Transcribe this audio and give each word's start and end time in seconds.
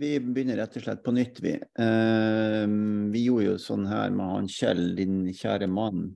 Vi 0.00 0.14
begynner 0.20 0.56
rett 0.56 0.76
og 0.78 0.84
slett 0.84 1.02
på 1.04 1.12
nytt, 1.12 1.42
vi. 1.44 1.52
Eh, 1.60 2.66
vi 3.12 3.24
gjorde 3.26 3.50
jo 3.50 3.56
sånn 3.60 3.84
her 3.90 4.12
med 4.14 4.32
han 4.32 4.48
Kjell, 4.48 4.94
din 4.96 5.26
kjære 5.36 5.68
mann, 5.68 6.06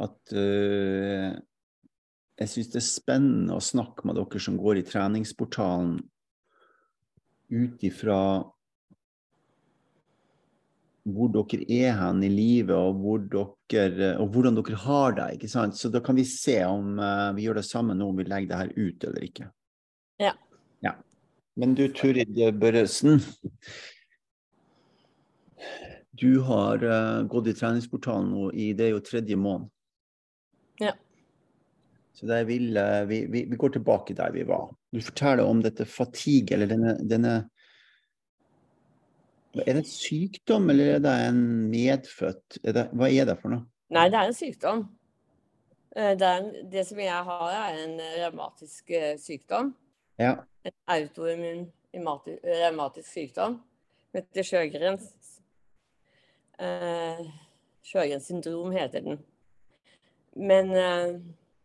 at 0.00 0.34
eh, 0.36 1.30
jeg 2.40 2.52
syns 2.52 2.70
det 2.74 2.80
er 2.80 2.86
spennende 2.86 3.56
å 3.56 3.64
snakke 3.64 4.04
med 4.08 4.18
dere 4.20 4.40
som 4.42 4.58
går 4.60 4.80
i 4.80 4.86
treningsportalen 4.88 5.94
ut 7.50 7.84
ifra 7.88 8.20
hvor 11.10 11.32
dere 11.32 11.64
er 11.72 11.96
hen 11.96 12.20
i 12.24 12.30
livet, 12.32 12.76
og, 12.76 13.00
hvor 13.00 13.24
dere, 13.72 14.12
og 14.20 14.28
hvordan 14.34 14.60
dere 14.60 14.82
har 14.84 15.16
det. 15.16 15.30
ikke 15.38 15.52
sant? 15.52 15.76
Så 15.80 15.88
da 15.92 16.04
kan 16.04 16.20
vi 16.20 16.28
se 16.28 16.60
om 16.68 17.00
uh, 17.00 17.32
vi 17.36 17.48
gjør 17.48 17.62
det 17.62 17.66
samme 17.66 17.96
nå, 17.96 18.12
om 18.12 18.20
vi 18.20 18.28
legger 18.28 18.52
det 18.52 18.60
her 18.60 18.76
ut 18.76 19.08
eller 19.08 19.26
ikke. 19.26 19.50
Ja. 20.20 20.36
Men 21.58 21.74
du 21.74 21.88
Turid 21.88 22.38
Børresen. 22.60 23.20
Du 26.20 26.40
har 26.44 26.84
uh, 26.84 27.22
gått 27.28 27.48
i 27.48 27.54
treningsportalen 27.56 28.28
nå 28.30 28.50
i 28.52 28.72
det 28.76 28.88
er 28.88 28.92
jo 28.94 29.04
tredje 29.04 29.38
måned. 29.40 29.70
Ja. 30.80 30.92
Så 32.16 32.28
vil, 32.44 32.76
uh, 32.76 33.06
vi, 33.08 33.24
vi, 33.32 33.44
vi, 33.48 33.56
går 33.56 33.74
tilbake 33.78 34.14
der 34.18 34.34
vi 34.34 34.44
var. 34.48 34.68
Du 34.92 35.00
forteller 35.00 35.48
om 35.48 35.62
dette 35.64 35.86
fatigue, 35.88 36.54
eller 36.54 36.68
denne, 36.70 36.96
denne 37.08 37.34
er 39.58 39.74
det 39.74 39.80
en 39.80 39.88
sykdom, 39.88 40.70
eller 40.70 40.94
er 40.94 41.02
det 41.02 41.12
en 41.26 41.42
medfødt 41.72 42.60
er 42.62 42.74
det, 42.76 42.86
Hva 42.94 43.08
er 43.10 43.26
det 43.26 43.36
for 43.40 43.54
noe? 43.54 43.66
Nei, 43.90 44.06
det 44.12 44.18
er 44.20 44.30
en 44.30 44.36
sykdom. 44.36 44.82
Eh, 45.96 46.12
det, 46.18 46.26
er, 46.28 46.50
det 46.70 46.84
som 46.86 47.00
jeg 47.02 47.24
har, 47.30 47.46
er 47.50 47.80
en 47.82 47.96
revmatisk 48.20 48.92
eh, 48.94 49.16
sykdom. 49.18 49.72
Ja. 50.20 50.34
En 50.68 50.76
autoimmun 50.92 51.66
revmatisk 52.44 53.08
sykdom. 53.08 53.58
Den 54.12 54.26
heter 54.26 54.46
Sjøgrens. 54.46 55.08
Eh, 56.60 57.22
Sjøgrens 57.86 58.28
syndrom 58.28 58.74
heter 58.74 59.06
den. 59.06 59.22
Men 60.36 60.70
eh, 60.76 61.16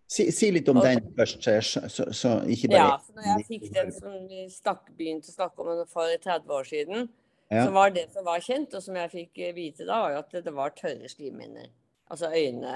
si, 0.07 0.29
si, 0.33 0.49
litt 0.55 0.69
om 0.71 0.79
og, 0.79 0.87
den 0.87 1.03
først, 1.17 1.43
så, 1.43 1.83
så, 1.91 2.07
så, 2.15 2.31
ikke 2.49 2.71
bare 2.71 2.81
Ja, 2.81 2.95
så 3.03 3.17
når 3.17 3.29
jeg 3.31 3.45
fikk 3.51 3.67
den 3.75 3.93
som 3.93 4.17
vi 4.31 4.47
stakk, 4.53 4.89
begynte 4.97 5.29
å 5.29 5.35
snakke 5.35 5.65
om 5.65 5.85
for 5.91 6.15
30 6.23 6.55
år 6.55 6.71
siden, 6.71 7.07
ja. 7.47 7.65
Så 7.65 7.71
var 7.71 7.89
det 7.89 8.07
som 8.13 8.25
var 8.25 8.41
kjent, 8.41 8.73
og 8.73 8.81
som 8.81 8.95
jeg 8.97 9.11
fikk 9.11 9.39
eh, 9.45 9.53
vite 9.53 9.85
da, 9.85 9.99
var 10.01 10.15
at 10.17 10.31
det 10.33 10.53
var 10.53 10.73
tørre 10.73 11.09
slimhinner. 11.09 11.67
Altså 12.09 12.31
øyne, 12.33 12.73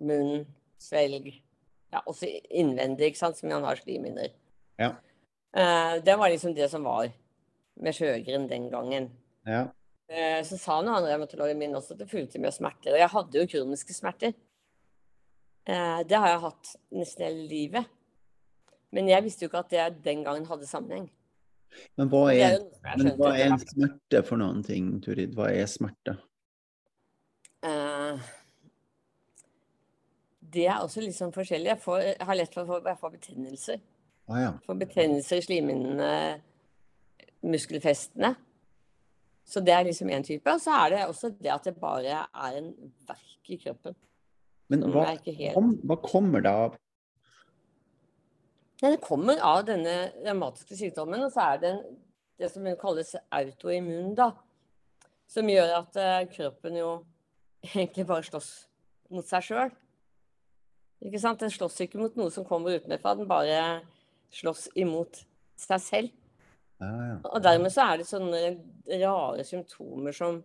munn, 0.00 0.46
svelg. 0.80 1.28
Ja, 1.90 2.02
også 2.06 2.28
innvendig, 2.50 3.10
ikke 3.10 3.18
sant, 3.24 3.38
som 3.38 3.50
man 3.50 3.66
har 3.66 3.80
slimhinner. 3.80 4.30
Ja. 4.78 4.94
Uh, 5.50 5.98
det 6.04 6.14
var 6.18 6.30
liksom 6.30 6.54
det 6.54 6.68
som 6.70 6.86
var 6.86 7.10
med 7.80 7.96
sjøgren 7.96 8.46
den 8.50 8.68
gangen. 8.70 9.10
Ja. 9.48 9.66
Uh, 10.10 10.40
så 10.46 10.58
sa 10.58 10.78
han 10.78 11.06
revmatologen 11.06 11.58
min 11.58 11.74
også 11.74 11.96
at 11.96 12.04
det 12.04 12.10
fulgte 12.10 12.42
med 12.42 12.54
smerter. 12.54 12.94
Og 12.94 13.02
jeg 13.02 13.14
hadde 13.14 13.42
jo 13.42 13.50
kroniske 13.54 13.96
smerter. 13.96 14.36
Uh, 15.68 16.00
det 16.06 16.18
har 16.18 16.34
jeg 16.34 16.44
hatt 16.46 16.74
nesten 16.94 17.26
hele 17.26 17.48
livet. 17.50 17.96
Men 18.94 19.10
jeg 19.10 19.26
visste 19.26 19.44
jo 19.44 19.50
ikke 19.50 19.64
at 19.64 19.74
det 19.74 20.04
den 20.06 20.24
gangen 20.26 20.46
hadde 20.50 20.66
sammenheng. 20.66 21.10
Men 21.98 22.10
hva 22.10 22.24
er, 22.34 22.56
men 22.98 23.12
hva 23.18 23.30
er 23.38 23.54
smerte 23.62 24.24
for 24.26 24.40
noen 24.40 24.64
ting, 24.66 24.96
Turid? 25.04 25.36
Hva 25.38 25.52
er 25.54 25.68
smerte? 25.70 26.16
Uh, 27.62 28.18
det 30.54 30.66
er 30.66 30.82
også 30.82 31.02
litt 31.04 31.16
sånn 31.16 31.34
forskjellig. 31.34 31.72
Jeg, 31.72 31.82
får, 31.82 32.02
jeg 32.12 32.28
har 32.28 32.38
lett 32.38 32.54
for 32.54 32.66
å 32.66 32.94
få 33.00 33.10
betennelser. 33.12 33.80
Ah, 34.30 34.38
ja. 34.40 34.52
Får 34.66 34.78
betennelser 34.80 35.40
i 35.40 35.44
slimhinnene, 35.46 36.12
muskelfestene. 37.46 38.34
Så 39.50 39.62
det 39.66 39.74
er 39.74 39.88
liksom 39.88 40.10
én 40.14 40.24
type. 40.26 40.46
Og 40.52 40.62
så 40.62 40.74
er 40.84 40.94
det 40.94 41.00
også 41.08 41.32
det 41.38 41.50
at 41.50 41.66
det 41.66 41.74
bare 41.80 42.22
er 42.22 42.60
en 42.60 42.70
verk 43.08 43.50
i 43.50 43.58
kroppen. 43.58 43.96
Men 44.70 44.86
hva, 44.94 45.08
helt... 45.26 45.56
kom, 45.56 45.72
hva 45.82 45.96
kommer 46.04 46.44
det 46.44 46.52
av? 46.54 46.76
Det 48.80 48.94
kommer 49.02 49.42
av 49.44 49.64
denne 49.68 49.96
revmatiske 50.22 50.78
sykdommen, 50.78 51.26
og 51.26 51.34
så 51.34 51.50
er 51.50 51.58
det 51.60 51.72
en, 51.74 51.80
det 52.40 52.48
som 52.52 52.68
kalles 52.80 53.10
autoimmun, 53.36 54.14
da. 54.16 54.30
Som 55.30 55.50
gjør 55.50 55.74
at 55.82 55.98
uh, 56.00 56.22
kroppen 56.30 56.78
jo 56.78 56.92
egentlig 57.74 58.06
bare 58.08 58.24
slåss 58.30 58.52
mot 59.10 59.26
seg 59.26 59.50
sjøl. 59.50 59.74
Ikke 61.00 61.20
sant? 61.22 61.40
Den 61.40 61.52
slåss 61.52 61.80
ikke 61.86 62.00
mot 62.00 62.16
noe 62.18 62.32
som 62.32 62.46
kommer 62.46 62.76
utenfra, 62.76 63.16
den 63.16 63.28
bare 63.30 63.60
slåss 64.36 64.68
imot 64.78 65.22
seg 65.58 65.84
selv. 65.84 66.16
Ja, 66.80 66.88
ja. 66.88 67.14
Og 67.28 67.42
dermed 67.44 67.72
så 67.72 67.84
er 67.84 68.00
det 68.00 68.08
sånne 68.08 68.40
rare 69.02 69.44
symptomer 69.44 70.16
som 70.16 70.42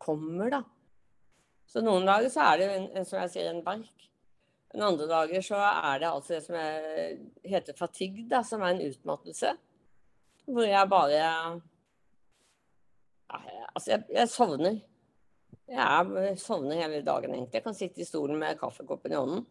kommer, 0.00 0.50
da. 0.50 0.62
Så 1.70 1.82
noen 1.84 2.06
dager 2.08 2.32
så 2.32 2.46
er 2.48 2.58
det 2.58 2.68
en, 2.74 3.06
som 3.06 3.20
jeg 3.22 3.34
sier, 3.34 3.50
en 3.52 3.64
bark. 3.66 4.06
Men 4.72 4.86
andre 4.88 5.06
dager 5.10 5.42
så 5.42 5.58
er 5.62 6.00
det 6.02 6.08
altså 6.10 6.34
det 6.34 6.44
som 6.46 6.56
er, 6.58 7.18
heter 7.46 7.78
fatigue, 7.78 8.26
da, 8.30 8.42
som 8.46 8.62
er 8.62 8.74
en 8.74 8.84
utmattelse. 8.86 9.54
Hvor 10.50 10.66
jeg 10.66 10.90
bare 10.90 11.14
ja, 11.14 11.34
Altså, 13.30 13.92
jeg, 13.92 14.02
jeg, 14.10 14.28
sovner. 14.28 14.80
Jeg 15.70 16.34
sovner 16.42 16.80
hele 16.80 17.00
dagen, 17.06 17.34
egentlig. 17.34 17.60
Jeg 17.60 17.66
kan 17.66 17.76
sitte 17.78 18.02
i 18.02 18.08
stolen 18.08 18.40
med 18.40 18.58
kaffekoppen 18.58 19.14
i 19.14 19.18
hånden 19.18 19.44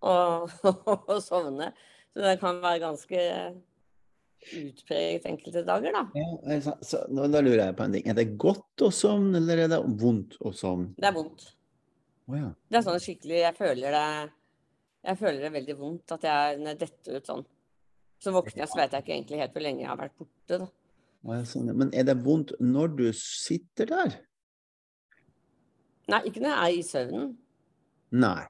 og, 0.00 0.50
og 1.10 1.18
sovne. 1.24 1.72
Så 2.12 2.24
det 2.24 2.38
kan 2.42 2.60
være 2.62 2.82
ganske 2.82 3.22
utpreget 4.56 5.26
enkelte 5.28 5.62
dager, 5.68 5.94
da. 5.94 6.02
Ja, 6.16 6.58
så, 6.64 6.74
så, 6.84 7.04
da 7.08 7.40
lurer 7.44 7.66
jeg 7.66 7.76
på 7.76 7.86
en 7.86 7.96
ting. 7.96 8.08
Er 8.08 8.16
det 8.18 8.28
godt 8.40 8.84
å 8.84 8.90
sovne, 8.94 9.38
eller 9.40 9.64
er 9.66 9.72
det 9.72 9.80
vondt 10.00 10.38
å 10.40 10.52
sovne? 10.56 10.94
Det 10.96 11.08
er 11.10 11.16
vondt. 11.16 11.50
Oh, 12.30 12.36
ja. 12.38 12.52
Det 12.70 12.78
er 12.78 12.84
sånn 12.86 13.00
skikkelig 13.02 13.40
Jeg 13.40 13.56
føler 13.58 13.96
det 13.96 14.08
jeg 15.00 15.16
føler 15.16 15.46
det 15.46 15.54
veldig 15.54 15.74
vondt 15.78 16.12
at 16.12 16.24
jeg, 16.28 16.56
når 16.60 16.74
jeg 16.74 16.80
detter 16.82 17.16
ut 17.16 17.28
sånn. 17.30 17.46
Så 18.20 18.32
våkner 18.36 18.62
jeg, 18.62 18.68
så 18.68 18.80
vet 18.82 18.92
jeg 18.92 19.04
ikke 19.04 19.14
egentlig 19.14 19.38
helt 19.40 19.54
hvor 19.54 19.64
lenge 19.64 19.80
jeg 19.80 19.88
har 19.88 20.00
vært 20.00 20.18
borte. 20.20 20.58
Da. 20.60 21.38
Sånn, 21.48 21.70
men 21.72 21.92
er 21.96 22.04
det 22.08 22.18
vondt 22.20 22.52
når 22.60 22.92
du 22.98 23.06
sitter 23.16 23.88
der? 23.88 24.18
Nei, 26.10 26.22
ikke 26.28 26.42
når 26.42 26.52
jeg 26.52 26.60
er 26.60 26.78
i 26.78 26.86
søvnen. 26.86 27.28
Nei. 28.20 28.42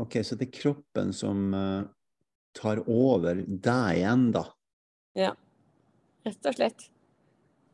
OK, 0.00 0.18
så 0.24 0.38
det 0.40 0.48
er 0.48 0.56
kroppen 0.56 1.12
som 1.16 1.52
uh, 1.52 1.84
tar 2.56 2.80
over 2.88 3.42
deg 3.44 4.00
igjen, 4.00 4.30
da? 4.34 4.46
Ja. 5.18 5.34
Rett 6.24 6.48
og 6.48 6.56
slett. 6.56 6.86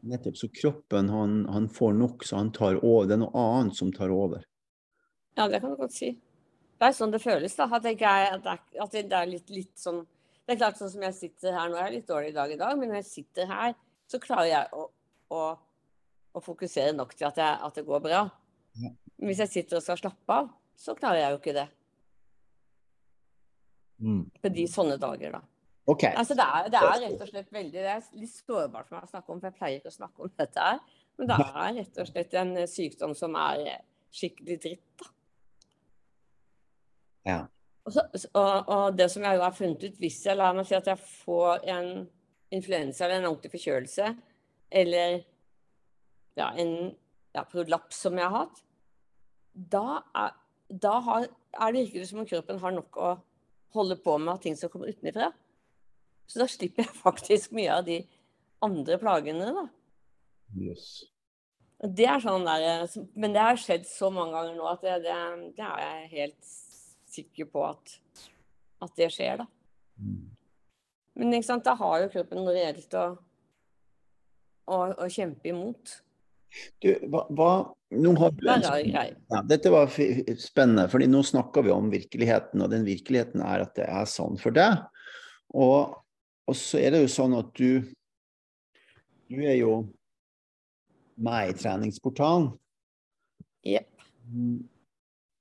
Nettopp. 0.08 0.36
Så 0.38 0.48
kroppen 0.54 1.10
han, 1.12 1.42
han 1.52 1.68
får 1.68 1.92
nok, 1.98 2.24
så 2.24 2.40
han 2.40 2.52
tar 2.54 2.78
over. 2.84 3.06
Det 3.08 3.18
er 3.18 3.22
noe 3.22 3.44
annet 3.44 3.78
som 3.78 3.92
tar 3.94 4.14
over. 4.14 4.42
Ja, 5.38 5.46
det 5.48 5.60
kan 5.62 5.74
du 5.74 5.78
godt 5.78 5.94
si. 5.94 6.16
Det 6.78 6.86
er 6.86 6.94
sånn 6.94 7.12
det 7.14 7.22
føles, 7.22 7.54
da. 7.58 7.66
At, 7.74 7.86
jeg, 7.86 7.98
at, 8.02 8.42
det, 8.44 8.54
er, 8.54 8.82
at 8.84 8.94
det 8.94 9.20
er 9.20 9.30
litt, 9.30 9.50
litt, 9.50 9.74
sånn 9.78 10.04
Det 10.46 10.54
er 10.54 10.60
klart 10.62 10.78
sånn 10.78 10.92
som 10.92 11.02
jeg 11.04 11.16
sitter 11.16 11.54
her 11.54 11.70
nå, 11.70 11.78
jeg 11.78 11.86
er 11.86 11.96
litt 11.98 12.08
dårlig 12.08 12.30
i 12.32 12.36
dag 12.36 12.52
i 12.54 12.58
dag, 12.60 12.78
men 12.78 12.88
når 12.88 13.02
jeg 13.02 13.08
sitter 13.08 13.50
her, 13.50 13.74
så 14.08 14.20
klarer 14.22 14.48
jeg 14.48 14.70
å, 14.72 14.86
å, 15.34 15.42
å 16.32 16.42
fokusere 16.42 16.94
nok 16.96 17.12
til 17.14 17.28
at, 17.28 17.40
jeg, 17.42 17.58
at, 17.66 17.74
det 17.76 17.84
går 17.86 18.00
bra. 18.06 18.22
Hvis 19.18 19.42
jeg 19.42 19.52
sitter 19.52 19.78
og 19.78 19.84
skal 19.84 20.00
slappe 20.00 20.38
av, 20.42 20.50
så 20.78 20.94
klarer 20.98 21.22
jeg 21.22 21.34
jo 21.34 21.40
ikke 21.40 21.56
det. 21.56 21.66
Mm. 23.98 24.24
På 24.42 24.50
de 24.54 24.66
sånne 24.70 24.98
dager, 25.02 25.34
da. 25.34 25.42
Okay. 25.88 26.12
Altså, 26.20 26.36
det, 26.36 26.44
er, 26.44 26.66
det, 26.70 26.80
er, 26.84 26.98
rett 27.06 27.22
og 27.24 27.28
slett 27.30 27.52
veldig 27.52 27.72
Det 27.72 27.90
er 27.90 28.08
litt 28.20 28.32
sårbart 28.34 28.90
for 28.90 28.98
meg 28.98 29.06
å 29.06 29.10
snakke 29.10 29.32
om, 29.32 29.38
for 29.40 29.48
jeg 29.48 29.56
pleier 29.56 29.78
ikke 29.80 29.90
å 29.90 29.96
snakke 29.96 30.26
om 30.26 30.34
dette 30.36 30.66
her. 30.66 30.82
Men 31.18 31.30
det 31.30 31.38
er 31.46 31.70
rett 31.78 32.02
og 32.02 32.10
slett 32.10 32.36
en 32.38 32.52
sykdom 32.68 33.14
som 33.16 33.38
er 33.40 33.62
skikkelig 34.14 34.58
dritt, 34.64 34.90
da. 35.00 35.08
Ja. 37.28 37.38
Og, 37.88 37.92
så, 37.92 38.04
og, 38.36 38.68
og, 38.68 38.84
det 38.96 39.08
som 39.12 39.24
jeg 39.24 39.36
jo 39.36 39.44
har 39.44 39.56
funnet 39.56 39.84
ut, 39.84 39.98
hvis 40.00 40.20
jeg 40.26 40.36
lar 40.36 40.54
meg 40.56 40.68
si 40.68 40.76
at 40.76 40.88
jeg 40.88 41.00
får 41.00 41.64
en 41.72 41.90
influensa 42.54 43.06
eller 43.06 43.22
en 43.22 43.28
ordentlig 43.30 43.52
forkjølelse, 43.56 44.12
eller 44.80 45.18
ja, 46.38 46.50
en 46.52 46.72
ja, 47.34 47.44
prolaps 47.48 48.04
som 48.04 48.16
jeg 48.20 48.28
har 48.28 48.44
hatt, 48.44 48.62
da, 49.58 50.02
er, 50.14 50.36
da 50.68 50.94
har, 51.04 51.26
er 51.58 51.74
det 51.74 51.84
virker 51.88 52.06
som 52.08 52.22
om 52.22 52.28
kroppen 52.28 52.60
har 52.62 52.74
nok 52.76 52.98
å 53.02 53.12
holde 53.76 53.98
på 54.00 54.16
med 54.20 54.36
av 54.36 54.40
ting 54.42 54.56
som 54.56 54.70
kommer 54.72 54.92
utenfra. 54.92 55.32
Så 56.28 56.40
da 56.42 56.48
slipper 56.50 56.86
jeg 56.86 57.00
faktisk 57.06 57.54
mye 57.56 57.76
av 57.80 57.86
de 57.88 58.00
andre 58.64 58.98
plagene, 59.00 59.52
da. 59.54 59.66
Yes. 60.58 60.88
Det 61.78 62.08
er 62.10 62.18
sånn 62.22 62.46
der, 62.46 62.88
men 63.14 63.34
det 63.34 63.42
har 63.44 63.60
skjedd 63.60 63.84
så 63.86 64.08
mange 64.10 64.34
ganger 64.34 64.56
nå 64.58 64.64
at 64.66 64.82
det, 64.82 64.96
det, 65.04 65.18
det 65.54 65.66
er 65.66 65.82
jeg 65.84 66.08
helt 66.16 66.48
sikker 67.12 67.48
på 67.52 67.62
at, 67.68 67.94
at 68.82 68.98
det 68.98 69.12
skjer, 69.14 69.44
da. 69.44 69.46
Mm. 69.98 70.24
Men 71.18 71.36
ikke 71.38 71.48
sant, 71.48 71.66
da 71.66 71.74
har 71.78 72.02
jo 72.02 72.10
kroppen 72.12 72.42
noe 72.42 72.54
reelt 72.54 72.94
å, 72.98 73.06
å, 74.70 74.76
å, 74.90 75.06
kjempe 75.10 75.50
imot. 75.50 75.94
Du, 76.82 76.90
hva, 77.10 77.24
hva 77.34 77.50
nå 77.90 78.12
har 78.20 78.32
du 78.36 78.48
en, 78.52 78.64
ja, 78.92 79.40
Dette 79.48 79.70
var 79.72 79.88
spennende, 79.88 80.88
fordi 80.92 81.06
nå 81.08 81.22
snakker 81.24 81.64
vi 81.64 81.72
om 81.72 81.88
virkeligheten, 81.92 82.60
og 82.60 82.72
den 82.72 82.84
virkeligheten 82.84 83.40
er 83.40 83.64
at 83.64 83.72
det 83.78 83.86
er 83.88 84.08
sånn 84.08 84.36
for 84.40 84.52
deg. 84.56 84.82
og, 85.56 85.96
og 86.48 86.56
så 86.56 86.82
er 86.82 86.92
det 86.92 87.02
jo 87.06 87.12
sånn 87.12 87.36
at 87.38 87.54
du 87.56 87.84
Du 89.28 89.40
er 89.44 89.56
jo 89.60 89.72
meg 91.20 91.50
i 91.50 91.56
treningsportalen. 91.58 92.52
Ja. 93.66 93.82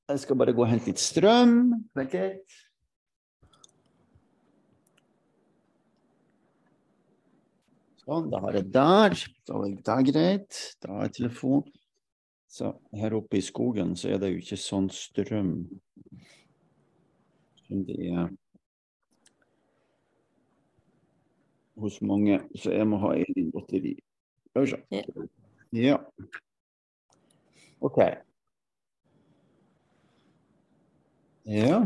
Jeg 0.08 0.20
skal 0.20 0.40
bare 0.40 0.56
gå 0.56 0.64
og 0.66 0.72
hente 0.72 0.90
litt 0.90 1.00
strøm. 1.00 1.54
Vent 1.96 2.16
litt. 2.18 2.58
Sånn, 8.04 8.28
da 8.32 8.42
har 8.44 8.56
jeg 8.60 8.68
der. 8.76 9.16
Da 9.48 9.62
er 9.64 10.04
det 10.04 10.12
greit. 10.12 10.60
Da 10.84 11.04
er 11.06 11.16
telefonen 11.16 11.64
telefon. 11.64 11.87
Så 12.48 12.72
her 12.96 13.14
oppe 13.18 13.38
i 13.38 13.44
skogen 13.44 13.96
så 14.00 14.14
er 14.14 14.22
det 14.22 14.32
jo 14.32 14.42
ikke 14.42 14.58
sånn 14.60 14.88
strøm 14.94 15.54
som 17.68 17.84
det 17.88 17.98
er 18.08 18.30
hos 21.78 22.00
mange. 22.02 22.40
Så 22.56 22.72
jeg 22.74 22.88
må 22.90 23.00
ha 23.04 23.14
egen 23.20 23.52
batteri. 23.54 23.98
Ja. 25.76 25.98
OK. 27.84 28.00
Ja. 31.48 31.82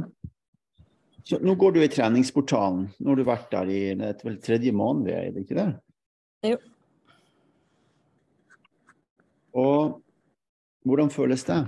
Så 1.25 1.37
nå 1.41 1.55
går 1.59 1.75
du 1.75 1.81
i 1.83 1.89
treningsportalen. 1.91 2.87
Nå 2.99 3.11
har 3.11 3.19
du 3.19 3.25
vært 3.27 3.51
der 3.51 3.69
i 3.73 3.81
det 3.97 4.13
er 4.13 4.23
vel 4.25 4.39
tredje 4.41 4.71
måned, 4.73 5.09
er 5.13 5.33
det 5.33 5.43
ikke 5.45 5.57
det? 5.59 5.67
Jo. 6.51 6.61
Og 9.61 9.99
hvordan 10.87 11.11
føles 11.13 11.43
det? 11.47 11.59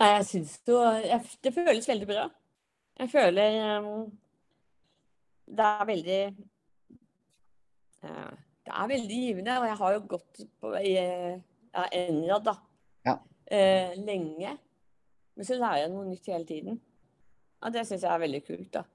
Nei, 0.00 0.10
jeg 0.16 0.26
syns 0.28 0.54
jo 0.68 0.78
Det 1.44 1.52
føles 1.54 1.88
veldig 1.88 2.08
bra. 2.08 2.28
Jeg 3.00 3.10
føler 3.12 3.56
um, 3.80 4.06
Det 5.46 5.66
er 5.66 5.88
veldig 5.88 6.20
uh, 8.04 8.32
Det 8.64 8.74
er 8.74 8.92
veldig 8.94 9.18
givende. 9.26 9.58
Og 9.60 9.66
jeg 9.68 9.80
har 9.82 9.96
jo 9.96 10.06
gått 10.14 10.44
på 10.60 10.74
i 10.78 10.94
ja, 10.94 11.84
Enrad, 11.92 12.46
da. 12.46 12.56
Ja. 13.06 13.18
Uh, 13.50 13.98
lenge. 14.06 14.54
Men 15.36 15.48
så 15.48 15.58
lærer 15.58 15.84
jeg 15.84 15.92
noe 15.92 16.08
nytt 16.08 16.32
hele 16.32 16.48
tiden. 16.48 16.80
Og 17.60 17.74
det 17.74 17.84
syns 17.86 18.06
jeg 18.06 18.12
er 18.12 18.24
veldig 18.24 18.40
kult, 18.46 18.70
da. 18.78 18.86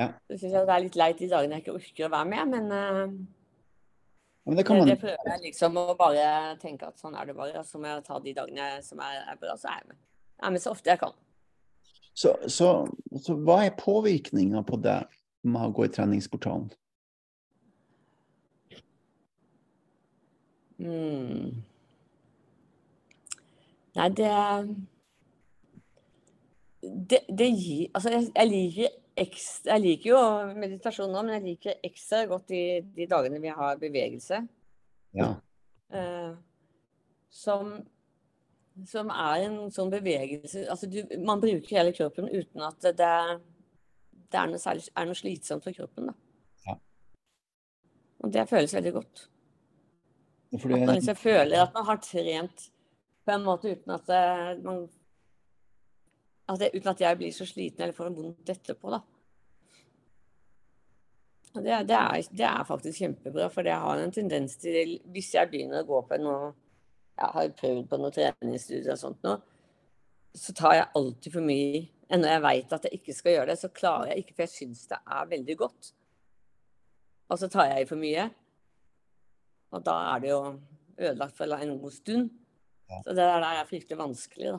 Ja. 0.00 0.08
Så 0.28 0.38
syns 0.38 0.54
jeg 0.54 0.66
det 0.68 0.74
er 0.74 0.82
litt 0.86 0.96
leit 0.96 1.20
de 1.20 1.28
dagene 1.28 1.58
jeg 1.58 1.66
ikke 1.66 1.76
orker 1.76 2.06
å 2.06 2.12
være 2.14 2.28
med, 2.30 2.54
men 2.54 2.72
uh, 2.72 3.39
Men 4.46 4.56
det 4.56 4.64
man 4.68 4.88
det 4.88 4.98
prøver 5.00 5.28
jeg 5.30 5.42
liksom 5.44 5.76
å 5.76 5.94
bare 5.98 6.56
tenke 6.62 6.88
at 6.88 6.98
sånn 6.98 7.14
er 7.14 7.28
det 7.28 7.36
bare. 7.36 7.64
Så 7.66 7.78
må 7.78 7.90
jeg 7.90 8.04
ta 8.06 8.18
de 8.24 8.32
dagene 8.34 8.68
som 8.82 9.02
er, 9.04 9.20
er 9.28 9.40
bra, 9.40 9.56
så 9.60 9.68
er 9.68 9.82
jeg 9.82 9.90
med. 9.92 9.98
Jeg 10.40 10.46
er 10.48 10.54
med 10.54 10.62
så 10.64 10.72
ofte 10.72 10.90
jeg 10.90 11.00
kan. 11.02 11.16
så, 12.14 12.34
så, 12.48 12.68
så 13.20 13.36
hva 13.36 13.60
er 13.66 13.76
påvirkninga 13.78 14.62
på 14.66 14.80
det 14.80 14.98
med 15.44 15.68
å 15.68 15.74
gå 15.76 15.86
i 15.86 15.92
treningsportalen? 15.92 16.70
Mm. 20.80 21.60
Nei, 23.98 24.08
det 24.16 24.30
Det, 26.80 27.18
det 27.28 27.48
gir 27.52 27.90
Altså, 27.92 28.10
jeg, 28.14 28.30
jeg 28.32 28.48
liker 28.48 28.94
ekstra 29.18 29.76
Jeg 29.76 29.82
liker 29.84 30.10
jo 30.12 30.20
meditasjon 30.58 31.10
nå, 31.12 31.22
men 31.24 31.38
jeg 31.38 31.46
liker 31.46 31.86
ekstra 31.86 32.24
godt 32.30 32.50
de, 32.52 32.62
de 32.96 33.06
dagene 33.10 33.40
vi 33.42 33.52
har 33.54 33.80
bevegelse. 33.80 34.42
Ja. 35.16 35.32
Uh, 35.90 36.36
som, 37.30 37.72
som 38.86 39.10
er 39.10 39.46
en 39.48 39.56
sånn 39.74 39.90
bevegelse 39.90 40.62
Altså, 40.70 40.86
du, 40.86 41.00
man 41.26 41.42
bruker 41.42 41.80
hele 41.80 41.94
kroppen 41.94 42.28
uten 42.30 42.62
at 42.62 42.78
det, 42.84 42.94
det, 43.00 44.38
er, 44.38 44.46
noe 44.50 44.62
særlig, 44.62 44.86
er 44.94 45.08
noe 45.08 45.18
slitsomt 45.18 45.66
for 45.66 45.74
kroppen, 45.74 46.10
da. 46.10 46.16
Ja. 46.68 46.76
Og 48.22 48.34
det 48.34 48.46
føles 48.50 48.74
veldig 48.78 48.94
godt. 49.00 49.26
Fordi... 50.58 50.80
At 50.80 50.86
man 50.86 50.96
liksom 50.98 51.18
føler 51.18 51.64
at 51.64 51.74
man 51.74 51.86
har 51.86 52.00
trent 52.02 52.70
på 53.26 53.34
en 53.34 53.44
måte 53.46 53.74
uten 53.74 53.94
at 53.94 54.08
det, 54.10 54.24
man 54.64 54.86
det, 56.58 56.72
Uten 56.74 56.92
at 56.92 57.00
jeg 57.00 57.18
blir 57.20 57.32
så 57.34 57.46
sliten 57.46 57.84
eller 57.84 57.96
får 57.96 58.10
vondt 58.14 58.52
etterpå, 58.54 58.90
da. 58.94 59.00
Det, 61.50 61.62
det, 61.90 61.96
er, 61.96 62.26
det 62.30 62.46
er 62.46 62.66
faktisk 62.66 63.02
kjempebra, 63.02 63.48
for 63.50 63.66
jeg 63.66 63.82
har 63.82 63.98
en 63.98 64.12
tendens 64.14 64.52
til 64.62 65.00
Hvis 65.10 65.32
jeg 65.34 65.50
begynner 65.50 65.82
å 65.82 65.88
gå 65.88 65.96
på 66.06 66.18
noe 66.22 66.52
Jeg 67.18 67.30
har 67.34 67.54
prøvd 67.58 67.88
på 67.90 67.98
noe 67.98 68.14
treningsstudier 68.14 68.94
og 68.94 69.00
sånt 69.00 69.26
nå, 69.26 69.32
så 70.38 70.54
tar 70.54 70.76
jeg 70.76 70.92
alltid 71.00 71.34
for 71.34 71.48
mye 71.48 71.80
Ennå 72.10 72.30
jeg 72.30 72.42
veit 72.42 72.72
at 72.74 72.86
jeg 72.86 73.00
ikke 73.00 73.14
skal 73.14 73.34
gjøre 73.36 73.50
det, 73.52 73.58
så 73.60 73.70
klarer 73.74 74.12
jeg 74.12 74.22
ikke, 74.24 74.36
for 74.36 74.46
jeg 74.46 74.54
syns 74.54 74.86
det 74.90 74.96
er 74.98 75.28
veldig 75.30 75.54
godt. 75.60 75.90
Og 77.30 77.38
så 77.38 77.48
tar 77.52 77.68
jeg 77.70 77.84
i 77.84 77.86
for 77.86 78.02
mye. 78.02 78.24
Og 79.70 79.84
da 79.86 79.94
er 80.08 80.24
det 80.24 80.32
jo 80.32 80.40
ødelagt 80.98 81.36
for 81.38 81.54
en 81.54 81.76
god 81.78 81.94
stund. 81.94 82.32
Så 83.04 83.14
det 83.14 83.22
der 83.22 83.46
er 83.46 83.68
fryktelig 83.68 84.00
vanskelig, 84.00 84.56
da. 84.56 84.58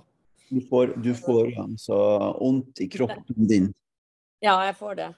Du 0.51 0.59
får, 0.67 0.95
du 0.99 1.13
får 1.15 1.53
altså 1.61 1.97
vondt 2.39 2.81
i 2.83 2.89
kroppen 2.91 3.47
din. 3.47 3.69
Ja, 4.43 4.57
jeg 4.65 4.75
får 4.75 4.97
det. 4.99 5.11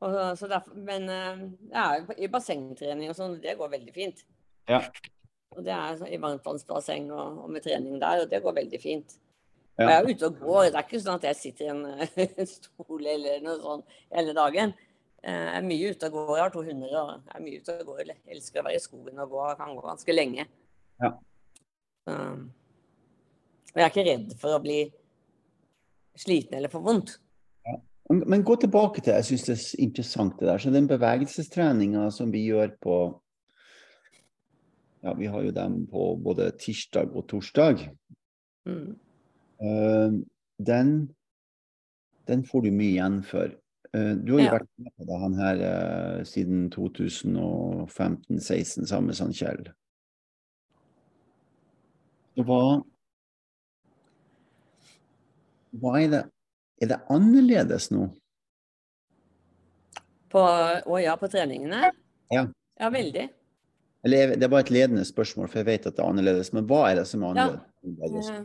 Og, 0.00 0.18
så 0.38 0.48
derfor, 0.48 0.76
men 0.76 1.08
eh, 1.12 1.40
ja, 1.72 1.86
i 2.16 2.28
bassengtrening 2.32 3.12
og 3.12 3.16
sånn, 3.16 3.38
det 3.40 3.56
går 3.58 3.72
veldig 3.72 3.94
fint. 3.94 4.22
Ja. 4.68 4.82
Og 5.56 5.64
det 5.66 5.72
er 5.74 6.04
i 6.08 6.20
varmtvannsbasseng 6.20 7.10
og, 7.12 7.40
og 7.44 7.50
med 7.52 7.64
trening 7.64 7.98
der, 8.00 8.24
og 8.24 8.30
det 8.30 8.42
går 8.44 8.56
veldig 8.60 8.80
fint. 8.80 9.16
Ja. 9.80 9.86
Og 9.86 9.90
jeg 9.90 9.96
er 9.96 10.10
ute 10.10 10.28
og 10.28 10.38
går. 10.44 10.62
Det 10.68 10.78
er 10.78 10.86
ikke 10.86 11.02
sånn 11.02 11.18
at 11.20 11.26
jeg 11.30 11.40
sitter 11.40 11.66
i 11.66 11.72
en 11.72 11.82
en 12.44 12.48
stol 12.52 13.10
eller 13.14 13.42
noe 13.44 13.58
sånn 13.64 13.84
hele 14.12 14.36
dagen. 14.36 14.76
Eh, 15.24 15.32
Jeg 15.32 15.56
er 15.58 15.68
mye 15.68 15.90
ute 15.92 16.08
og 16.08 16.16
går. 16.16 16.36
Jeg 16.36 16.44
har 16.44 16.54
to 16.54 16.64
hunder 16.68 16.96
og 17.00 17.10
jeg 17.16 17.34
er 17.36 17.44
mye 17.48 17.60
ute 17.60 17.76
og 17.80 17.92
går. 17.92 18.06
Jeg 18.12 18.36
elsker 18.36 18.62
å 18.62 18.68
være 18.68 18.80
i 18.80 18.86
skogen 18.86 19.24
og 19.24 19.34
gå. 19.34 19.42
Jeg 19.48 19.60
kan 19.60 19.76
gå 19.76 19.84
ganske 19.88 20.16
lenge. 20.16 20.48
Ja. 21.00 21.12
Um, 22.08 22.48
og 23.70 23.78
jeg 23.78 23.84
er 23.84 23.92
ikke 23.92 24.06
redd 24.06 24.32
for 24.40 24.56
å 24.56 24.62
bli 24.62 24.78
sliten 26.18 26.56
eller 26.58 26.72
få 26.72 26.82
vondt. 26.84 27.16
Men, 28.10 28.24
men 28.26 28.42
gå 28.42 28.56
tilbake 28.58 29.04
til 29.04 29.14
Jeg 29.14 29.26
syns 29.28 29.44
det 29.46 29.54
er 29.54 29.84
interessant 29.84 30.40
det 30.40 30.48
der. 30.48 30.58
Så 30.58 30.72
den 30.74 30.88
bevegelsestreninga 30.90 32.08
som 32.14 32.32
vi 32.34 32.42
gjør 32.48 32.72
på 32.82 32.96
Ja, 35.00 35.14
vi 35.16 35.30
har 35.32 35.46
jo 35.46 35.52
dem 35.54 35.78
på 35.88 36.10
både 36.20 36.50
tirsdag 36.60 37.14
og 37.16 37.24
torsdag. 37.30 37.86
Mm. 38.68 38.98
Uh, 39.62 40.18
den, 40.60 40.90
den 42.28 42.42
får 42.44 42.66
du 42.66 42.74
mye 42.74 42.98
igjen 42.98 43.22
for. 43.24 43.54
Eh, 43.94 44.14
du 44.14 44.32
har 44.32 44.40
jo 44.40 44.44
Ja. 44.44 44.52
vært 44.58 44.68
med 44.78 44.92
på 44.98 45.04
det 45.06 45.20
han 45.20 45.34
her 45.34 45.56
eh, 45.66 46.24
siden 46.24 46.70
2015-16 46.70 48.86
sammen 48.86 49.06
med 49.06 49.16
Sandkjell. 49.16 49.64
Kjell. 49.64 49.74
Så 52.36 52.42
hva 52.46 52.84
Hva 55.78 56.00
er 56.00 56.12
det 56.12 56.22
Er 56.80 56.88
det 56.94 56.96
annerledes 57.12 57.90
nå? 57.92 58.06
På, 60.32 60.40
å 60.40 60.98
ja, 61.02 61.12
på 61.20 61.28
treningene? 61.28 61.90
Ja. 62.32 62.46
Ja, 62.80 62.88
veldig. 62.88 63.26
Eller 64.06 64.32
det 64.32 64.46
er 64.46 64.52
bare 64.52 64.64
et 64.64 64.72
ledende 64.72 65.04
spørsmål, 65.04 65.50
for 65.50 65.60
jeg 65.60 65.68
vet 65.68 65.88
at 65.90 65.96
det 65.98 66.00
er 66.00 66.08
annerledes. 66.08 66.52
Men 66.56 66.64
hva 66.70 66.86
er 66.88 67.00
det 67.00 67.04
som 67.10 67.26
er 67.26 67.40
annerledes? 67.42 68.30
Ja. 68.32 68.38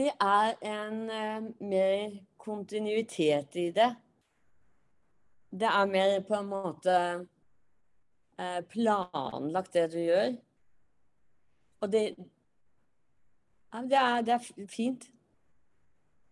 Det 0.00 0.10
er 0.12 0.50
en 0.68 0.98
uh, 1.08 1.46
mer 1.64 2.18
kontinuitet 2.36 3.56
i 3.56 3.70
det. 3.72 3.88
Det 5.50 5.70
er 5.70 5.88
mer 5.94 6.18
på 6.28 6.36
en 6.36 6.50
måte 6.50 6.98
uh, 7.24 8.60
planlagt, 8.74 9.72
det 9.72 9.86
du 9.94 9.98
gjør. 10.02 10.36
Og 11.80 11.92
det 11.94 12.04
ja, 13.70 13.80
det, 13.86 13.96
er, 13.96 14.22
det 14.26 14.34
er 14.34 14.68
fint. 14.68 15.08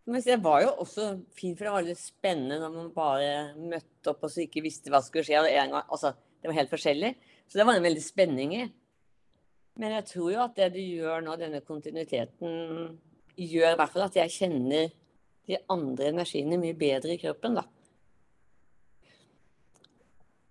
Men 0.09 0.23
det 0.25 0.39
var 0.41 0.63
jo 0.65 0.71
også 0.81 1.07
fint, 1.37 1.59
for 1.59 1.67
det 1.67 1.73
var 1.75 1.85
litt 1.85 2.01
spennende 2.01 2.57
når 2.63 2.71
man 2.73 2.93
bare 2.95 3.33
møtte 3.61 4.09
opp 4.15 4.23
og 4.25 4.33
så 4.33 4.47
ikke 4.47 4.63
visste 4.65 4.89
hva 4.93 5.03
skulle 5.05 5.27
skje. 5.27 5.43
Gang, 5.53 5.75
altså, 5.85 6.15
det 6.41 6.49
var 6.49 6.57
helt 6.57 6.73
forskjellig. 6.73 7.11
Så 7.45 7.61
det 7.61 7.67
var 7.69 7.77
en 7.77 7.85
veldig 7.85 8.05
spenning 8.05 8.55
i. 8.57 8.63
Men 9.79 9.99
jeg 9.99 10.07
tror 10.09 10.31
jo 10.33 10.41
at 10.47 10.57
det 10.57 10.71
du 10.75 10.81
gjør 10.81 11.21
nå, 11.27 11.37
denne 11.37 11.61
kontinuiteten, 11.67 12.97
gjør 13.37 13.75
i 13.75 13.79
hvert 13.79 13.93
fall 13.93 14.07
at 14.09 14.17
jeg 14.19 14.35
kjenner 14.35 14.89
de 15.49 15.61
andre 15.71 16.11
energiene 16.15 16.59
mye 16.61 16.77
bedre 16.77 17.13
i 17.15 17.21
kroppen, 17.21 17.61
da. 17.61 17.67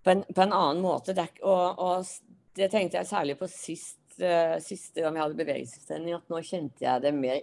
På 0.06 0.14
en, 0.14 0.22
på 0.22 0.46
en 0.46 0.54
annen 0.54 0.80
måte. 0.86 1.18
Og, 1.42 1.82
og 1.82 2.56
det 2.56 2.70
tenkte 2.72 3.02
jeg 3.02 3.10
særlig 3.10 3.36
på 3.42 3.50
sist, 3.50 4.00
uh, 4.22 4.56
siste 4.62 5.02
gang 5.02 5.18
vi 5.18 5.26
hadde 5.26 5.42
bevegelsestrening, 5.42 6.14
at 6.14 6.30
nå 6.30 6.46
kjente 6.46 6.86
jeg 6.86 7.04
det 7.04 7.16
mer 7.18 7.42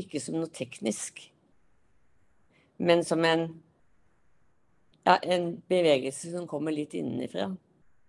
ikke 0.00 0.20
som 0.22 0.38
noe 0.40 0.50
teknisk, 0.52 1.22
men 2.80 3.04
som 3.06 3.24
en 3.28 3.48
ja, 5.04 5.16
en 5.16 5.54
bevegelse 5.68 6.32
som 6.32 6.48
kommer 6.48 6.74
litt 6.74 6.94
innenfra. 6.98 7.48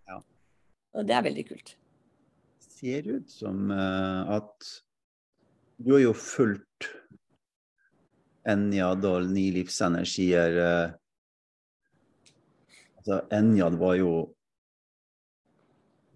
Ja. 0.09 0.17
Og 0.97 1.07
det 1.07 1.15
er 1.15 1.27
veldig 1.27 1.45
kult. 1.51 1.75
ser 2.59 3.07
ut 3.07 3.29
som 3.29 3.71
eh, 3.71 4.31
at 4.35 4.69
du 5.77 5.93
har 5.93 6.01
jo 6.01 6.13
fulgt 6.17 6.89
Enja 8.49 8.87
og 8.95 9.27
Ni 9.29 9.51
livsenergier 9.53 10.57
eh, 10.57 10.93
altså 12.97 13.19
Enjad 13.37 13.77
var 13.77 13.99
jo 13.99 14.13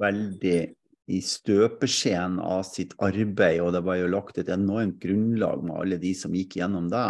veldig 0.01 0.57
i 1.05 1.21
støpeskjeen 1.21 2.39
av 2.41 2.63
sitt 2.65 2.95
arbeid, 3.03 3.61
og 3.61 3.75
det 3.75 3.83
var 3.85 3.99
jo 3.99 4.09
lagt 4.09 4.39
et 4.41 4.49
enormt 4.53 4.97
grunnlag 5.03 5.61
med 5.65 5.77
alle 5.77 5.99
de 6.01 6.13
som 6.17 6.33
gikk 6.33 6.57
gjennom 6.59 6.89
det. 6.89 7.07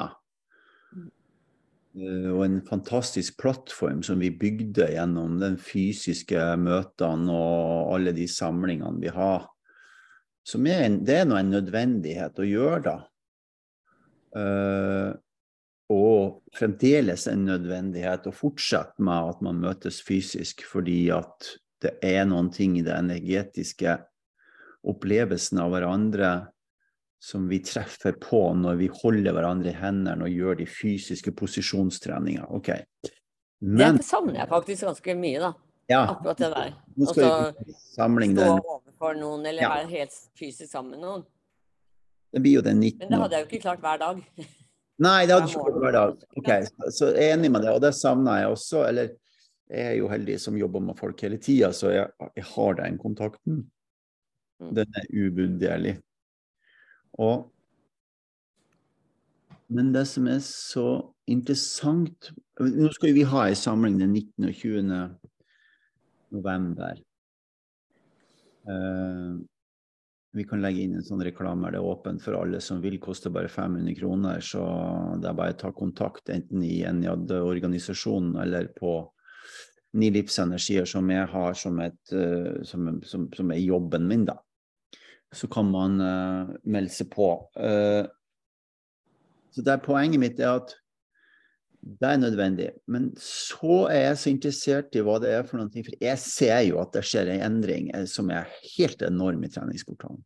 Uh, 1.96 2.30
og 2.34 2.42
en 2.44 2.60
fantastisk 2.68 3.40
plattform 3.40 4.04
som 4.04 4.20
vi 4.20 4.34
bygde 4.36 4.90
gjennom 4.92 5.40
den 5.40 5.56
fysiske 5.62 6.42
møtene 6.60 7.32
og 7.32 7.96
alle 7.96 8.16
de 8.16 8.28
samlingene 8.28 9.00
vi 9.00 9.14
har. 9.16 9.48
Som 10.46 10.68
er 10.70 10.86
en, 10.86 11.00
det 11.08 11.22
er 11.22 11.30
nå 11.30 11.40
en 11.40 11.54
nødvendighet 11.56 12.42
å 12.42 12.50
gjøre, 12.50 12.82
da. 12.86 12.98
Uh, 14.36 15.12
og 15.96 16.42
fremdeles 16.58 17.28
en 17.30 17.46
nødvendighet 17.48 18.28
å 18.28 18.34
fortsette 18.36 19.04
med 19.06 19.32
at 19.32 19.44
man 19.46 19.62
møtes 19.62 20.02
fysisk, 20.04 20.66
fordi 20.68 21.06
at 21.14 21.56
det 21.84 21.98
er 22.06 22.26
noen 22.30 22.50
ting 22.54 22.78
i 22.80 22.84
det 22.86 22.96
energetiske 22.96 23.98
opplevelsen 24.86 25.60
av 25.64 25.74
hverandre 25.74 26.32
som 27.26 27.48
vi 27.50 27.60
treffer 27.66 28.18
på 28.22 28.42
når 28.54 28.80
vi 28.84 28.90
holder 29.02 29.34
hverandre 29.34 29.72
i 29.72 29.78
hendene 29.80 30.28
og 30.28 30.34
gjør 30.34 30.60
de 30.62 30.68
fysiske 30.70 31.34
posisjonstreningene 31.38 32.48
Ok. 32.54 32.72
Men, 33.66 33.98
det 33.98 34.06
savner 34.06 34.42
jeg 34.44 34.50
faktisk 34.52 34.86
ganske 34.86 35.16
mye, 35.18 35.40
da. 35.42 35.54
Ja, 35.90 36.02
Akkurat 36.12 36.42
det 36.42 36.50
der. 36.52 36.74
Altså, 37.00 37.30
stå 37.96 38.50
overfor 38.60 39.16
noen, 39.18 39.46
eller 39.46 39.64
ja. 39.64 39.72
være 39.72 39.90
helt 39.90 40.18
fysisk 40.38 40.70
sammen 40.70 40.98
med 40.98 41.06
noen. 41.06 41.24
Det 42.34 42.42
blir 42.44 42.58
jo 42.60 42.64
den 42.66 42.82
19. 42.82 43.00
Men 43.00 43.14
det 43.14 43.20
hadde 43.22 43.38
jeg 43.38 43.46
jo 43.46 43.50
ikke 43.50 43.64
klart 43.64 43.84
hver 43.86 44.02
dag. 44.02 44.22
Nei, 45.06 45.20
det 45.26 45.36
hadde 45.36 45.50
ikke 45.50 45.64
klart 45.64 45.80
hver 45.84 45.96
dag. 45.96 46.26
Ok, 46.42 46.50
Så 46.98 47.12
jeg 47.14 47.30
er 47.30 47.38
enig 47.38 47.52
med 47.54 47.66
det, 47.66 47.74
og 47.74 47.82
det 47.84 47.94
savner 47.96 48.42
jeg 48.42 48.52
også. 48.58 48.84
Eller 48.90 49.14
jeg 49.70 49.82
er 49.82 49.96
jo 49.98 50.10
heldig 50.12 50.38
som 50.42 50.58
jobber 50.60 50.84
med 50.84 50.98
folk 51.00 51.22
hele 51.26 51.40
tida, 51.42 51.72
så 51.74 51.90
jeg, 51.94 52.12
jeg, 52.38 52.46
har 52.52 52.78
den 52.78 53.00
kontakten. 53.02 53.64
Mm. 54.62 54.72
Den 54.78 55.00
er 55.02 55.12
uvurderlig. 55.12 55.98
Og 57.20 57.52
Men 59.68 59.92
det 59.94 60.04
som 60.06 60.28
er 60.30 60.42
så 60.46 61.10
interessant 61.26 62.30
Nå 62.62 62.92
skal 62.94 63.16
vi 63.16 63.24
ha 63.26 63.48
en 63.48 63.58
samling 63.58 63.98
den 63.98 64.14
19. 64.14 64.46
og 64.46 64.54
20. 64.54 64.92
november. 66.36 67.00
Uh, 68.70 69.42
vi 70.36 70.46
kan 70.48 70.62
legge 70.62 70.86
inn 70.86 70.96
en 71.00 71.04
sånn 71.04 71.24
reklame. 71.26 71.72
Det 71.72 71.80
er 71.82 71.90
åpent 71.90 72.22
for 72.22 72.38
alle 72.38 72.62
som 72.64 72.80
vil. 72.84 73.00
Koster 73.02 73.34
bare 73.34 73.50
500 73.52 73.98
kroner. 73.98 74.40
Så 74.44 74.62
det 75.20 75.30
er 75.32 75.38
bare 75.42 75.56
å 75.56 75.60
ta 75.66 75.74
kontakt 75.76 76.32
enten 76.32 76.64
i 76.64 76.78
NJAD-organisasjonen 76.86 78.38
eller 78.44 78.70
på 78.78 78.98
Ni 79.96 80.10
livsenergier, 80.12 80.88
som 80.90 81.10
jeg 81.12 81.28
har 81.32 81.56
som, 81.58 81.80
et, 81.84 82.02
uh, 82.12 82.62
som, 82.68 82.90
som, 83.08 83.30
som, 83.36 83.52
er 83.54 83.64
jobben 83.64 84.08
min, 84.10 84.26
da. 84.28 84.38
Så 85.36 85.48
kan 85.52 85.70
man 85.72 86.00
uh, 86.02 86.56
melde 86.64 86.92
seg 86.92 87.10
på. 87.14 87.30
Uh, 87.56 88.04
så 89.56 89.64
det 89.64 89.72
er 89.72 89.86
poenget 89.86 90.20
mitt 90.20 90.42
er 90.44 90.60
at 90.60 90.76
det 91.86 92.10
er 92.10 92.18
nødvendig. 92.18 92.70
Men 92.92 93.12
så 93.22 93.86
er 93.94 94.08
jeg 94.08 94.18
så 94.18 94.32
interessert 94.32 94.96
i 94.98 95.04
hva 95.06 95.20
det 95.22 95.32
er 95.36 95.46
for 95.48 95.62
noe. 95.62 95.84
For 95.86 95.96
jeg 96.02 96.22
ser 96.22 96.64
jo 96.66 96.80
at 96.82 96.96
det 96.96 97.06
skjer 97.06 97.30
en 97.32 97.44
endring 97.46 97.92
som 98.10 98.32
er 98.34 98.50
helt 98.74 99.06
enorm 99.06 99.46
i 99.46 99.52
treningsportalen. 99.54 100.24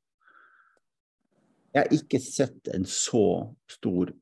Jeg 1.76 1.84
har 1.84 1.94
ikke 1.94 2.22
sett 2.24 2.72
en 2.74 2.88
så 2.90 3.26
stor 3.70 4.16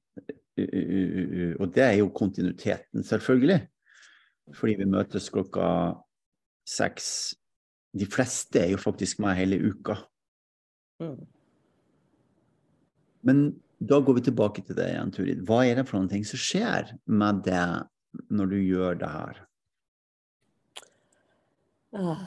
Og 0.58 1.68
det 1.76 1.84
er 1.84 1.94
jo 2.00 2.08
kontinuiteten, 2.10 3.04
selvfølgelig. 3.06 3.60
Fordi 4.56 4.78
vi 4.80 4.88
møtes 4.88 5.30
klokka 5.34 5.68
seks. 6.68 7.10
De 7.98 8.08
fleste 8.08 8.62
er 8.62 8.74
jo 8.74 8.82
faktisk 8.82 9.20
med 9.24 9.36
hele 9.40 9.60
uka. 9.60 9.98
Mm. 11.04 11.26
Men 13.28 13.42
da 13.80 14.00
går 14.00 14.18
vi 14.18 14.28
tilbake 14.28 14.64
til 14.66 14.78
det 14.78 14.88
igjen, 14.92 15.12
Turid. 15.14 15.44
Hva 15.48 15.64
er 15.66 15.80
det 15.80 15.88
for 15.88 16.00
noen 16.00 16.12
ting 16.12 16.24
som 16.26 16.40
skjer 16.42 16.96
med 17.06 17.44
det 17.46 17.66
når 18.34 18.54
du 18.54 18.58
gjør 18.62 18.98
det 19.02 19.10
her? 19.12 19.42
Ah. 21.98 22.24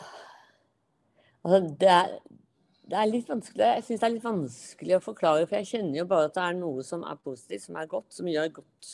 Altså, 1.45 1.61
det, 1.81 1.89
er, 1.89 2.13
det 2.91 2.97
er 3.01 3.09
litt 3.09 3.29
vanskelig 3.31 3.65
Jeg 3.65 3.85
syns 3.87 4.01
det 4.01 4.07
er 4.07 4.15
litt 4.15 4.27
vanskelig 4.27 4.97
å 4.97 5.03
forklare, 5.05 5.47
for 5.49 5.61
jeg 5.61 5.71
kjenner 5.73 6.03
jo 6.03 6.07
bare 6.11 6.29
at 6.29 6.37
det 6.37 6.45
er 6.45 6.59
noe 6.59 6.85
som 6.87 7.05
er 7.09 7.21
positivt, 7.25 7.65
som 7.65 7.79
er 7.81 7.91
godt, 7.91 8.09
som 8.15 8.29
gjør 8.29 8.53
godt 8.61 8.91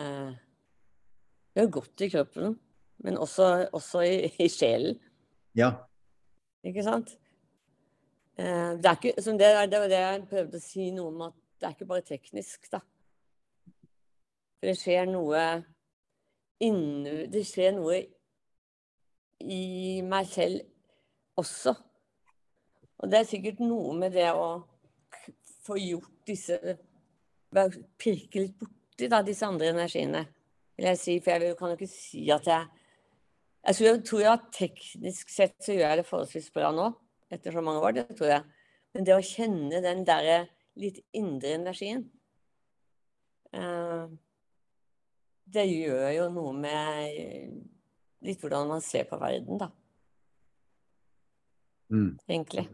eh, 0.00 0.32
Gjør 1.56 1.70
godt 1.72 2.02
i 2.04 2.08
kroppen, 2.12 2.58
men 3.04 3.16
også, 3.16 3.68
også 3.72 4.02
i, 4.04 4.16
i, 4.44 4.48
sjelen. 4.52 4.98
Ja. 5.56 5.70
Ikke 6.66 6.84
sant? 6.84 7.14
Eh, 8.36 8.74
det, 8.76 8.90
er 8.90 8.98
ikke, 8.98 9.14
det, 9.16 9.48
det 9.72 9.80
var 9.80 9.88
det 9.88 10.02
jeg 10.02 10.26
prøvde 10.28 10.60
å 10.60 10.66
si 10.66 10.90
noe 10.92 11.14
om 11.14 11.24
at 11.30 11.38
det 11.56 11.68
er 11.68 11.76
ikke 11.78 11.88
bare 11.88 12.04
teknisk, 12.04 12.68
da. 12.72 12.82
For 14.56 14.68
det 14.68 14.76
skjer 14.80 15.08
noe 15.08 15.40
inni 16.64 17.26
Det 17.28 17.42
skjer 17.44 17.74
noe 17.76 17.98
i 19.44 20.00
meg 20.04 20.28
selv 20.28 20.62
også. 21.36 21.74
Og 22.96 23.10
det 23.12 23.18
er 23.20 23.28
sikkert 23.28 23.60
noe 23.60 23.92
med 23.96 24.16
det 24.16 24.30
å 24.32 24.48
få 25.66 25.76
gjort 25.80 26.12
disse 26.28 26.60
Pirke 27.96 28.42
litt 28.42 28.56
borti 28.60 29.08
da, 29.08 29.22
disse 29.24 29.46
andre 29.46 29.70
energiene, 29.72 30.26
vil 30.76 30.90
jeg 30.90 31.00
si. 31.00 31.16
For 31.24 31.42
jeg 31.42 31.56
kan 31.58 31.72
jo 31.72 31.78
ikke 31.78 31.90
si 31.90 32.26
at 32.30 32.46
jeg 32.46 32.66
Jeg 33.66 33.74
tror, 33.74 33.86
jeg 33.86 34.02
tror 34.06 34.26
at 34.30 34.42
teknisk 34.54 35.30
sett 35.32 35.56
så 35.58 35.74
gjør 35.74 35.88
jeg 35.88 35.98
det 35.98 36.06
forholdsvis 36.06 36.52
bra 36.54 36.68
nå 36.70 36.84
etter 37.34 37.50
så 37.50 37.60
mange 37.60 37.80
år, 37.82 37.96
det 37.96 38.14
tror 38.14 38.28
jeg. 38.30 38.42
Men 38.94 39.06
det 39.08 39.16
å 39.16 39.24
kjenne 39.26 39.80
den 39.82 40.04
derre 40.06 40.36
litt 40.78 41.00
indre 41.16 41.56
energien 41.56 42.04
uh, 43.56 44.06
Det 45.50 45.64
gjør 45.66 46.12
jo 46.14 46.28
noe 46.36 46.52
med 46.54 47.58
litt 48.22 48.40
hvordan 48.40 48.70
man 48.70 48.84
ser 48.84 49.04
på 49.10 49.18
verden, 49.18 49.58
da. 49.58 49.68
Mm. 51.90 52.16
Egentlig. 52.28 52.68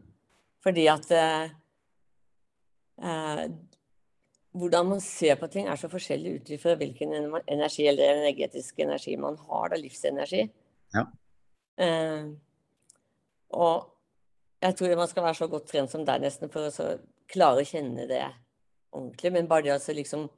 Fordi 0.64 0.87
at 0.92 1.09
uh, 1.16 1.49
hvordan 4.52 4.88
man 4.90 5.00
ser 5.00 5.38
på 5.40 5.49
ting, 5.49 5.66
er 5.68 5.80
så 5.80 5.88
forskjellig 5.92 6.35
ut 6.37 6.52
fra 6.61 6.75
hvilken 6.76 7.14
energi 7.16 7.87
eller 7.88 8.18
energetisk 8.18 8.82
energi 8.85 9.16
man 9.21 9.38
har. 9.49 9.73
Da, 9.73 9.78
livsenergi. 9.80 10.44
Ja. 10.92 11.06
Uh, 11.80 12.35
og 13.56 13.88
jeg 14.62 14.76
tror 14.76 14.97
man 14.97 15.09
skal 15.11 15.25
være 15.25 15.40
så 15.40 15.49
godt 15.50 15.71
trent 15.73 15.90
som 15.92 16.04
deg 16.06 16.23
nesten 16.23 16.52
for 16.52 16.68
å 16.68 16.90
klare 17.32 17.64
å 17.64 17.68
kjenne 17.68 18.06
det 18.11 18.23
ordentlig. 18.92 19.32
Men 19.35 19.49
bare 19.50 19.71
det 19.71 19.78
å 19.78 19.97
liksom 19.97 20.28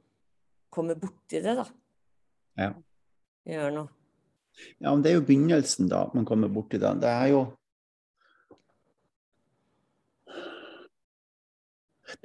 komme 0.73 0.95
borti 0.99 1.43
det, 1.43 1.57
da. 1.59 1.67
Ja. 2.59 2.71
Gjør 3.45 3.75
noe. 3.75 3.91
Ja, 4.79 4.93
men 4.93 5.03
det 5.03 5.11
er 5.11 5.19
jo 5.19 5.27
begynnelsen, 5.27 5.89
da. 5.91 6.05
Man 6.15 6.25
kommer 6.27 6.51
borti 6.51 6.79
det. 6.79 6.93
Det 7.03 7.11
er 7.11 7.33
jo 7.33 7.45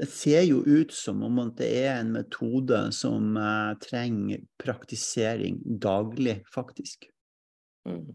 Det 0.01 0.09
ser 0.09 0.47
jo 0.49 0.63
ut 0.65 0.93
som 0.97 1.21
om 1.27 1.43
det 1.59 1.69
er 1.83 1.99
en 1.99 2.15
metode 2.15 2.79
som 2.97 3.35
uh, 3.37 3.77
trenger 3.83 4.41
praktisering 4.61 5.59
daglig, 5.83 6.39
faktisk. 6.49 7.05
Mm. 7.85 8.07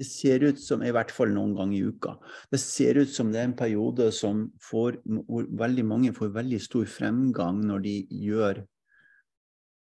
Det 0.00 0.06
ser 0.08 0.42
ut 0.46 0.60
som, 0.60 0.80
i 0.80 0.92
hvert 0.94 1.12
fall 1.12 1.34
noen 1.34 1.52
ganger 1.58 1.76
i 1.76 1.90
uka, 1.92 2.14
det 2.50 2.62
ser 2.62 3.02
ut 3.02 3.12
som 3.12 3.28
det 3.32 3.42
er 3.42 3.50
en 3.50 3.58
periode 3.58 4.08
som 4.16 4.46
får, 4.70 5.02
hvor 5.04 5.50
veldig 5.60 5.84
mange 5.84 6.14
får 6.16 6.32
veldig 6.32 6.60
stor 6.64 6.88
fremgang 6.88 7.60
når 7.68 7.84
de 7.84 7.96
gjør 8.22 8.62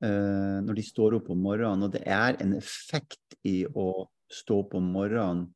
uh, 0.02 0.58
Når 0.66 0.80
de 0.80 0.84
står 0.88 1.20
opp 1.20 1.30
om 1.30 1.46
morgenen. 1.46 1.86
Og 1.86 1.94
det 1.94 2.02
er 2.08 2.40
en 2.42 2.56
effekt 2.58 3.38
i 3.46 3.62
å 3.70 4.08
stå 4.30 4.64
opp 4.64 4.74
om 4.78 4.90
morgenen. 4.98 5.46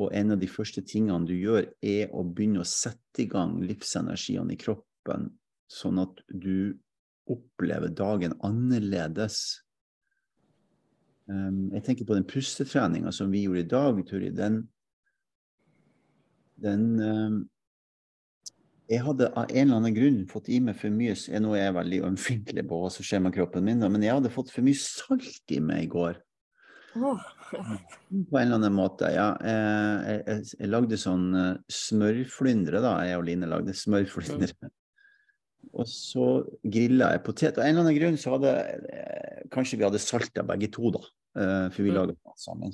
Og 0.00 0.12
en 0.16 0.32
av 0.32 0.40
de 0.40 0.48
første 0.48 0.80
tingene 0.88 1.28
du 1.28 1.34
gjør, 1.36 1.68
er 1.84 2.12
å 2.16 2.24
begynne 2.24 2.62
å 2.62 2.68
sette 2.68 3.24
i 3.24 3.28
gang 3.28 3.58
livsenergiene 3.60 4.54
i 4.54 4.60
kroppen, 4.60 5.28
sånn 5.68 6.00
at 6.00 6.22
du 6.28 6.72
opplever 7.32 7.92
dagen 7.92 8.34
annerledes 8.44 9.62
Um, 11.30 11.70
jeg 11.70 11.84
tenker 11.86 12.06
på 12.06 12.16
den 12.16 12.26
pustetreninga 12.26 13.12
som 13.14 13.30
vi 13.30 13.44
gjorde 13.44 13.62
i 13.62 13.70
dag, 13.70 14.00
Turi. 14.08 14.30
Den, 14.34 14.62
den 16.60 16.86
um, 16.98 17.36
Jeg 18.90 19.04
hadde 19.06 19.30
av 19.30 19.46
en 19.46 19.62
eller 19.62 19.78
annen 19.78 19.94
grunn 19.96 20.18
fått 20.28 20.50
i 20.52 20.58
meg 20.60 20.74
for 20.76 20.92
mye 20.92 21.14
Nå 21.40 21.54
er 21.54 21.62
jeg 21.62 21.76
veldig 21.78 22.00
ømfintlig 22.10 22.64
på 22.68 22.80
hva 22.82 22.90
som 22.92 23.06
skjer 23.06 23.22
med 23.24 23.36
kroppen 23.36 23.64
min, 23.64 23.84
men 23.86 24.02
jeg 24.02 24.18
hadde 24.18 24.34
fått 24.34 24.50
for 24.52 24.66
mye 24.66 24.80
salt 24.82 25.54
i 25.54 25.60
meg 25.62 25.86
i 25.86 25.92
går. 25.94 26.18
På 26.92 28.38
en 28.38 28.46
eller 28.46 28.58
annen 28.58 28.74
måte, 28.76 29.08
ja. 29.12 29.30
Jeg, 29.44 30.22
jeg, 30.26 30.44
jeg 30.58 30.70
lagde 30.72 30.98
sånn 31.00 31.26
uh, 31.36 31.50
smørflyndre, 31.72 32.82
da. 32.84 32.94
Jeg 33.08 33.20
og 33.20 33.26
Line 33.28 33.48
lagde 33.50 33.74
smørflyndre. 33.76 34.52
Mm. 34.62 34.72
og 35.72 35.86
så 35.88 36.26
grilla 36.64 37.12
jeg 37.14 37.22
potet. 37.24 37.56
Og 37.56 37.64
en 37.64 37.70
eller 37.70 37.86
annen 37.86 37.96
grunn 37.96 38.18
så 38.20 38.34
hadde 38.34 38.50
eh, 38.92 39.44
Kanskje 39.52 39.78
vi 39.80 39.84
hadde 39.86 40.00
salta 40.02 40.44
begge 40.48 40.68
to, 40.72 40.90
da. 40.94 41.00
eh, 41.38 41.68
For 41.72 41.82
vi 41.82 41.90
Mm. 41.90 41.96
laga 41.96 42.16
mat 42.18 42.40
sammen. 42.40 42.72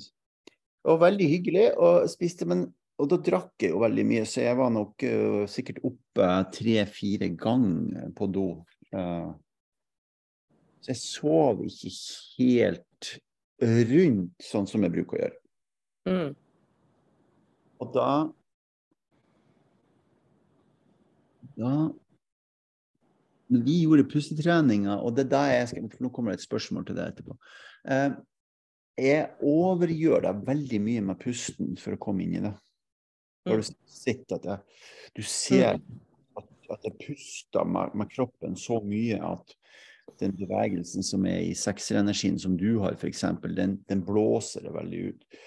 Og 0.89 0.99
veldig 0.99 1.27
hyggelig, 1.27 1.65
og 1.77 2.09
spiste, 2.11 2.47
men 2.47 2.67
og 2.99 3.07
da 3.07 3.15
drakk 3.23 3.63
jeg 3.63 3.71
jo 3.71 3.79
veldig 3.79 4.03
mye, 4.03 4.25
så 4.27 4.41
jeg 4.43 4.57
var 4.59 4.71
nok 4.75 5.03
uh, 5.07 5.45
sikkert 5.47 5.77
oppe 5.87 6.25
tre-fire 6.51 7.29
ganger 7.31 8.09
på 8.11 8.27
do. 8.27 8.47
Uh, 8.91 9.31
så 10.83 10.91
jeg 10.91 10.99
sov 10.99 11.61
ikke 11.63 11.93
helt 12.41 12.83
rundt 13.61 14.43
sånn 14.43 14.67
som 14.69 14.83
jeg 14.85 14.93
bruker 14.93 15.17
å 15.17 15.23
gjøre. 15.23 15.39
Mm. 16.09 16.29
Og 17.79 17.95
da 17.95 18.11
Da 21.59 21.71
Når 23.49 23.63
vi 23.65 23.75
gjorde 23.81 24.07
pustetreninga, 24.07 24.99
og 25.01 25.15
det 25.17 25.25
er 25.25 25.31
da 25.33 25.43
jeg 25.49 25.69
skal 25.71 25.87
for 25.89 26.05
Nå 26.05 26.11
kommer 26.13 26.31
det 26.31 26.39
et 26.39 26.45
spørsmål 26.45 26.85
til 26.85 26.99
deg 26.99 27.11
etterpå. 27.11 27.35
Eh, 27.89 28.11
jeg 28.99 29.25
overgjør 29.41 30.27
deg 30.27 30.43
veldig 30.45 30.79
mye 30.85 31.05
med 31.09 31.19
pusten 31.21 31.73
for 31.79 31.95
å 31.95 32.01
komme 32.01 32.25
inn 32.25 32.35
i 32.37 32.43
det. 32.43 32.53
Har 33.49 33.61
du 33.61 33.65
sett 33.89 34.35
at 34.35 34.45
jeg, 34.45 34.77
du 35.17 35.23
ser 35.25 35.79
at, 35.79 36.49
at 36.69 36.85
jeg 36.85 36.97
puster 37.01 37.65
med, 37.65 37.95
med 37.97 38.11
kroppen 38.11 38.57
så 38.59 38.77
mye 38.85 39.17
at 39.31 39.55
den 40.19 40.35
bevegelsen 40.37 41.05
som 41.05 41.25
er 41.29 41.43
i 41.45 41.53
sekserenergien 41.57 42.39
som 42.39 42.57
du 42.57 42.79
har, 42.83 42.97
f.eks., 42.97 43.25
den, 43.55 43.79
den 43.89 44.03
blåser 44.05 44.65
det 44.65 44.73
veldig 44.75 45.03
ut. 45.11 45.39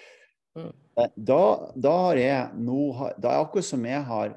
Mm. 0.59 0.73
Eh, 1.01 1.11
Da, 1.17 1.43
da 1.75 1.93
har 2.07 2.19
jeg 2.21 2.61
nå 2.61 2.81
Da 3.17 3.31
er 3.31 3.41
akkurat 3.41 3.65
som 3.65 3.85
jeg 3.89 4.03
har 4.05 4.35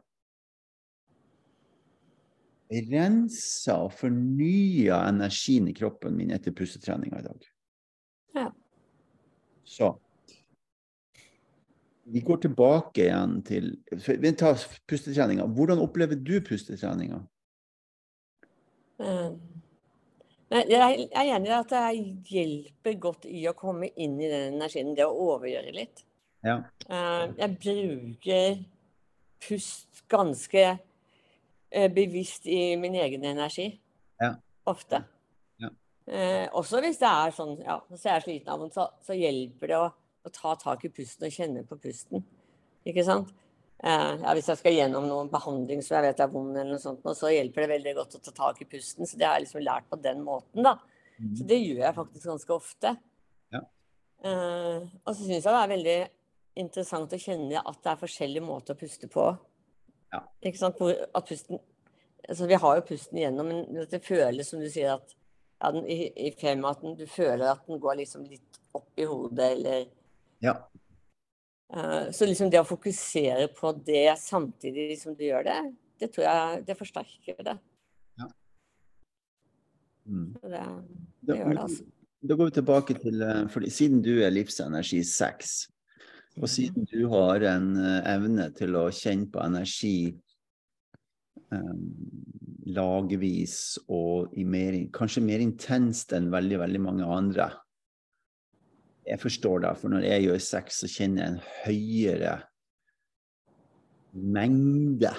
rensa 2.89 3.75
og 3.84 3.91
fornya 3.94 5.03
energien 5.10 5.67
i 5.70 5.75
kroppen 5.75 6.15
min 6.17 6.32
etter 6.34 6.55
pustetreninga 6.55 7.20
i 7.20 7.27
dag. 7.27 7.46
Ja. 8.36 8.48
Så 9.63 9.91
vi 12.05 12.22
går 12.22 12.38
tilbake 12.38 13.08
igjen 13.08 13.39
til 13.46 13.72
Vi 13.89 14.32
tar 14.38 14.60
pustetreninga. 14.89 15.46
Hvordan 15.46 15.82
opplever 15.82 16.15
du 16.15 16.39
pustetreninga? 16.41 17.24
Eh, 19.00 19.32
Nei, 19.32 19.64
jeg 20.49 21.07
er 21.09 21.31
enig 21.35 21.49
i 21.49 21.55
at 21.55 21.71
det 21.71 21.83
hjelper 22.29 22.99
godt 23.01 23.25
i 23.25 23.45
å 23.49 23.55
komme 23.57 23.89
inn 23.95 24.19
i 24.21 24.29
den 24.29 24.55
energien, 24.55 24.93
det 24.97 25.07
å 25.07 25.15
overgjøre 25.33 25.73
litt. 25.73 26.03
Ja. 26.45 26.59
Eh, 26.85 27.23
Jeg 27.39 27.57
bruker 27.57 28.59
pust 29.41 30.03
ganske 30.09 30.65
eh, 31.71 31.89
bevisst 31.93 32.45
i 32.47 32.75
min 32.77 32.95
egen 32.95 33.25
energi. 33.25 33.71
Ja. 34.21 34.35
Ofte. 34.69 35.01
Ja. 35.61 35.71
Eh, 36.05 36.45
også 36.53 36.81
hvis 36.85 37.01
det 37.01 37.09
er 37.09 37.33
sånn, 37.33 37.57
ja, 37.65 37.79
så 37.89 38.13
er 38.13 38.25
sliten 38.25 38.53
av 38.53 38.67
så, 38.73 38.89
så 39.05 39.17
hjelper 39.17 39.73
det 39.73 39.81
å, 39.81 39.89
å 40.25 40.33
ta 40.33 40.53
tak 40.61 40.85
i 40.85 40.93
pusten 40.93 41.25
og 41.27 41.33
kjenne 41.33 41.65
på 41.65 41.79
pusten. 41.81 42.25
Ikke 42.85 43.05
sant? 43.05 43.33
Eh, 43.86 44.12
ja, 44.24 44.34
hvis 44.34 44.48
jeg 44.50 44.58
skal 44.58 44.74
gjennom 44.74 45.06
noen 45.06 45.30
behandling 45.30 45.84
som 45.86 46.00
jeg 46.00 46.08
vet 46.08 46.22
er 46.24 46.30
vond, 46.32 46.56
eller 46.56 46.74
noe 46.74 46.82
sånt, 46.82 47.06
så 47.18 47.30
hjelper 47.30 47.65
det 47.65 47.74
veldig 47.75 47.96
godt 48.00 48.18
å 48.18 48.22
ta 48.25 48.34
tak 48.34 48.63
i 48.63 48.70
pusten. 48.70 49.06
Så 49.06 49.20
det 49.20 49.27
har 49.27 49.38
jeg 49.38 49.46
liksom 49.46 49.65
lært 49.65 49.89
på 49.92 50.00
den 50.01 50.24
måten, 50.25 50.65
da. 50.65 50.80
Så 51.38 51.46
det 51.48 51.60
gjør 51.62 51.84
jeg 51.84 51.95
faktisk 51.95 52.28
ganske 52.28 52.56
ofte. 52.56 52.95
Ja. 53.54 53.62
Eh, 54.26 54.88
og 55.06 55.12
så 55.13 55.19
syns 55.21 55.38
jeg 55.38 55.45
det 55.45 55.60
er 55.62 55.71
veldig 55.71 56.00
interessant 56.65 57.13
å 57.13 57.19
kjenne 57.19 57.62
at 57.62 57.80
det 57.84 57.91
er 57.91 58.02
forskjellige 58.02 58.48
måter 58.48 58.76
å 58.76 58.80
puste 58.80 59.10
på. 59.12 59.28
Ja. 60.15 60.24
Ikke 60.41 60.62
sant? 60.62 60.82
At 60.82 61.30
pusten 61.30 61.62
altså 62.26 62.48
Vi 62.50 62.58
har 62.58 62.78
jo 62.80 62.86
pusten 62.88 63.19
igjennom, 63.19 63.50
men 63.52 63.86
det 63.91 64.02
føles 64.02 64.50
som 64.50 64.62
du 64.62 64.65
sier 64.71 64.95
at 64.95 65.12
ja, 65.13 65.69
den, 65.71 65.86
i, 65.86 66.10
i 66.26 66.32
fem 66.34 66.63
at 66.65 66.82
den, 66.82 66.95
du 66.98 67.06
føler 67.10 67.52
at 67.52 67.67
den 67.69 67.78
går 67.82 68.00
liksom 68.02 68.26
litt 68.26 68.60
opp 68.76 68.98
i 68.98 69.06
hodet, 69.06 69.52
eller 69.52 69.86
Ja. 70.43 70.56
Eh, 71.73 72.12
Så 72.12 72.28
liksom 72.28 72.51
det 72.51 72.62
å 72.62 72.67
fokusere 72.67 73.47
på 73.56 73.71
det 73.86 74.17
samtidig 74.21 74.99
som 75.01 75.15
du 75.17 75.25
gjør 75.28 75.47
det, 75.47 75.60
det 76.01 76.12
tror 76.13 76.28
jeg 76.28 76.65
det 76.67 76.78
forsterker 76.80 77.41
det. 77.47 77.58
Mm. 80.06 80.36
Så 80.38 80.49
det, 80.51 80.65
det 81.25 81.38
gjør 81.39 81.47
det, 81.49 81.62
altså. 81.63 81.86
da 82.30 82.36
går 82.38 82.49
vi 82.49 82.54
tilbake 82.60 82.95
til 83.01 83.23
eh, 83.25 83.47
fordi 83.49 83.71
Siden 83.73 84.04
du 84.06 84.12
er 84.21 84.36
livsenergi 84.36 84.99
6, 85.01 85.56
og 86.38 86.51
siden 86.51 86.86
du 86.91 87.08
har 87.10 87.41
en 87.56 87.71
eh, 87.80 88.12
evne 88.13 88.51
til 88.54 88.78
å 88.78 88.91
kjenne 88.93 89.32
på 89.32 89.41
energi 89.41 89.97
lagvis 92.65 93.78
og 93.93 94.34
i 94.38 94.43
mer, 94.47 94.75
kanskje 94.95 95.23
mer 95.23 95.43
intenst 95.43 96.13
enn 96.17 96.32
veldig, 96.34 96.58
veldig 96.63 96.82
mange 96.82 97.08
andre. 97.08 97.49
Jeg 99.06 99.22
forstår 99.22 99.62
det, 99.63 99.72
for 99.78 99.94
når 99.94 100.08
jeg 100.08 100.26
gjør 100.26 100.41
sex, 100.41 100.82
så 100.82 100.89
kjenner 100.89 101.22
jeg 101.22 101.34
en 101.34 101.41
høyere 101.65 102.36
mengde 104.15 105.12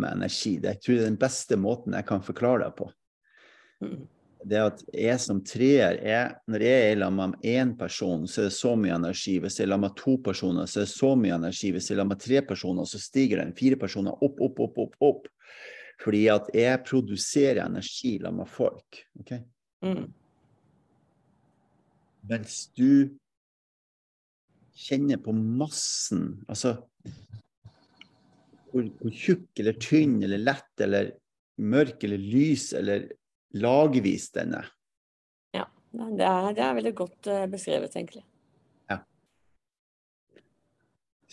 med 0.00 0.16
energi. 0.16 0.56
Det 0.58 0.74
jeg 0.74 0.82
tror 0.82 0.94
jeg 0.94 1.02
er 1.04 1.10
den 1.12 1.20
beste 1.20 1.58
måten 1.60 1.94
jeg 1.94 2.06
kan 2.08 2.24
forklare 2.26 2.66
det 2.66 2.76
på 2.80 2.90
Mm. 3.82 4.06
det 4.44 4.60
at 4.60 4.82
jeg 4.92 5.20
som 5.20 5.40
treer, 5.44 5.98
jeg, 6.04 6.34
når 6.46 6.62
jeg 6.62 6.90
er 6.92 6.98
sammen 7.00 7.30
med 7.32 7.46
én 7.48 7.72
person, 7.78 8.26
så 8.28 8.42
er 8.42 8.50
det 8.50 8.56
så 8.56 8.74
mye 8.76 8.94
energi. 8.94 9.38
Hvis 9.40 9.58
jeg 9.58 9.66
er 9.66 9.72
sammen 9.72 9.88
med 9.88 9.96
to 9.98 10.16
personer, 10.24 10.66
så 10.66 10.80
er 10.80 10.84
det 10.84 10.92
så 10.92 11.14
mye 11.16 11.34
energi. 11.34 11.70
Hvis 11.72 11.88
jeg 11.88 11.96
er 11.96 12.02
sammen 12.02 12.14
med 12.14 12.24
tre 12.24 12.42
personer, 12.42 12.84
så 12.84 13.00
stiger 13.00 13.42
den 13.42 13.54
fire 13.56 13.76
personer 13.80 14.12
opp, 14.22 14.40
opp, 14.40 14.60
opp, 14.60 14.78
opp. 14.78 14.98
opp. 15.00 15.26
Fordi 16.04 16.26
at 16.28 16.50
jeg 16.54 16.82
produserer 16.84 17.64
energi 17.64 18.18
sammen 18.20 18.42
med 18.42 18.52
folk. 18.52 19.00
Okay? 19.20 19.40
Mm. 19.84 20.12
Mens 22.30 22.68
du 22.78 23.12
kjenner 24.74 25.20
på 25.22 25.34
massen, 25.34 26.44
altså 26.48 26.76
hvor, 28.72 28.86
hvor 28.98 29.12
tjukk 29.14 29.62
eller 29.62 29.76
tynn 29.78 30.16
eller 30.24 30.40
lett 30.42 30.82
eller 30.82 31.12
mørk 31.62 32.02
eller 32.06 32.18
lys 32.18 32.72
eller 32.74 33.06
lagvis 33.54 34.30
den 34.34 34.56
er. 34.58 34.70
Ja, 35.54 35.68
det 35.94 36.26
er, 36.26 36.48
det 36.56 36.64
er 36.64 36.78
veldig 36.80 36.94
godt 36.98 37.30
eh, 37.30 37.44
beskrevet, 37.52 37.94
egentlig. 37.94 38.24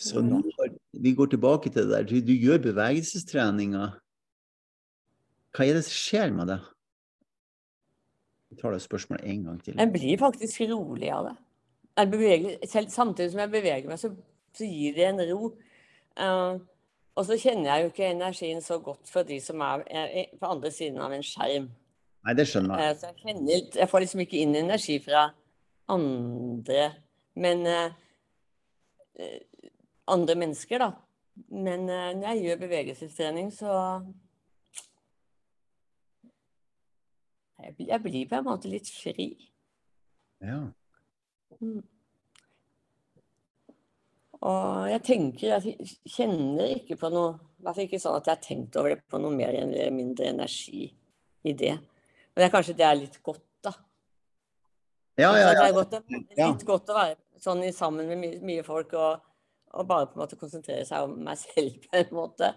Så 0.01 0.21
når 0.25 0.47
vi 0.91 1.13
går 1.13 1.25
tilbake 1.25 1.69
til 1.69 1.83
det 1.85 1.91
der, 1.91 2.05
du, 2.09 2.15
du 2.25 2.33
gjør 2.33 2.61
bevegelsestreninga. 2.63 3.91
Hva 5.53 5.67
er 5.67 5.77
det 5.77 5.83
som 5.85 5.93
skjer 5.93 6.31
med 6.33 6.49
det? 6.49 6.57
Jeg 8.51 8.59
tar 8.59 8.73
det 8.75 8.81
spørsmålet 8.83 9.27
en 9.31 9.43
gang 9.43 9.59
til. 9.63 9.77
Jeg 9.79 9.91
blir 9.91 10.17
faktisk 10.19 10.61
rolig 10.71 11.11
av 11.11 11.29
det. 11.29 11.35
Beveger, 12.11 12.57
selv, 12.67 12.89
samtidig 12.89 13.31
som 13.31 13.39
jeg 13.43 13.51
beveger 13.51 13.87
meg, 13.87 13.99
så, 13.99 14.11
så 14.57 14.67
gir 14.67 14.95
det 14.95 15.05
en 15.07 15.21
ro. 15.29 15.51
Uh, 16.19 16.59
og 17.15 17.27
så 17.27 17.37
kjenner 17.39 17.69
jeg 17.69 17.83
jo 17.83 17.91
ikke 17.91 18.09
energien 18.11 18.63
så 18.63 18.79
godt 18.83 19.11
for 19.11 19.27
de 19.27 19.37
som 19.43 19.61
er, 19.63 19.83
er 19.87 20.33
på 20.39 20.49
andre 20.49 20.71
siden 20.71 20.99
av 21.03 21.13
en 21.15 21.23
skjerm. 21.23 21.69
Nei, 22.25 22.35
det 22.37 22.47
skjønner 22.49 22.81
jeg. 22.81 22.95
Uh, 22.95 22.99
så 22.99 23.11
jeg, 23.11 23.19
kjenner, 23.23 23.63
jeg 23.79 23.91
får 23.91 24.03
liksom 24.05 24.23
ikke 24.25 24.41
inn 24.43 24.57
energi 24.59 24.97
fra 25.03 25.29
andre, 25.91 26.83
men 27.43 27.65
eh, 27.67 29.31
andre 30.11 30.35
mennesker, 30.39 30.79
da. 30.79 30.91
Men 31.51 31.87
når 31.87 32.25
jeg 32.29 32.43
gjør 32.45 32.61
bevegelsestrening, 32.61 33.49
så 33.55 33.73
jeg, 37.61 38.01
blir- 38.03 38.27
på 38.29 38.37
en 38.37 38.47
måte 38.47 38.69
litt 38.71 38.89
fri. 38.89 39.31
Ja. 40.41 40.61
Mm. 41.61 41.81
Og 44.41 44.89
jeg 44.89 45.01
tenker, 45.05 45.59
jeg 45.61 45.89
kjenner 46.09 46.71
ikke 46.79 46.97
på 46.97 47.11
noe 47.13 47.35
I 47.35 47.61
hvert 47.61 47.75
fall 47.77 47.85
ikke 47.85 47.99
sånn 48.01 48.15
at 48.17 48.25
jeg 48.25 48.33
har 48.33 48.45
tenkt 48.47 48.77
over 48.79 48.95
det 48.95 49.03
på 49.05 49.19
noe 49.21 49.35
mer 49.35 49.53
eller 49.53 49.91
mindre 49.93 50.31
energi 50.31 50.87
i 51.45 51.53
det. 51.53 51.75
Men 52.31 52.41
det 52.41 52.47
er 52.47 52.53
kanskje 52.55 52.77
det 52.79 52.87
er 52.87 52.97
litt 52.97 53.19
godt, 53.21 53.43
da. 53.61 53.75
Ja, 55.19 55.29
ja, 55.37 55.51
ja. 55.51 55.51
Det 55.59 55.67
er 55.67 55.75
godt, 55.75 55.93
litt 56.39 56.65
godt 56.65 56.89
å 56.89 56.97
være 56.97 57.19
sånn 57.43 57.61
sammen 57.75 58.09
med 58.09 58.41
mye 58.41 58.63
folk 58.65 58.95
og, 58.97 59.21
og 59.77 59.87
bare 59.89 60.09
på 60.09 60.17
en 60.17 60.23
måte 60.23 60.39
konsentrere 60.41 60.87
seg 60.89 61.05
om 61.05 61.13
meg 61.27 61.37
selv 61.37 61.77
på 61.85 62.01
en 62.01 62.15
måte. 62.17 62.49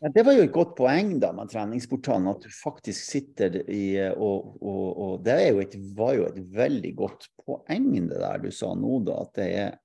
Ja. 0.00 0.10
Det 0.14 0.22
var 0.24 0.36
jo 0.36 0.44
et 0.46 0.54
godt 0.54 0.72
poeng 0.78 1.12
da 1.22 1.30
med 1.36 1.50
treningsportalen, 1.52 2.30
at 2.30 2.46
du 2.46 2.52
faktisk 2.54 3.04
sitter 3.04 3.58
i 3.68 3.82
og, 4.14 4.54
og, 4.60 4.86
og 5.04 5.26
Det 5.26 5.36
jo 5.48 5.60
et, 5.60 5.76
var 5.96 6.14
jo 6.16 6.28
et 6.30 6.38
veldig 6.56 6.94
godt 6.96 7.28
poeng, 7.44 7.90
det 8.08 8.20
der 8.22 8.40
du 8.40 8.50
sa 8.54 8.72
nå, 8.74 9.00
da. 9.06 9.20
At 9.26 9.34
det 9.36 9.50
er 9.64 9.76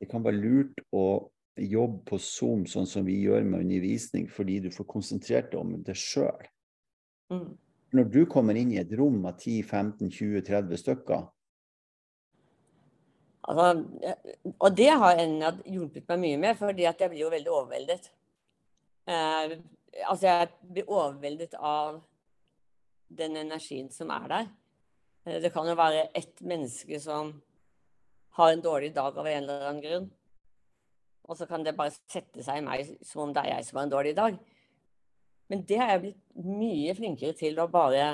Det 0.00 0.10
kan 0.10 0.24
være 0.24 0.36
lurt 0.36 0.80
å 0.92 1.30
jobbe 1.54 2.02
på 2.10 2.18
Zoom 2.18 2.64
sånn 2.66 2.86
som 2.86 3.06
vi 3.06 3.14
gjør 3.22 3.46
med 3.46 3.62
undervisning, 3.62 4.26
fordi 4.28 4.58
du 4.64 4.72
får 4.74 4.88
konsentrert 4.90 5.52
deg 5.52 5.60
om 5.60 5.76
det 5.86 5.94
sjøl. 5.96 6.42
Mm. 7.30 7.54
Når 7.94 8.10
du 8.10 8.24
kommer 8.26 8.58
inn 8.58 8.74
i 8.74 8.80
et 8.82 8.90
rom 8.98 9.22
av 9.24 9.38
10-15-20-30 9.38 10.82
stykker, 10.82 11.22
Altså, 13.44 13.84
og 14.56 14.76
det 14.76 14.88
har 14.88 15.18
hjulpet 15.68 16.06
meg 16.08 16.20
mye 16.22 16.38
med, 16.40 16.56
fordi 16.56 16.86
jeg 16.86 17.10
blir 17.10 17.26
jo 17.26 17.32
veldig 17.32 17.50
overveldet. 17.52 18.06
Eh, 19.06 19.58
Altså, 20.02 20.26
jeg 20.26 20.48
blir 20.74 20.90
overveldet 20.90 21.54
av 21.54 22.00
den 23.14 23.36
energien 23.38 23.90
som 23.94 24.10
er 24.10 24.28
der. 24.30 24.48
Eh, 25.26 25.40
det 25.42 25.52
kan 25.54 25.68
jo 25.68 25.76
være 25.78 26.08
ett 26.14 26.42
menneske 26.42 26.98
som 27.00 27.30
har 28.34 28.52
en 28.52 28.64
dårlig 28.64 28.94
dag 28.94 29.16
av 29.18 29.26
en 29.26 29.42
eller 29.42 29.68
annen 29.68 29.84
grunn. 29.84 30.08
Og 31.24 31.38
så 31.38 31.46
kan 31.48 31.62
det 31.64 31.76
bare 31.76 31.94
sette 31.94 32.42
seg 32.44 32.58
i 32.58 32.64
meg 32.66 32.90
som 33.06 33.22
om 33.24 33.32
det 33.32 33.44
er 33.44 33.54
jeg 33.54 33.68
som 33.68 33.78
har 33.78 33.86
en 33.86 33.94
dårlig 33.94 34.16
dag. 34.16 34.40
Men 35.48 35.62
det 35.68 35.78
har 35.78 35.92
jeg 35.92 36.02
blitt 36.02 36.42
mye 36.44 36.96
flinkere 36.98 37.36
til 37.38 37.60
å 37.60 37.68
bare 37.70 38.08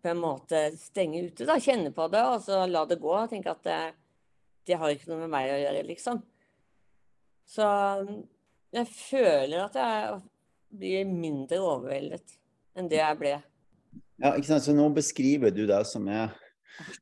på 0.00 0.10
en 0.10 0.20
måte 0.20 0.64
stenge 0.80 1.22
ute. 1.22 1.46
da, 1.46 1.58
Kjenne 1.60 1.94
på 1.94 2.08
det 2.10 2.24
og 2.26 2.42
så 2.42 2.64
la 2.66 2.84
det 2.88 2.98
gå. 3.00 3.14
og 3.14 3.30
Tenke 3.30 3.54
at 3.54 3.62
det, 3.64 3.78
det 4.66 4.80
har 4.80 4.90
ikke 4.90 5.12
noe 5.12 5.22
med 5.22 5.32
meg 5.36 5.54
å 5.54 5.62
gjøre, 5.62 5.86
liksom. 5.86 6.20
Så 7.46 7.66
jeg 8.74 8.86
føler 8.92 9.64
at 9.64 9.78
jeg 9.80 10.20
blir 10.80 11.08
mindre 11.08 11.58
overveldet 11.64 12.36
enn 12.78 12.90
det 12.90 13.00
jeg 13.00 13.18
ble. 13.18 13.32
Ja, 14.20 14.34
ikke 14.36 14.50
sant? 14.52 14.66
Så 14.66 14.74
nå 14.76 14.86
beskriver 14.94 15.52
du 15.54 15.64
det 15.68 15.80
som 15.90 16.06
er 16.12 16.30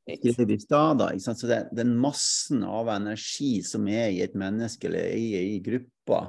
skrevet 0.06 0.54
i 0.54 0.58
stad. 0.62 1.02
Så 1.20 1.50
det, 1.50 1.60
den 1.76 1.96
massen 2.00 2.62
av 2.64 2.88
energi 2.92 3.58
som 3.66 3.88
er 3.90 4.12
i 4.14 4.22
et 4.24 4.36
menneske 4.38 4.88
eller 4.88 5.12
i 5.18 5.56
i 5.56 5.58
gruppe, 5.64 6.22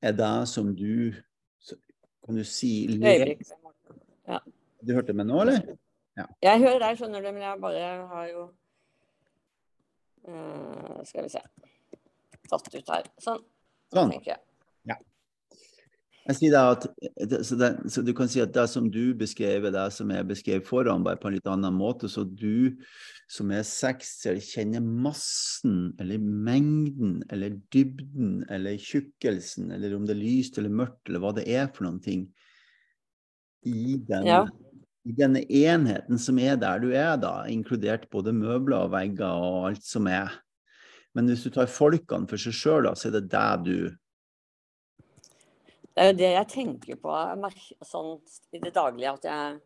er 0.00 0.16
det 0.16 0.36
som 0.48 0.74
du 0.76 1.12
Kan 2.20 2.36
du 2.36 2.44
si 2.44 2.86
ja. 4.28 4.38
Du 4.84 4.92
hørte 4.94 5.12
meg 5.16 5.26
nå, 5.26 5.40
eller? 5.42 5.64
Ja. 6.16 6.26
Jeg 6.44 6.60
hører 6.62 6.82
deg, 6.84 6.98
skjønner 6.98 7.24
du, 7.24 7.30
men 7.32 7.42
jeg 7.42 7.60
bare 7.62 7.86
har 8.12 8.26
jo 8.30 8.42
uh, 10.28 11.00
Skal 11.08 11.26
vi 11.26 11.32
se 11.32 11.42
Tatt 12.50 12.70
ut 12.74 12.88
her. 12.90 13.08
Sånn. 13.22 13.42
Sånn. 13.90 14.14
Ja. 14.26 14.38
Jeg 16.30 16.36
sier 16.36 16.52
da 16.52 16.64
at, 16.74 16.84
så, 17.46 17.56
det, 17.58 17.68
så, 17.90 18.02
du 18.06 18.12
kan 18.14 18.28
si 18.30 18.42
at 18.42 18.52
det 18.54 18.66
som 18.70 18.86
du 18.92 19.16
beskrev, 19.18 19.66
det 19.72 19.86
som 19.96 20.10
jeg 20.12 20.28
beskrev 20.28 20.60
foran, 20.68 21.02
bare 21.06 21.18
på 21.18 21.30
en 21.30 21.34
litt 21.34 21.48
annen 21.50 21.74
måte. 21.74 22.10
Så 22.12 22.22
du 22.28 22.76
som 23.30 23.50
er 23.54 23.64
sekser, 23.66 24.38
kjenner 24.42 24.84
massen, 24.84 25.94
eller 26.02 26.20
mengden, 26.20 27.20
eller 27.32 27.56
dybden, 27.74 28.44
eller 28.52 28.78
tjukkelsen, 28.78 29.72
eller 29.74 29.96
om 29.96 30.06
det 30.06 30.14
er 30.16 30.22
lyst 30.22 30.60
eller 30.60 30.74
mørkt, 30.82 31.02
eller 31.08 31.24
hva 31.24 31.32
det 31.38 31.46
er 31.50 31.70
for 31.72 31.88
noen 31.88 32.00
ting, 32.04 32.28
i 33.66 33.96
den, 34.08 34.28
ja. 34.28 34.44
i 35.04 35.14
denne 35.16 35.42
enheten 35.44 36.20
som 36.20 36.38
er 36.40 36.56
der 36.60 36.80
du 36.82 36.90
er, 36.94 37.16
da, 37.20 37.34
inkludert 37.50 38.06
både 38.12 38.32
møbler 38.36 38.86
og 38.86 38.94
vegger 38.94 39.34
og 39.34 39.70
alt 39.72 39.86
som 39.86 40.08
er. 40.10 40.32
Men 41.14 41.26
hvis 41.26 41.42
du 41.42 41.50
tar 41.54 41.70
folkene 41.70 42.28
for 42.30 42.40
seg 42.40 42.54
sjøl, 42.54 42.90
så 42.94 43.08
er 43.08 43.16
det 43.18 43.30
deg 43.32 43.64
du 43.66 43.76
Det 45.90 46.04
er 46.04 46.12
jo 46.12 46.18
det 46.20 46.30
jeg 46.30 46.48
tenker 46.52 47.00
på 47.02 47.16
sånn, 47.86 48.12
i 48.54 48.60
det 48.62 48.72
daglige, 48.76 49.16
at 49.18 49.26
jeg 49.26 49.58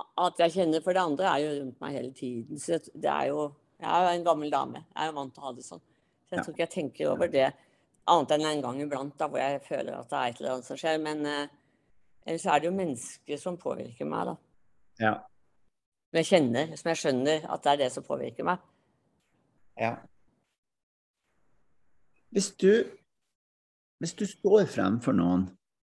at 0.00 0.38
jeg 0.38 0.54
kjenner 0.54 0.82
for 0.84 0.96
det 0.96 1.02
andre, 1.02 1.32
er 1.32 1.42
jo 1.44 1.54
rundt 1.58 1.80
meg 1.82 1.96
hele 1.96 2.12
tiden. 2.16 2.60
Så 2.60 2.78
det 2.94 3.10
er 3.10 3.32
jo 3.32 3.50
Jeg 3.80 3.88
er 3.88 4.02
jo 4.04 4.08
en 4.18 4.24
gammel 4.24 4.50
dame. 4.52 4.82
Jeg 4.92 5.02
er 5.02 5.06
jo 5.08 5.12
vant 5.16 5.30
til 5.32 5.40
å 5.40 5.46
ha 5.46 5.50
det 5.56 5.62
sånn. 5.64 5.80
Så 6.28 6.34
jeg 6.34 6.42
tror 6.44 6.52
ikke 6.52 6.62
jeg 6.62 6.72
tenker 6.74 7.06
over 7.08 7.30
det 7.32 7.46
annet 8.12 8.34
enn 8.34 8.42
en 8.44 8.60
gang 8.60 8.80
iblant, 8.84 9.14
da, 9.16 9.28
hvor 9.30 9.40
jeg 9.40 9.62
føler 9.64 9.94
at 9.96 10.10
det 10.10 10.18
er 10.18 10.26
et 10.28 10.40
eller 10.40 10.52
annet 10.52 10.68
som 10.68 10.80
skjer. 10.82 10.98
Men 11.00 11.22
eh, 11.24 11.54
ellers 12.26 12.44
er 12.44 12.60
det 12.60 12.68
jo 12.68 12.74
mennesker 12.76 13.40
som 13.40 13.56
påvirker 13.60 14.10
meg, 14.10 14.28
da. 14.28 14.34
Ja. 15.00 15.14
Som 16.10 16.20
jeg 16.20 16.28
kjenner, 16.28 16.76
som 16.76 16.92
jeg 16.92 17.00
skjønner 17.00 17.48
at 17.48 17.64
det 17.64 17.72
er 17.72 17.80
det 17.80 17.88
som 17.94 18.04
påvirker 18.04 18.48
meg. 18.50 18.68
Ja. 19.78 19.94
Hvis 22.30 22.50
du, 22.58 22.70
hvis 23.98 24.14
du 24.14 24.26
står 24.26 24.68
fremfor 24.70 25.16
noen 25.16 25.48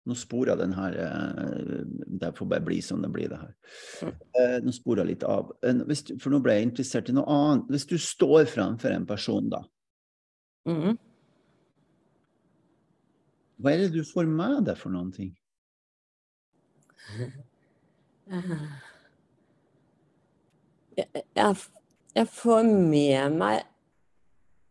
Nå 0.10 0.16
sporer 0.18 0.58
den 0.58 0.72
her 0.74 0.96
eh, 0.98 1.82
Det 2.22 2.32
får 2.34 2.48
bare 2.50 2.66
bli 2.66 2.80
som 2.82 3.04
det 3.04 3.12
blir, 3.14 3.30
det 3.30 3.38
her. 3.38 3.52
Mm. 4.02 4.16
Eh, 4.42 4.56
nå 4.66 4.74
sporer 4.74 5.04
jeg 5.04 5.12
litt 5.12 5.26
av. 5.30 5.52
Hvis, 5.62 6.02
for 6.18 6.34
nå 6.34 6.40
ble 6.42 6.56
jeg 6.58 6.70
interessert 6.72 7.12
i 7.12 7.14
noe 7.14 7.30
annet. 7.30 7.68
Hvis 7.70 7.86
du 7.86 7.94
står 8.02 8.48
fremfor 8.50 8.96
en 8.96 9.06
person, 9.06 9.52
da. 9.52 9.62
Mm. 10.66 10.98
Hva 13.62 13.76
er 13.76 13.84
det 13.84 13.92
du 13.94 14.02
får 14.08 14.26
med 14.26 14.66
deg 14.72 14.80
for 14.82 14.94
noen 14.94 15.12
ting? 15.14 15.30
Jeg, 20.98 21.06
jeg, 21.38 21.56
jeg 22.16 22.28
får 22.28 22.64
med 22.68 23.38
meg 23.40 23.62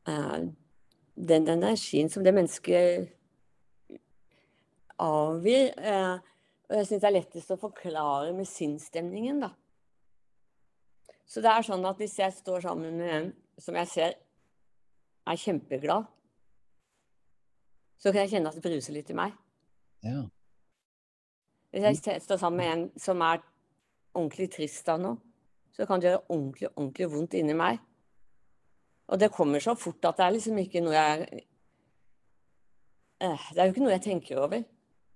uh, 0.09 0.49
den 1.15 1.49
energien 1.49 2.11
som 2.13 2.25
det 2.25 2.35
mennesket 2.37 3.09
avgir. 5.01 5.73
Uh, 5.79 6.19
og 6.71 6.77
jeg 6.79 6.87
syns 6.87 7.03
det 7.03 7.09
er 7.09 7.17
lettest 7.17 7.51
å 7.51 7.59
forklare 7.61 8.35
med 8.37 8.47
sinnsstemningen, 8.49 9.41
da. 9.43 9.51
Så 11.31 11.43
det 11.43 11.51
er 11.51 11.67
sånn 11.67 11.87
at 11.87 11.99
hvis 11.99 12.19
jeg 12.19 12.35
står 12.35 12.65
sammen 12.67 12.99
med 12.99 13.15
en 13.15 13.31
som 13.61 13.77
jeg 13.79 13.91
ser 13.91 14.17
er 15.31 15.39
kjempeglad, 15.39 16.07
så 18.01 18.11
kan 18.11 18.25
jeg 18.25 18.33
kjenne 18.35 18.51
at 18.51 18.57
det 18.57 18.65
bruser 18.65 18.97
litt 18.97 19.11
i 19.13 19.17
meg. 19.19 19.35
Ja. 20.03 20.25
Hvis 21.71 22.07
jeg 22.07 22.23
står 22.25 22.41
sammen 22.41 22.63
med 22.63 22.71
en 22.73 22.87
som 22.99 23.21
er 23.23 23.43
ordentlig 24.17 24.49
trist 24.57 24.89
da 24.89 24.97
nå, 24.99 25.13
så 25.81 25.87
kan 25.89 26.01
det 26.01 26.11
gjøre 26.11 26.27
ordentlig, 26.29 26.69
ordentlig 26.75 27.07
vondt 27.09 27.37
inni 27.39 27.55
meg. 27.57 27.79
Og 29.09 29.21
det 29.21 29.31
kommer 29.33 29.63
så 29.65 29.73
fort 29.79 30.05
at 30.05 30.19
det 30.19 30.27
er 30.27 30.35
liksom 30.35 30.59
ikke 30.61 30.83
noe 30.85 30.93
jeg 30.93 31.23
eh, 33.25 33.47
Det 33.55 33.63
er 33.63 33.65
jo 33.65 33.73
ikke 33.73 33.85
noe 33.87 33.95
jeg 33.97 34.05
tenker 34.05 34.43
over. 34.45 34.67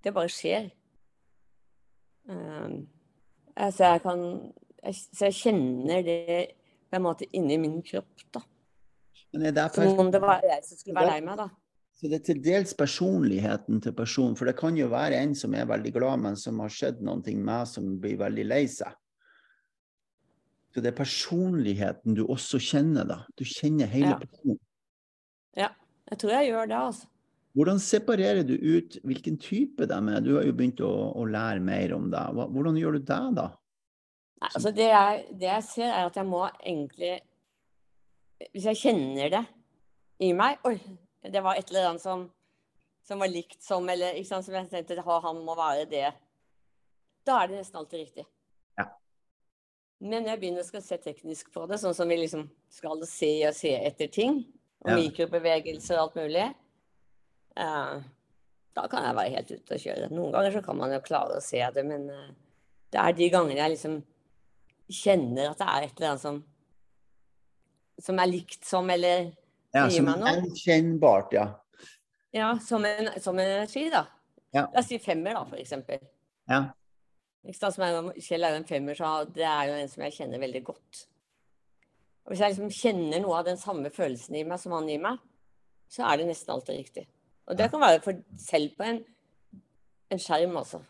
Det 0.00 0.12
bare 0.16 0.32
skjer. 0.32 0.70
Så 2.24 2.36
altså 3.54 3.90
jeg 3.92 4.02
kan 4.02 4.22
Så 4.92 5.26
jeg 5.28 5.36
kjenner 5.36 6.00
det 6.04 6.46
på 6.90 6.96
en 6.96 7.04
måte 7.04 7.28
inni 7.36 7.56
min 7.60 7.82
kropp, 7.84 8.24
da. 8.32 8.40
Som 9.74 10.00
om 10.00 10.10
det 10.12 10.20
var 10.22 10.44
jeg 10.44 10.64
som 10.64 10.78
skulle 10.78 11.00
være 11.00 11.12
lei 11.12 11.20
meg, 11.26 11.38
da. 11.40 11.48
Så 11.94 12.08
det 12.08 12.18
er 12.18 12.26
til 12.26 12.42
dels 12.44 12.74
personligheten 12.76 13.80
til 13.80 13.94
personen. 13.96 14.36
For 14.36 14.48
det 14.48 14.56
kan 14.58 14.76
jo 14.76 14.90
være 14.92 15.20
en 15.20 15.34
som 15.34 15.54
er 15.54 15.68
veldig 15.68 15.92
glad, 15.92 16.20
men 16.24 16.36
som 16.36 16.60
har 16.60 16.72
skjedd 16.72 17.00
noe 17.04 17.36
med 17.36 17.70
som 17.70 17.96
blir 18.00 18.18
veldig 18.20 18.44
lei 18.46 18.66
seg. 18.68 18.92
Så 20.74 20.82
det 20.82 20.90
er 20.90 20.98
personligheten 20.98 22.16
du 22.18 22.24
også 22.26 22.58
kjenner, 22.58 23.06
da. 23.06 23.20
Du 23.38 23.44
kjenner 23.46 23.90
hele 23.92 24.16
ja. 24.16 24.18
personen. 24.18 24.62
Ja, 25.54 25.68
jeg 26.10 26.18
tror 26.18 26.32
jeg 26.34 26.48
gjør 26.50 26.70
det, 26.70 26.78
altså. 26.90 27.10
Hvordan 27.54 27.78
separerer 27.78 28.42
du 28.42 28.56
ut 28.58 28.96
hvilken 29.06 29.36
type 29.38 29.86
de 29.86 29.94
er? 29.94 30.24
Du 30.26 30.32
har 30.34 30.42
jo 30.42 30.54
begynt 30.58 30.82
å, 30.82 30.90
å 31.14 31.26
lære 31.30 31.62
mer 31.62 31.94
om 31.94 32.08
det. 32.10 32.22
Hvordan 32.34 32.80
gjør 32.80 32.98
du 32.98 33.04
det, 33.06 33.20
da? 33.38 33.46
Nei, 34.42 34.50
altså 34.50 34.72
det 34.74 34.88
jeg, 34.90 35.20
det 35.38 35.46
jeg, 35.46 35.66
ser, 35.68 35.92
er 35.92 36.08
at 36.08 36.16
jeg 36.18 36.26
må 36.26 36.42
egentlig 36.50 37.12
Hvis 38.50 38.66
jeg 38.66 38.80
kjenner 38.82 39.30
det 39.32 39.44
i 40.26 40.32
meg 40.36 40.66
Oi, 40.66 40.74
det 41.22 41.40
var 41.46 41.56
et 41.56 41.70
eller 41.70 41.92
annet 41.92 42.02
som, 42.02 42.26
som 43.06 43.22
var 43.22 43.30
likt 43.30 43.62
som 43.64 43.86
Eller 43.88 44.18
ikke 44.18 44.32
sant, 44.32 44.48
som 44.48 44.58
jeg 44.58 44.68
tenkte 44.72 44.98
han 45.06 45.40
må 45.46 45.54
være 45.56 45.86
det. 45.88 46.08
Da 47.24 47.38
er 47.40 47.52
det 47.52 47.62
nesten 47.62 47.78
alltid 47.80 48.02
riktig. 48.02 48.26
Men 50.02 50.26
jeg 50.28 50.40
begynner 50.40 50.64
å 50.64 50.82
se 50.82 50.98
teknisk 51.00 51.52
på 51.54 51.66
det, 51.70 51.78
sånn 51.80 51.94
som 51.96 52.10
vi 52.10 52.18
liksom 52.18 52.48
skal 52.72 53.04
se 53.08 53.32
og 53.48 53.54
se 53.56 53.72
etter 53.78 54.10
ting. 54.12 54.42
Og 54.84 54.92
ja. 54.92 54.98
mikrobevegelser 55.00 55.96
og 55.96 56.02
alt 56.02 56.18
mulig. 56.20 56.48
Uh, 57.54 58.02
da 58.74 58.88
kan 58.90 59.06
jeg 59.06 59.16
være 59.16 59.36
helt 59.36 59.52
ute 59.54 59.76
og 59.76 59.84
kjøre. 59.84 60.10
Noen 60.12 60.34
ganger 60.34 60.56
så 60.56 60.64
kan 60.66 60.80
man 60.80 60.92
jo 60.92 61.04
klare 61.04 61.38
å 61.38 61.44
se 61.44 61.62
det, 61.76 61.86
men 61.86 62.08
uh, 62.10 62.26
det 62.92 63.00
er 63.00 63.16
de 63.16 63.30
gangene 63.32 63.62
jeg 63.62 63.76
liksom 63.76 64.00
kjenner 64.92 65.52
at 65.52 65.62
det 65.62 65.70
er 65.70 65.86
et 65.86 65.94
eller 65.96 66.10
annet 66.12 66.26
som 66.26 66.42
som 68.02 68.18
er 68.18 68.30
likt 68.30 68.64
som, 68.66 68.88
eller 68.90 69.28
ja, 69.74 69.86
gir 69.90 70.02
meg 70.02 70.18
noe. 70.18 70.32
Som 70.32 70.48
Gjenkjennbart, 70.48 71.34
ja. 71.36 71.46
Ja, 72.34 72.48
som 72.62 72.84
en, 72.88 73.12
som 73.22 73.38
en 73.38 73.46
energi, 73.46 73.86
da. 73.92 74.06
Ja. 74.54 74.66
La 74.72 74.82
oss 74.82 74.90
si 74.90 74.98
femmer, 75.02 75.36
da, 75.36 75.44
for 75.46 75.60
eksempel. 75.62 76.02
Ja. 76.50 76.64
Kjell 77.44 78.46
er 78.46 78.54
jo 78.54 78.60
en 78.62 78.68
femmer, 78.68 78.96
så 78.96 79.10
det 79.28 79.44
er 79.44 79.68
jo 79.68 79.76
en 79.76 79.90
som 79.92 80.04
jeg 80.06 80.16
kjenner 80.16 80.40
veldig 80.40 80.62
godt. 80.64 81.02
Og 82.24 82.32
Hvis 82.32 82.40
jeg 82.40 82.54
liksom 82.54 82.70
kjenner 82.72 83.20
noe 83.20 83.36
av 83.36 83.48
den 83.50 83.58
samme 83.60 83.90
følelsen 83.92 84.38
i 84.38 84.44
meg 84.48 84.60
som 84.62 84.72
han 84.72 84.88
gir 84.88 85.02
meg, 85.04 85.18
så 85.92 86.06
er 86.08 86.20
det 86.20 86.30
nesten 86.30 86.54
alltid 86.54 86.78
riktig. 86.78 87.04
Og 87.44 87.58
det 87.58 87.68
kan 87.70 87.82
være 87.82 88.00
for 88.04 88.22
selv 88.40 88.72
på 88.78 88.86
en, 88.88 89.02
en 90.10 90.22
skjerm, 90.22 90.56
altså. 90.56 90.80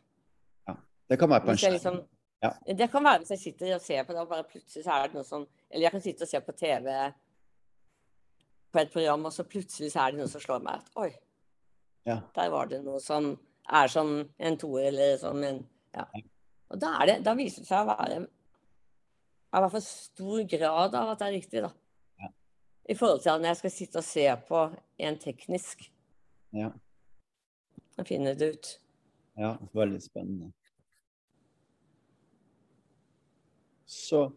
Ja, 0.68 0.76
det 1.10 1.18
kan 1.18 1.32
være 1.32 1.46
på 1.48 1.50
en 1.50 1.58
skjerm. 1.58 1.74
Liksom, 1.74 1.98
ja. 2.44 2.52
Det 2.78 2.88
kan 2.92 3.04
være 3.04 3.24
hvis 3.24 3.34
jeg 3.34 3.42
sitter 3.42 3.74
og 3.74 3.82
ser 3.82 4.06
på 4.06 4.14
det, 4.14 4.22
og 4.22 4.30
bare 4.30 4.46
plutselig 4.46 4.84
så 4.84 4.94
er 4.94 5.08
det 5.08 5.18
noe 5.18 5.26
som 5.26 5.46
Eller 5.70 5.88
jeg 5.88 5.94
kan 5.96 6.04
sitte 6.04 6.26
og 6.26 6.30
se 6.30 6.40
på 6.44 6.52
TV 6.52 6.88
på 8.74 8.78
et 8.78 8.92
program, 8.92 9.24
og 9.24 9.32
så 9.32 9.46
plutselig 9.46 9.90
så 9.92 10.04
er 10.04 10.14
det 10.14 10.20
noe 10.20 10.30
som 10.30 10.42
slår 10.42 10.62
meg 10.62 10.82
at 10.82 10.88
oi, 10.98 11.10
ja. 12.06 12.18
der 12.34 12.50
var 12.50 12.70
det 12.70 12.80
noe 12.84 13.00
som 13.02 13.32
er 13.70 13.90
som 13.90 14.16
en 14.22 14.58
toer 14.58 14.88
eller 14.90 15.16
som 15.18 15.42
en 15.46 15.60
ja. 15.94 16.06
Og 16.72 16.80
da, 16.80 16.94
det, 17.06 17.18
da, 17.26 17.34
viser 17.38 17.64
det 17.64 17.68
seg 17.68 17.84
å 17.84 17.92
være 17.92 18.24
i 18.24 19.62
hvert 19.62 19.74
fall 19.76 19.84
stor 19.86 20.46
grad 20.50 20.96
av 20.98 21.12
at 21.12 21.20
det 21.20 21.26
er 21.26 21.36
riktig, 21.36 21.60
da. 21.62 21.70
Ja. 22.22 22.30
I 22.90 22.96
forhold 22.98 23.20
til 23.22 23.30
at 23.30 23.42
når 23.42 23.52
jeg 23.52 23.60
skal 23.60 23.74
sitte 23.74 24.00
og 24.00 24.06
se 24.08 24.24
på 24.48 24.62
en 25.08 25.18
teknisk. 25.22 25.90
Ja. 26.54 26.70
og 27.98 28.06
finne 28.06 28.34
det 28.38 28.48
ut. 28.54 28.68
Ja, 29.38 29.56
veldig 29.74 30.00
spennende. 30.02 30.52
Så 33.86 34.28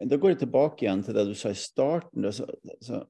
da 0.00 0.16
går 0.16 0.34
jeg 0.34 0.40
tilbake 0.44 0.84
igjen 0.84 1.02
til 1.06 1.16
det 1.16 1.26
du 1.28 1.34
sa 1.38 1.52
i 1.52 1.58
starten. 1.58 2.26
Så, 2.34 2.46
så, 2.82 3.02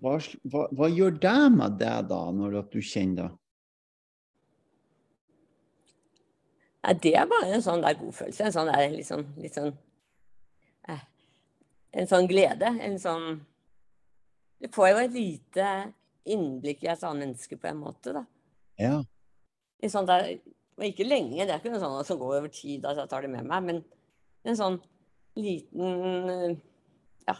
hva, 0.00 0.16
hva, 0.50 0.64
hva, 0.70 0.88
gjør 0.90 1.18
det 1.22 1.38
med 1.54 1.78
deg 1.82 2.10
da, 2.10 2.20
når 2.34 2.60
du 2.72 2.80
kjenner 2.80 3.28
det? 3.28 3.39
Ja, 6.80 6.94
det 6.96 7.12
er 7.16 7.28
bare 7.28 7.52
en 7.54 7.64
sånn 7.64 7.82
der 7.84 7.96
godfølelse. 7.98 8.46
En 8.46 8.54
sånn 8.54 8.70
der 8.72 8.86
litt 8.94 9.08
sånn, 9.08 9.26
litt 9.40 9.56
sånn 9.56 9.72
eh, 10.88 11.02
En 11.92 12.08
sånn 12.08 12.28
glede. 12.30 12.70
En 12.80 12.96
sånn 13.02 13.40
Du 14.60 14.68
får 14.72 14.92
jo 14.92 15.02
et 15.02 15.16
lite 15.16 15.68
innblikk 16.30 16.84
i 16.84 16.90
et 16.92 17.04
annet 17.04 17.26
menneske 17.26 17.56
på 17.56 17.68
en 17.70 17.78
måte, 17.80 18.12
da. 18.12 18.24
Ja. 18.80 18.98
I 19.80 19.88
sånn 19.88 20.08
der, 20.08 20.34
og 20.76 20.84
ikke 20.84 21.06
lenge, 21.06 21.46
det 21.46 21.54
er 21.54 21.62
ikke 21.62 21.72
noe 21.72 21.80
sånn 21.80 22.04
som 22.04 22.18
går 22.20 22.34
over 22.36 22.52
tid 22.52 22.84
at 22.88 23.00
jeg 23.00 23.08
tar 23.08 23.24
det 23.24 23.30
med 23.32 23.48
meg, 23.48 23.64
men 23.64 23.80
en 24.44 24.58
sånn 24.58 24.76
liten 25.40 26.58
ja, 27.24 27.38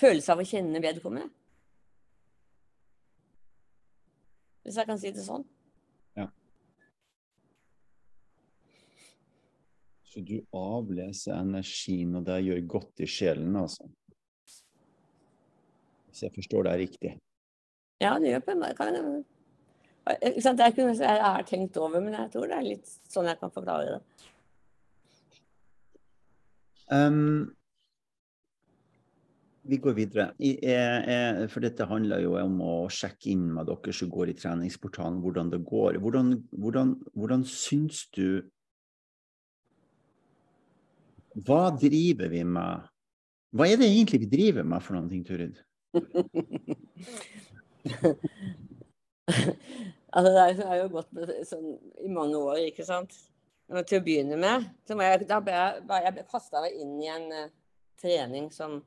følelse 0.00 0.32
av 0.32 0.40
å 0.40 0.48
kjenne 0.48 0.80
vedkommende. 0.80 1.28
Hvis 4.64 4.80
jeg 4.80 4.88
kan 4.88 4.98
si 4.98 5.12
det 5.14 5.22
sånn. 5.28 5.44
Så 10.16 10.22
du 10.24 10.38
avleser 10.56 11.34
energien, 11.36 12.14
og 12.16 12.22
det 12.24 12.38
gjør 12.40 12.60
godt 12.72 13.02
i 13.04 13.08
sjelen, 13.10 13.56
altså? 13.60 13.84
Hvis 16.08 16.22
jeg 16.24 16.32
forstår 16.32 16.64
deg 16.70 16.78
riktig? 16.86 17.10
Ja, 18.00 18.14
det 18.16 18.30
gjør 18.30 18.46
på 18.46 18.54
en 18.54 18.62
måte. 18.62 18.86
Det 20.06 20.54
er 20.54 20.72
ikke 20.72 20.86
noe 20.86 20.96
jeg 20.96 21.20
har 21.26 21.44
tenkt 21.44 21.76
over, 21.76 22.00
men 22.00 22.16
jeg 22.16 22.32
tror 22.32 22.48
det 22.48 22.56
er 22.56 22.64
litt 22.64 22.94
sånn 23.12 23.28
jeg 23.28 23.42
kan 23.42 23.52
forklare 23.52 23.98
det. 23.98 24.24
Um, 26.88 27.52
vi 29.68 29.82
går 29.84 30.00
videre. 30.00 30.30
Jeg, 30.40 30.56
jeg, 30.64 31.52
for 31.52 31.68
dette 31.68 31.92
handler 31.92 32.24
jo 32.24 32.38
om 32.40 32.60
å 32.64 32.74
sjekke 32.88 33.34
inn 33.36 33.50
med 33.52 33.68
dere 33.68 34.00
som 34.00 34.16
går 34.16 34.32
i 34.32 34.40
treningsportalen, 34.40 35.20
hvordan 35.20 35.52
det 35.52 35.64
går. 35.68 36.00
Hvordan, 36.00 36.38
hvordan, 36.56 37.00
hvordan 37.12 37.50
syns 37.52 38.06
du 38.16 38.40
Hva 41.44 41.70
driver 41.76 42.30
vi 42.32 42.44
med? 42.48 42.86
Hva 43.56 43.66
er 43.68 43.76
det 43.80 43.88
egentlig 43.90 44.22
vi 44.24 44.28
driver 44.30 44.64
med 44.68 44.80
for 44.84 44.96
noe, 44.96 45.22
Turid? 45.26 45.56
altså, 50.16 50.30
det 50.32 50.64
er 50.64 50.80
jo 50.80 50.88
gått 50.94 51.10
sånn, 51.48 51.68
i 52.04 52.08
mange 52.12 52.36
år, 52.40 52.58
ikke 52.70 52.86
sant. 52.88 53.12
Og 53.72 53.82
til 53.88 53.98
å 54.00 54.06
begynne 54.06 54.36
med 54.38 54.64
så 54.86 54.94
må 54.96 55.02
jeg, 55.04 55.26
da 55.26 55.40
ble 55.42 55.54
jeg, 55.56 55.82
jeg 56.06 56.26
kasta 56.30 56.62
inn 56.70 56.94
i 57.02 57.08
en 57.10 57.26
uh, 57.34 57.52
trening 57.98 58.46
som, 58.54 58.78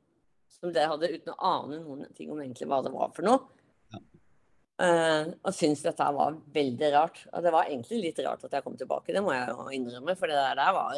som 0.50 0.72
dere 0.72 0.90
hadde, 0.94 1.12
uten 1.12 1.34
å 1.34 1.40
ane 1.52 1.82
noen 1.82 2.06
ting 2.16 2.32
om 2.32 2.40
egentlig 2.40 2.68
hva 2.70 2.80
det 2.86 2.94
var 2.94 3.10
for 3.14 3.22
noe. 3.28 3.40
Ja. 3.92 4.00
Uh, 4.80 5.24
og 5.44 5.52
syntes 5.52 5.84
dette 5.84 6.12
var 6.16 6.38
veldig 6.54 6.88
rart. 6.96 7.18
Og 7.30 7.44
det 7.44 7.52
var 7.54 7.68
egentlig 7.68 7.98
litt 8.06 8.22
rart 8.24 8.46
at 8.48 8.54
jeg 8.56 8.64
kom 8.64 8.78
tilbake, 8.80 9.14
det 9.14 9.22
må 9.22 9.36
jeg 9.36 9.52
jo 9.52 9.68
innrømme. 9.76 10.16
For 10.18 10.26
det 10.32 10.38
der, 10.40 10.56
der 10.62 10.72
var 10.78 10.90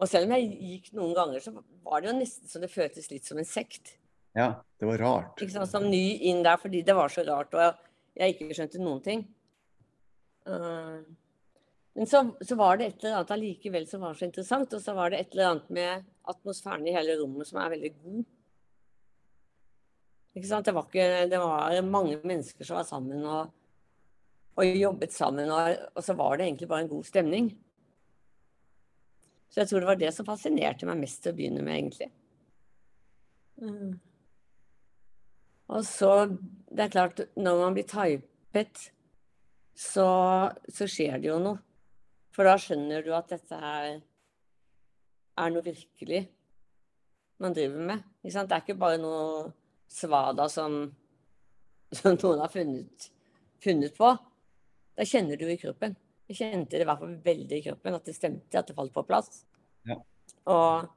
Og 0.00 0.08
selv 0.08 0.28
om 0.28 0.36
jeg 0.36 0.48
gikk 0.56 0.92
noen 0.96 1.12
ganger, 1.16 1.42
så 1.44 1.52
var 1.84 2.02
det 2.02 2.10
jo 2.10 2.18
nesten 2.18 2.50
så 2.50 2.62
det 2.62 2.72
føltes 2.72 3.10
litt 3.12 3.28
som 3.28 3.40
en 3.40 3.48
sekt. 3.48 3.96
Ja, 4.36 4.62
det 4.80 4.88
var 4.88 5.02
rart. 5.02 5.40
Ikke 5.42 5.52
sant, 5.52 5.70
Som 5.70 5.90
ny 5.92 6.04
inn 6.30 6.40
der 6.44 6.56
fordi 6.60 6.80
det 6.86 6.96
var 6.96 7.12
så 7.12 7.24
rart, 7.26 7.52
og 7.52 7.60
jeg, 7.60 7.74
jeg 8.16 8.36
ikke 8.36 8.56
skjønte 8.56 8.80
noen 8.82 9.02
ting. 9.04 9.26
Uh, 10.48 11.04
men 11.94 12.08
så, 12.08 12.22
så, 12.40 12.56
var 12.56 12.78
det 12.78 12.86
et 12.86 13.02
eller 13.02 13.18
annet 13.18 13.34
allikevel 13.34 13.86
som 13.88 14.04
var 14.06 14.16
så 14.16 14.24
interessant. 14.26 14.72
Og 14.72 14.80
så 14.80 14.94
var 14.96 15.12
det 15.12 15.20
et 15.20 15.34
eller 15.34 15.50
annet 15.50 15.72
med 15.76 16.06
atmosfæren 16.32 16.86
i 16.88 16.94
hele 16.94 17.18
rommet 17.20 17.48
som 17.48 17.60
er 17.60 17.74
veldig 17.74 17.90
god. 17.98 18.22
Ikke 20.32 20.48
sant? 20.48 20.68
Det 20.68 20.72
var, 20.72 20.86
ikke, 20.88 21.26
det 21.28 21.40
var 21.42 21.82
mange 21.84 22.16
mennesker 22.24 22.64
som 22.64 22.78
var 22.78 22.88
sammen 22.88 23.26
og, 23.28 23.52
og 24.56 24.70
jobbet 24.70 25.12
sammen. 25.12 25.52
Og, 25.52 25.76
og, 25.92 26.00
så 26.04 26.16
var 26.16 26.38
det 26.38 26.48
egentlig 26.48 26.70
bare 26.70 26.86
en 26.86 26.94
god 26.94 27.04
stemning. 27.04 27.52
Så 29.52 29.60
jeg 29.60 29.68
tror 29.68 29.82
det 29.82 29.90
var 29.90 30.00
det 30.00 30.12
som 30.16 30.26
fascinerte 30.26 30.88
meg 30.88 31.02
mest 31.02 31.20
til 31.22 31.34
å 31.34 31.36
begynne 31.36 31.64
med, 31.64 31.76
egentlig. 31.76 32.08
Mm. 33.60 34.00
Og 35.72 35.84
så 35.86 36.12
Det 36.72 36.86
er 36.86 36.92
klart, 36.92 37.20
når 37.36 37.58
man 37.60 37.74
blir 37.76 37.84
typet, 37.84 38.86
så, 39.76 40.06
så 40.72 40.88
skjer 40.88 41.18
det 41.20 41.28
jo 41.28 41.36
noe. 41.42 41.60
For 42.32 42.48
da 42.48 42.56
skjønner 42.56 43.04
du 43.04 43.10
at 43.12 43.28
dette 43.28 43.58
her 43.60 43.98
er 45.42 45.52
noe 45.52 45.64
virkelig 45.64 46.22
man 47.42 47.52
driver 47.52 47.84
med. 47.90 48.04
Det 48.24 48.32
er 48.40 48.62
ikke 48.62 48.78
bare 48.80 49.00
noe 49.02 49.50
svada 49.92 50.48
som, 50.48 50.86
som 51.92 52.16
noen 52.16 52.40
har 52.40 52.52
funnet, 52.52 53.10
funnet, 53.60 53.92
på. 53.96 54.14
Da 54.96 55.06
kjenner 55.08 55.36
du 55.36 55.44
i 55.50 55.58
kroppen. 55.60 55.96
Jeg 56.32 56.38
kjente 56.38 56.78
det 56.78 56.86
i 56.86 56.88
hvert 56.88 57.02
fall 57.02 57.14
veldig 57.24 57.58
i 57.58 57.64
kroppen, 57.66 57.96
at 57.98 58.08
det 58.08 58.16
stemte, 58.16 58.56
at 58.56 58.68
det 58.68 58.76
falt 58.76 58.94
på 58.94 59.04
plass. 59.04 59.42
Ja. 59.88 59.98
Og 60.48 60.88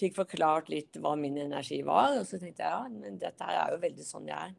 fikk 0.00 0.16
forklart 0.18 0.70
litt 0.72 0.98
hva 0.98 1.14
min 1.18 1.38
energi 1.38 1.78
var. 1.86 2.18
Og 2.18 2.26
så 2.26 2.40
tenkte 2.40 2.64
jeg 2.64 2.74
ja, 2.74 2.82
men 2.90 3.20
dette 3.20 3.46
her 3.46 3.60
er 3.60 3.74
jo 3.74 3.82
veldig 3.84 4.06
sånn 4.08 4.28
jeg 4.30 4.50
er. 4.50 4.58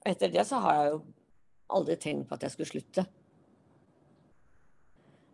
Og 0.00 0.10
etter 0.12 0.32
det 0.32 0.46
så 0.48 0.62
har 0.64 0.80
jeg 0.80 0.90
jo 0.94 0.98
aldri 1.76 1.98
tenkt 2.00 2.28
på 2.30 2.38
at 2.38 2.46
jeg 2.46 2.54
skulle 2.54 2.72
slutte. 2.72 3.06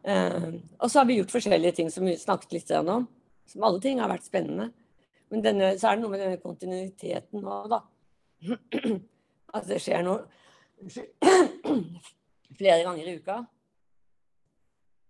Uh, 0.03 0.59
og 0.83 0.89
så 0.91 0.99
har 0.99 1.07
vi 1.07 1.21
gjort 1.21 1.35
forskjellige 1.37 1.77
ting 1.79 1.91
som 1.95 2.09
vi 2.09 2.17
snakket 2.19 2.57
litt 2.57 2.75
om. 2.81 3.07
Som 3.47 3.67
alle 3.69 3.83
ting 3.85 4.03
har 4.03 4.11
vært 4.11 4.27
spennende. 4.27 4.73
Men 5.33 5.45
denne, 5.45 5.73
så 5.79 5.89
er 5.89 5.97
det 5.97 6.03
noe 6.03 6.13
med 6.13 6.21
denne 6.25 6.43
kontinuiteten 6.43 7.45
nå, 7.45 7.63
da. 7.71 7.85
At 9.57 9.69
det 9.69 9.79
skjer 9.85 10.03
noe 10.05 10.27
flere 12.59 12.83
ganger 12.83 13.07
i 13.07 13.15
uka. 13.21 13.39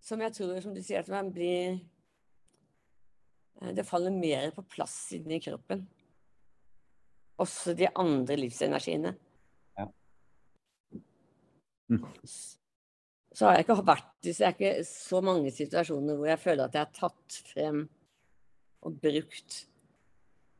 Som 0.02 0.22
jeg 0.24 0.34
tror, 0.34 0.56
som 0.62 0.74
du 0.74 0.82
sier, 0.82 1.02
at 1.02 1.10
man 1.12 1.30
blir 1.34 1.78
eh, 3.60 3.72
Det 3.76 3.86
faller 3.86 4.14
mer 4.14 4.50
på 4.56 4.64
plass 4.76 4.96
inni 5.16 5.40
kroppen. 5.42 5.86
Også 7.42 7.74
de 7.78 7.88
andre 7.98 8.36
livsenergiene. 8.38 9.14
Ja. 9.78 9.86
Mm 11.92 12.02
så 13.32 13.46
har 13.46 13.56
jeg 13.56 13.66
ikke 13.66 13.82
vært 13.86 14.28
i 14.28 14.34
så, 14.36 14.50
ikke 14.52 14.72
så 14.86 15.20
mange 15.24 15.52
situasjoner 15.54 16.18
hvor 16.18 16.28
jeg 16.28 16.40
føler 16.42 16.66
at 16.66 16.76
jeg 16.76 16.86
har 16.86 16.96
tatt 16.96 17.38
frem 17.52 17.82
og 18.82 18.98
brukt 19.00 19.58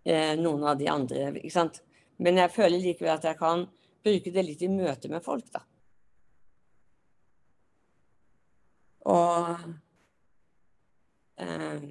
eh, 0.06 0.32
noen 0.40 0.64
av 0.70 0.78
de 0.80 0.88
andre. 0.88 1.26
ikke 1.36 1.52
sant? 1.52 1.82
Men 2.22 2.40
jeg 2.40 2.54
føler 2.54 2.80
likevel 2.80 3.12
at 3.16 3.26
jeg 3.28 3.38
kan 3.40 3.66
bruke 4.02 4.32
det 4.34 4.46
litt 4.46 4.64
i 4.64 4.70
møte 4.72 5.10
med 5.12 5.24
folk, 5.24 5.48
da. 5.52 5.64
Og 9.10 9.56
eh, 11.42 11.88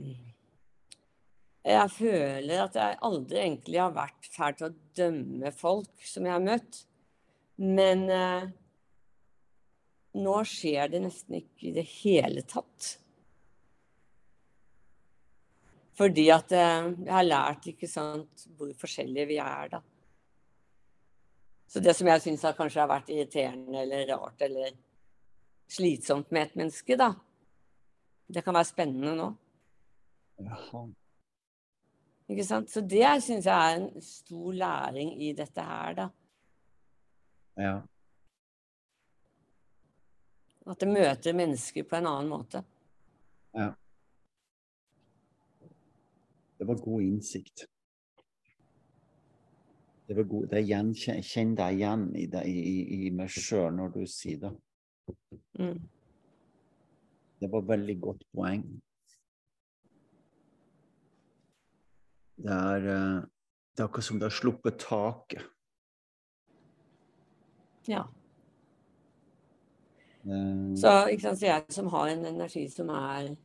jeg 1.61 1.91
føler 1.93 2.63
at 2.63 2.77
jeg 2.79 3.01
aldri 3.05 3.41
egentlig 3.43 3.81
har 3.81 3.93
vært 3.95 4.31
fæl 4.33 4.55
til 4.57 4.69
å 4.69 4.77
dømme 4.97 5.51
folk 5.53 6.07
som 6.07 6.25
jeg 6.25 6.33
har 6.33 6.45
møtt. 6.45 6.81
Men 7.61 8.07
eh, 8.09 8.47
nå 10.21 10.39
skjer 10.47 10.91
det 10.91 11.03
nesten 11.03 11.39
ikke 11.41 11.69
i 11.69 11.75
det 11.75 11.85
hele 12.01 12.45
tatt. 12.49 12.95
Fordi 15.99 16.27
at 16.33 16.55
eh, 16.55 16.91
jeg 17.05 17.13
har 17.13 17.27
lært 17.27 17.67
ikke 17.73 17.89
sant, 17.91 18.47
hvor 18.57 18.71
forskjellige 18.79 19.29
vi 19.35 19.41
er, 19.43 19.75
da. 19.75 19.81
Så 21.71 21.79
det 21.79 21.93
som 21.95 22.09
jeg 22.09 22.23
syns 22.23 22.41
kanskje 22.57 22.81
har 22.81 22.89
vært 22.91 23.11
irriterende 23.13 23.83
eller 23.85 24.09
rart 24.09 24.41
eller 24.43 24.73
slitsomt 25.71 26.31
med 26.31 26.49
et 26.49 26.57
menneske, 26.59 26.97
da, 26.99 27.13
det 28.31 28.43
kan 28.43 28.55
være 28.55 28.69
spennende 28.69 29.13
nå. 29.15 29.29
Jaha. 30.41 30.87
Ikke 32.31 32.45
sant? 32.47 32.71
Så 32.71 32.83
det 32.87 33.07
syns 33.23 33.47
jeg 33.47 33.71
er 33.71 33.79
en 33.79 34.03
stor 34.03 34.51
læring 34.55 35.13
i 35.23 35.33
dette 35.35 35.63
her, 35.67 35.95
da. 35.97 36.07
Ja. 37.59 37.73
At 40.71 40.79
det 40.79 40.87
møter 40.87 41.35
mennesker 41.35 41.83
på 41.83 41.99
en 41.99 42.07
annen 42.07 42.31
måte. 42.31 42.63
Ja. 43.57 43.71
Det 46.59 46.67
var 46.67 46.79
god 46.79 47.01
innsikt. 47.01 47.65
Det 50.07 50.15
var 50.17 50.23
god, 50.23 50.47
det 50.51 50.61
jeg 50.67 51.23
kjenner 51.23 51.55
deg 51.63 51.79
igjen 51.79 52.03
i, 52.15 52.25
det, 52.31 52.43
i, 52.47 53.07
i 53.07 53.11
meg 53.15 53.31
sjøl 53.31 53.73
når 53.75 53.95
du 53.95 54.01
sier 54.07 54.39
det. 54.45 54.51
Mm. 55.59 55.81
Det 57.41 57.49
var 57.51 57.61
veldig 57.61 57.97
godt 58.01 58.23
poeng. 58.35 58.63
Det 62.41 62.51
er, 62.51 62.87
eh, 62.89 63.21
det 63.75 63.83
er 63.83 63.87
akkurat 63.87 64.05
som 64.05 64.19
det 64.19 64.29
har 64.29 64.37
sluppet 64.37 64.79
taket. 64.79 65.43
Ja. 67.89 68.07
Eh, 70.23 70.75
Så, 70.75 70.91
sant? 71.21 71.39
så 71.39 71.45
jeg 71.45 71.65
som 71.73 71.87
har 71.87 72.07
en 72.07 72.25
energi 72.25 72.67
som 72.69 72.89
er 72.89 73.35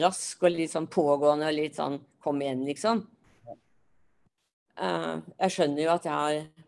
rask 0.00 0.42
og 0.42 0.50
litt 0.50 0.72
sånn 0.72 0.88
pågående 0.90 1.48
og 1.50 1.54
litt 1.54 1.76
sånn 1.78 1.98
kom 2.24 2.40
igjen, 2.42 2.64
liksom. 2.66 3.06
Eh, 4.76 5.16
jeg 5.38 5.54
skjønner 5.54 5.84
jo 5.84 5.90
at 5.94 6.04
jeg 6.08 6.12
har 6.12 6.63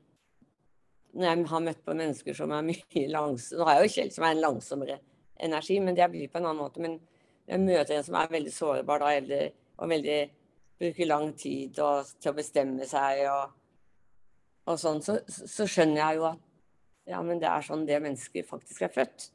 Når 1.16 1.28
jeg 1.28 1.44
har 1.50 1.62
møtt 1.64 1.84
på 1.84 1.94
mennesker 1.96 2.36
som 2.36 2.52
er 2.52 2.64
mye 2.66 3.04
langsomme 3.16 3.60
Nå 3.60 3.68
har 3.68 3.78
jeg 3.78 3.86
jo 3.86 3.94
Kjell 3.96 4.10
som 4.14 4.26
er 4.26 4.34
en 4.34 4.42
langsommere 4.44 4.98
energi, 5.46 5.78
men 5.80 5.96
det 5.96 6.08
blir 6.12 6.32
på 6.32 6.40
en 6.40 6.48
annen 6.48 6.62
måte. 6.62 6.80
Men 6.80 6.98
jeg 7.46 7.62
møter 7.62 7.96
en 7.96 8.04
som 8.06 8.16
er 8.18 8.32
veldig 8.32 8.52
sårbar 8.52 9.02
da, 9.02 9.12
eller, 9.18 9.54
og 9.76 9.90
veldig 9.92 10.18
bruker 10.80 11.08
lang 11.08 11.30
tid 11.38 11.78
og, 11.84 12.08
til 12.20 12.32
å 12.32 12.36
bestemme 12.36 12.88
seg 12.88 13.22
og, 13.32 13.54
og 14.68 14.80
sånn, 14.80 15.00
så, 15.04 15.18
så 15.28 15.66
skjønner 15.68 16.02
jeg 16.02 16.20
jo 16.20 16.26
at 16.32 16.42
ja, 17.06 17.20
men 17.22 17.38
det 17.40 17.48
er 17.48 17.62
sånn 17.62 17.84
det 17.86 18.00
mennesket 18.02 18.48
faktisk 18.48 18.82
er 18.82 18.90
født. 18.90 19.28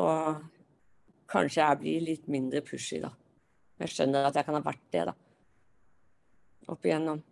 Og 0.00 0.40
kanskje 1.30 1.62
jeg 1.62 1.80
blir 1.82 2.06
litt 2.08 2.26
mindre 2.30 2.62
pushy, 2.66 2.98
da. 3.04 3.12
Jeg 3.80 3.94
skjønner 3.94 4.26
at 4.26 4.36
jeg 4.36 4.48
kan 4.48 4.58
ha 4.58 4.64
vært 4.66 4.88
det, 4.90 5.04
da. 5.12 5.14
Opp 6.74 6.84
igjennom. 6.84 7.22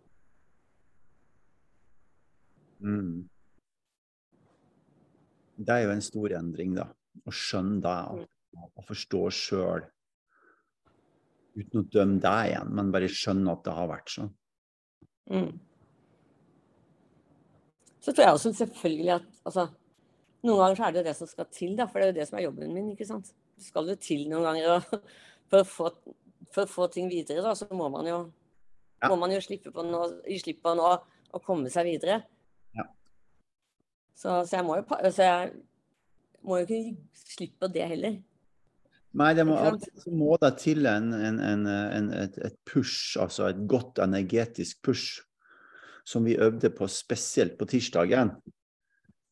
Mm. 2.79 3.13
Det 5.59 5.75
er 5.75 5.83
jo 5.83 5.91
en 5.91 6.03
stor 6.03 6.35
endring, 6.39 6.75
da. 6.77 6.85
Å 7.27 7.31
skjønne 7.35 7.81
deg 7.83 8.21
og 8.69 8.85
forstå 8.87 9.23
sjøl. 9.35 9.83
Uten 11.59 11.81
å 11.81 11.87
dømme 11.91 12.21
deg 12.23 12.53
igjen, 12.53 12.69
men 12.77 12.93
bare 12.93 13.09
skjønne 13.11 13.51
at 13.51 13.65
det 13.65 13.73
har 13.75 13.89
vært 13.91 14.13
sånn. 14.13 14.29
Mm. 15.29 15.51
Så 17.99 18.13
tror 18.13 18.25
jeg 18.25 18.37
også 18.37 18.53
selvfølgelig 18.55 19.11
at 19.17 19.27
altså, 19.49 19.67
noen 20.47 20.61
ganger 20.63 20.79
så 20.79 20.87
er 20.87 20.95
det 20.95 21.05
det 21.09 21.15
som 21.17 21.29
skal 21.29 21.49
til, 21.51 21.75
da, 21.77 21.89
for 21.89 21.99
det 21.99 22.07
er 22.07 22.13
jo 22.13 22.17
det 22.21 22.27
som 22.29 22.39
er 22.39 22.45
jobben 22.47 22.73
min. 22.73 22.91
ikke 22.93 23.09
sant? 23.09 23.33
Det 23.59 23.67
skal 23.67 23.91
jo 23.91 23.97
til 23.99 24.25
noen 24.31 24.47
ganger 24.47 24.77
og, 24.77 25.07
for, 25.51 25.59
å 25.59 25.67
få, 25.67 25.91
for 26.55 26.63
å 26.63 26.71
få 26.71 26.87
ting 26.95 27.11
videre, 27.11 27.43
da, 27.45 27.55
så 27.57 27.67
må 27.75 27.91
man 27.93 28.07
jo, 28.09 28.19
Ja. 28.99 29.07
må 29.11 29.19
man 29.19 29.31
jo 29.31 29.39
slippe 29.43 29.71
på 29.75 29.83
noe, 29.87 30.09
slippe 30.39 30.63
på 30.65 30.75
noe 30.79 30.97
og 31.29 31.43
komme 31.45 31.69
seg 31.71 31.85
videre. 31.87 32.23
Så, 34.19 34.41
så 34.47 34.57
jeg 34.57 34.67
må 34.67 34.75
jo 34.79 34.83
så 35.13 35.27
jeg 35.27 35.51
må 36.43 36.59
jo 36.59 36.67
ikke 36.67 36.81
gi 36.81 36.91
slipp 37.35 37.55
på 37.61 37.69
det 37.71 37.87
heller. 37.93 38.19
Nei, 39.19 39.31
det 39.33 39.45
må, 39.47 39.55
må 40.13 40.35
det 40.41 40.51
til 40.61 40.85
en, 40.85 41.09
en, 41.15 41.39
en, 41.41 41.65
en, 41.65 42.09
et, 42.13 42.35
et 42.45 42.57
push, 42.69 43.17
altså 43.21 43.47
et 43.49 43.63
godt 43.69 44.01
energetisk 44.03 44.83
push, 44.85 45.23
som 46.05 46.27
vi 46.27 46.37
øvde 46.37 46.69
på 46.73 46.87
spesielt 46.91 47.55
på 47.57 47.65
tirsdagen. 47.69 48.35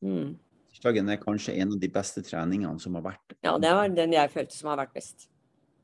Mm. 0.01 0.33
Tirsdagen 0.71 1.11
er 1.13 1.21
kanskje 1.21 1.57
en 1.61 1.75
av 1.75 1.81
de 1.81 1.89
beste 1.93 2.23
treningene 2.25 2.81
som 2.81 2.97
har 2.97 3.05
vært 3.11 3.37
Ja, 3.45 3.55
det 3.61 3.73
var 3.77 3.93
den 3.93 4.15
jeg 4.17 4.33
følte 4.33 4.57
som 4.57 4.71
har 4.71 4.81
vært 4.81 4.95
best. 4.97 5.27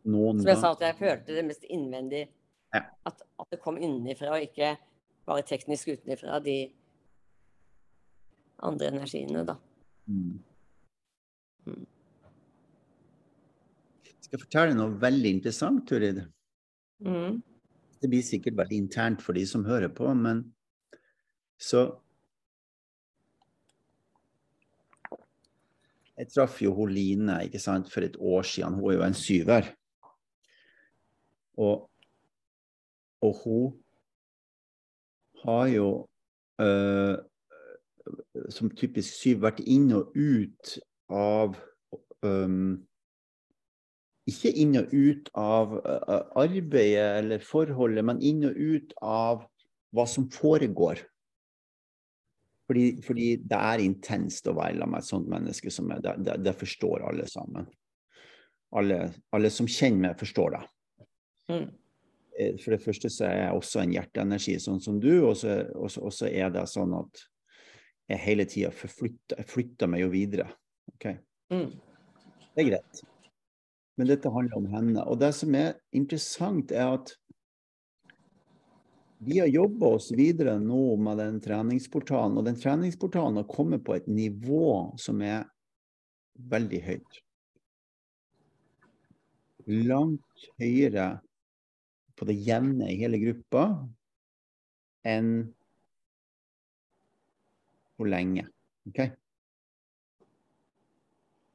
noen 0.05 0.41
Som 0.41 0.51
jeg 0.53 0.61
sa, 0.63 0.73
at 0.73 0.87
jeg 0.87 0.99
følte 0.99 1.37
det 1.37 1.45
mest 1.51 1.69
innvendig. 1.69 2.23
Ja. 2.73 2.87
At, 3.05 3.21
at 3.21 3.53
det 3.53 3.61
kom 3.61 3.77
innenfra, 3.77 4.33
og 4.37 4.47
ikke 4.47 4.73
bare 5.29 5.45
teknisk 5.45 5.93
utenfra, 5.93 6.39
de 6.43 6.57
andre 8.63 8.91
energiene, 8.93 9.43
da. 9.47 9.57
Mm. 10.07 10.37
Mm. 11.67 11.85
Skal 14.23 14.37
jeg 14.37 14.43
fortelle 14.45 14.77
noe 14.77 14.95
veldig 15.01 15.33
interessant, 15.37 15.83
Turid? 15.89 16.23
Mm. 17.03 17.41
Det 18.01 18.09
blir 18.11 18.25
sikkert 18.25 18.57
veldig 18.59 18.79
internt 18.85 19.23
for 19.23 19.37
de 19.37 19.45
som 19.47 19.65
hører 19.67 19.91
på, 19.93 20.09
men 20.17 20.45
så 21.61 21.91
Jeg 26.13 26.29
traff 26.29 26.59
jo 26.61 26.69
hun 26.77 26.91
Line 26.93 27.39
ikke 27.47 27.59
sant, 27.59 27.87
for 27.89 28.05
et 28.05 28.13
år 28.21 28.45
siden. 28.45 28.75
Hun 28.77 28.91
er 28.91 28.95
jo 28.99 29.05
en 29.07 29.15
syver. 29.17 29.69
Og, 31.57 31.87
og 33.25 33.39
hun 33.41 33.73
har 35.41 35.65
jo 35.73 35.87
øh, 36.61 37.17
som 38.53 38.71
typisk 38.73 39.13
syv 39.13 39.43
vært 39.45 39.61
inn 39.69 39.91
og 39.95 40.15
ut 40.15 40.77
av 41.13 41.57
um, 42.25 42.81
ikke 44.29 44.53
inn 44.63 44.77
og 44.79 44.93
ut 44.95 45.29
av 45.37 45.73
uh, 45.83 46.21
arbeidet 46.39 47.07
eller 47.19 47.43
forholdet, 47.43 48.05
men 48.07 48.21
inn 48.23 48.45
og 48.47 48.55
ut 48.55 48.93
av 49.03 49.43
hva 49.93 50.05
som 50.09 50.29
foregår. 50.31 51.03
Fordi, 52.69 52.85
fordi 53.03 53.27
det 53.43 53.59
er 53.59 53.83
intenst 53.83 54.47
å 54.47 54.55
være 54.55 54.79
sammen 54.79 54.93
med 54.93 55.03
et 55.03 55.09
sånt 55.09 55.29
menneske 55.29 55.73
som 55.73 55.91
jeg. 55.91 56.03
det, 56.05 56.13
det, 56.23 56.37
det 56.45 56.55
forstår 56.57 57.03
alle 57.09 57.27
sammen. 57.29 57.67
Alle, 58.73 58.99
alle 59.35 59.51
som 59.53 59.67
kjenner 59.69 60.07
meg, 60.07 60.17
forstår 60.17 60.55
det. 60.55 60.61
Mm. 61.51 61.67
Eh, 62.39 62.55
For 62.63 62.73
det 62.73 62.81
første 62.81 63.11
så 63.11 63.27
er 63.27 63.37
jeg 63.43 63.59
også 63.59 63.83
en 63.83 63.93
hjerteenergi, 63.93 64.55
sånn 64.63 64.81
som 64.81 64.97
du, 65.03 65.11
og 65.27 65.35
så, 65.37 65.59
og 65.75 65.91
så, 65.91 66.07
og 66.07 66.15
så 66.15 66.31
er 66.31 66.55
det 66.55 66.63
sånn 66.71 66.95
at 66.97 67.25
jeg 68.11 68.19
hele 68.25 68.45
tida 68.49 68.69
forflytter 68.75 69.39
jeg 69.39 69.49
flytter 69.49 69.89
meg 69.89 70.03
jo 70.03 70.11
videre. 70.13 70.47
ok? 70.93 71.09
Mm. 71.53 71.69
Det 72.53 72.63
er 72.63 72.69
greit. 72.69 73.03
Men 73.97 74.09
dette 74.09 74.31
handler 74.33 74.57
om 74.57 74.69
henne. 74.73 75.03
Og 75.05 75.19
det 75.21 75.31
som 75.37 75.53
er 75.55 75.75
interessant, 75.95 76.73
er 76.73 76.95
at 76.97 77.13
vi 79.23 79.39
har 79.39 79.47
jobba 79.47 79.93
oss 79.95 80.09
videre 80.11 80.57
nå 80.59 80.97
med 80.99 81.21
den 81.21 81.39
treningsportalen, 81.43 82.35
og 82.37 82.47
den 82.47 82.57
treningsportalen 82.59 83.39
har 83.39 83.47
kommet 83.47 83.85
på 83.85 83.95
et 83.95 84.09
nivå 84.11 84.97
som 84.99 85.21
er 85.23 85.45
veldig 86.51 86.81
høyt. 86.83 87.19
Langt 89.87 90.47
høyere 90.59 91.07
på 92.19 92.27
det 92.27 92.35
jevne 92.43 92.89
i 92.91 92.97
hele 92.99 93.21
gruppa 93.21 93.67
enn 95.07 95.53
på 97.97 98.07
lenge. 98.09 98.47
ok? 98.89 98.99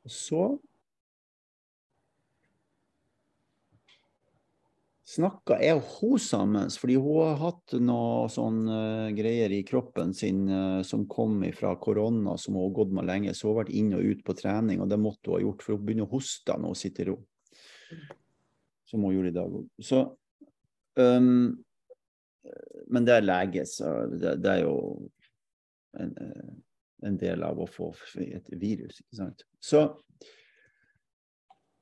Og 0.08 0.14
så 0.14 0.42
snakka 5.08 5.56
jeg 5.62 5.78
og 5.78 5.86
hun 5.96 6.20
sammen, 6.20 6.72
fordi 6.80 6.98
hun 7.00 7.22
har 7.24 7.38
hatt 7.40 7.74
noe 7.80 8.28
sånn 8.32 8.60
uh, 8.68 9.08
greier 9.16 9.52
i 9.56 9.62
kroppen 9.66 10.12
sin 10.16 10.44
uh, 10.50 10.80
som 10.86 11.06
kom 11.10 11.40
fra 11.56 11.74
korona, 11.80 12.36
som 12.40 12.58
hun 12.58 12.66
har 12.66 12.74
gått 12.76 12.94
med 12.98 13.08
lenge. 13.08 13.34
Så 13.34 13.48
hun 13.48 13.54
har 13.54 13.62
vært 13.62 13.76
inn 13.78 13.94
og 13.96 14.04
ut 14.04 14.24
på 14.26 14.36
trening, 14.36 14.82
og 14.84 14.90
det 14.92 15.00
måtte 15.00 15.30
hun 15.30 15.38
ha 15.38 15.44
gjort, 15.46 15.64
for 15.64 15.76
hun 15.76 15.86
begynner 15.86 16.08
å 16.08 16.12
hoste 16.12 16.56
når 16.56 16.74
hun 16.74 16.82
sitter 16.82 17.06
i 17.06 17.10
ro. 17.12 17.18
Som 18.88 19.04
hun 19.04 19.16
gjorde 19.16 19.32
i 19.32 19.38
dag 19.38 19.56
òg. 19.60 19.70
Så 19.84 20.02
um, 21.00 21.48
Men 22.88 23.08
det 23.08 23.16
er 23.16 23.26
lege, 23.26 23.64
så 23.68 23.94
det, 24.12 24.38
det 24.44 24.54
er 24.58 24.66
jo 24.66 24.76
en, 25.98 26.14
eh, 26.20 26.54
en 27.08 27.16
del 27.16 27.42
av 27.46 27.60
å 27.60 27.68
få 27.70 27.92
et 28.24 28.50
virus, 28.58 29.00
ikke 29.00 29.20
sant. 29.22 29.44
Så 29.60 29.84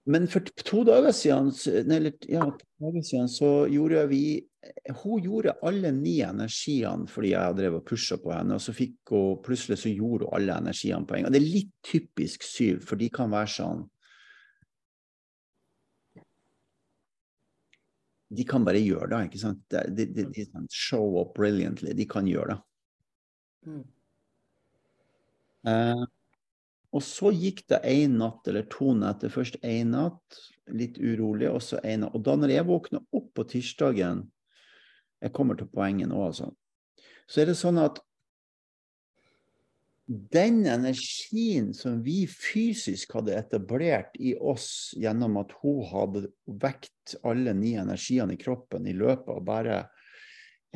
men 0.07 0.29
for 0.31 0.41
to 0.63 0.85
dager 0.87 1.11
siden, 1.11 1.49
eller, 1.91 2.13
ja, 2.31 2.45
to 2.45 2.85
dager 2.85 3.03
siden 3.03 3.29
så 3.29 3.49
gjorde 3.67 4.05
vi 4.07 4.47
Hun 5.03 5.23
gjorde 5.23 5.55
alle 5.63 5.93
ni 5.95 6.17
energiene 6.27 7.07
fordi 7.11 7.33
jeg 7.33 7.55
drev 7.59 7.77
og 7.79 7.85
pusha 7.87 8.17
på 8.19 8.33
henne, 8.35 8.57
og 8.57 8.63
så 8.63 8.75
fikk 8.75 9.13
hun 9.15 9.37
plutselig 9.47 9.79
så 9.79 9.93
gjorde 9.93 10.27
hun 10.27 10.35
alle 10.39 10.57
energiene 10.59 11.07
på 11.07 11.15
en 11.15 11.27
gang. 11.27 11.35
Det 11.35 11.39
er 11.39 11.47
litt 11.47 11.75
typisk 11.87 12.47
syv, 12.47 12.81
for 12.87 12.99
de 12.99 13.11
kan 13.11 13.31
være 13.35 13.53
sånn 13.59 13.85
De 18.37 18.43
kan 18.43 18.65
bare 18.67 18.83
gjøre 18.83 19.07
det, 19.13 19.21
ikke 19.29 19.39
sant? 19.39 19.61
De, 19.71 19.85
de, 19.95 20.07
de, 20.11 20.25
de 20.35 20.63
show 20.75 21.15
up 21.21 21.37
brilliantly. 21.39 21.93
De 21.95 22.09
kan 22.11 22.27
gjøre 22.27 22.57
det. 22.57 22.59
Mm. 23.71 23.85
Eh, 25.67 26.05
og 26.97 27.03
så 27.05 27.33
gikk 27.35 27.65
det 27.71 27.83
én 27.91 28.17
natt 28.21 28.47
eller 28.49 28.67
to 28.73 28.93
netter. 28.97 29.33
Først 29.33 29.59
én 29.67 29.93
natt, 29.97 30.41
litt 30.73 31.01
urolig, 31.03 31.51
og 31.51 31.61
så 31.65 31.81
én 31.83 32.05
natt. 32.05 32.15
Og 32.17 32.25
da 32.25 32.37
når 32.39 32.55
jeg 32.55 32.69
våkner 32.71 33.05
opp 33.17 33.33
på 33.37 33.47
tirsdagen 33.57 34.27
Jeg 35.25 35.33
kommer 35.33 35.57
til 35.57 35.67
poenget 35.73 36.11
nå, 36.11 36.19
altså. 36.21 36.51
Så 37.25 37.41
er 37.41 37.49
det 37.49 37.55
sånn 37.57 37.79
at 37.81 37.97
den 40.07 40.61
energien 40.71 41.73
som 41.75 42.03
vi 42.05 42.27
fysisk 42.31 43.17
hadde 43.17 43.35
etablert 43.35 44.13
i 44.23 44.37
oss 44.37 44.93
gjennom 44.95 45.41
at 45.41 45.55
hun 45.63 45.81
hadde 45.89 46.27
vekt 46.63 47.17
alle 47.27 47.57
ni 47.57 47.73
energiene 47.81 48.37
i 48.37 48.39
kroppen 48.39 48.87
i 48.87 48.95
løpet 48.95 49.33
av 49.33 49.41
bare 49.49 49.79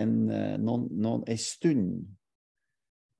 en, 0.01 0.16
eh, 0.32 0.57
noen, 0.59 0.88
noen, 0.91 1.22
en 1.28 1.38
stund 1.38 1.93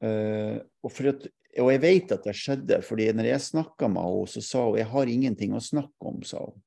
uh, 0.03 0.57
og, 0.83 0.91
for 0.91 1.13
at, 1.13 1.29
og 1.59 1.71
jeg 1.73 1.83
vet 1.83 2.13
at 2.15 2.27
det 2.27 2.37
skjedde, 2.39 2.81
fordi 2.87 3.09
når 3.17 3.33
jeg 3.33 3.47
snakka 3.49 3.89
med 3.91 4.07
henne, 4.07 4.31
så 4.31 4.43
sa 4.45 4.65
hun 4.69 4.79
jeg 4.79 4.91
har 4.93 5.11
ingenting 5.11 5.55
å 5.57 5.63
snakke 5.65 6.11
om, 6.13 6.21
sa 6.27 6.45
hun 6.45 6.61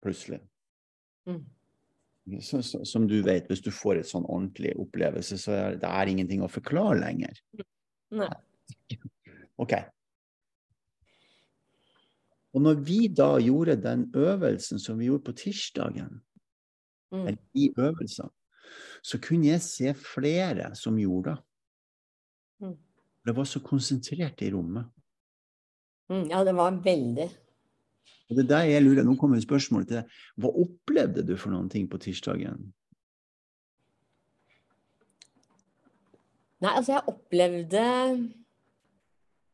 plutselig. 0.00 0.40
Mm. 1.28 1.42
Så, 2.40 2.62
så, 2.64 2.80
som 2.88 3.06
du 3.10 3.18
vet, 3.26 3.48
hvis 3.50 3.62
du 3.64 3.70
får 3.74 4.00
et 4.00 4.08
sånn 4.08 4.24
ordentlig 4.24 4.72
opplevelse, 4.80 5.36
så 5.40 5.56
er 5.56 5.78
det 5.82 5.88
er 5.88 6.12
ingenting 6.12 6.44
å 6.44 6.50
forklare 6.52 7.00
lenger. 7.00 7.40
Nei. 8.16 8.30
OK. 9.60 9.74
Og 12.56 12.64
når 12.64 12.80
vi 12.86 13.00
da 13.12 13.34
gjorde 13.42 13.76
den 13.82 14.08
øvelsen 14.16 14.80
som 14.82 14.98
vi 14.98 15.10
gjorde 15.10 15.28
på 15.28 15.36
tirsdagen, 15.44 16.20
Mm. 17.10 17.26
eller 17.26 17.38
de 17.54 17.74
øvelsene, 17.78 18.30
så 19.02 19.18
kunne 19.18 19.46
jeg 19.46 19.62
se 19.64 19.94
flere 19.94 20.74
som 20.78 20.98
gjorde 20.98 21.34
det. 21.34 21.42
Det 23.26 23.36
var 23.36 23.44
så 23.44 23.60
konsentrert 23.60 24.42
i 24.42 24.50
rommet. 24.52 24.88
Mm, 26.10 26.26
ja, 26.32 26.42
det 26.44 26.54
var 26.56 26.78
veldig. 26.84 27.28
Og 28.30 28.36
det 28.36 28.44
er 28.44 28.48
der 28.48 28.68
jeg 28.70 28.82
lurer, 28.82 29.04
Nå 29.06 29.16
kommer 29.18 29.40
spørsmålet 29.42 29.88
til 29.90 29.98
deg. 30.00 30.18
Hva 30.40 30.50
opplevde 30.64 31.24
du 31.26 31.34
for 31.38 31.52
noen 31.54 31.68
ting 31.70 31.88
på 31.90 31.98
tirsdagen? 32.02 32.70
Nei, 36.60 36.74
altså 36.76 36.92
jeg 36.98 37.08
opplevde 37.08 37.84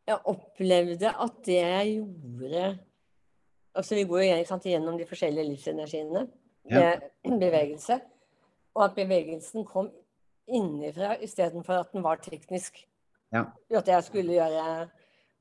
Jeg 0.07 0.19
opplevde 0.33 1.13
at 1.13 1.37
det 1.47 1.59
jeg 1.61 1.93
gjorde 2.01 2.65
Altså 3.77 3.99
vi 3.99 4.07
går 4.09 4.23
jo 4.25 4.45
sant, 4.49 4.65
gjennom 4.67 4.99
de 4.99 5.07
forskjellige 5.09 5.51
livsenergiene 5.51 6.27
Ja. 6.71 6.81
med 7.23 7.39
bevegelse. 7.45 8.01
Og 8.75 8.85
at 8.85 8.95
bevegelsen 8.97 9.65
kom 9.69 9.91
innenfra 10.49 11.17
istedenfor 11.23 11.83
at 11.83 11.93
den 11.93 12.03
var 12.03 12.17
teknisk. 12.25 12.81
Ja. 13.35 13.43
At 13.75 13.89
jeg 13.91 14.05
skulle 14.07 14.37
gjøre 14.37 14.87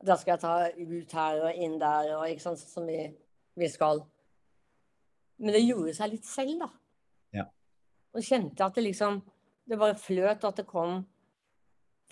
Da 0.06 0.16
skal 0.18 0.34
jeg 0.34 0.42
ta 0.42 0.54
ut 0.76 1.14
her 1.18 1.42
og 1.46 1.60
inn 1.62 1.78
der 1.80 2.12
og 2.18 2.26
ikke 2.30 2.44
sant, 2.44 2.60
som 2.60 2.88
vi, 2.90 3.00
vi 3.56 3.70
skal. 3.72 4.02
Men 5.40 5.56
det 5.56 5.64
gjorde 5.66 5.94
seg 5.98 6.12
litt 6.14 6.28
selv, 6.28 6.60
da. 6.62 6.70
Ja. 7.40 7.46
Og 8.16 8.26
kjente 8.26 8.66
at 8.66 8.76
det 8.78 8.86
liksom 8.86 9.22
Det 9.66 9.80
bare 9.82 9.98
fløt, 9.98 10.44
at 10.46 10.60
det 10.62 10.68
kom 10.70 11.00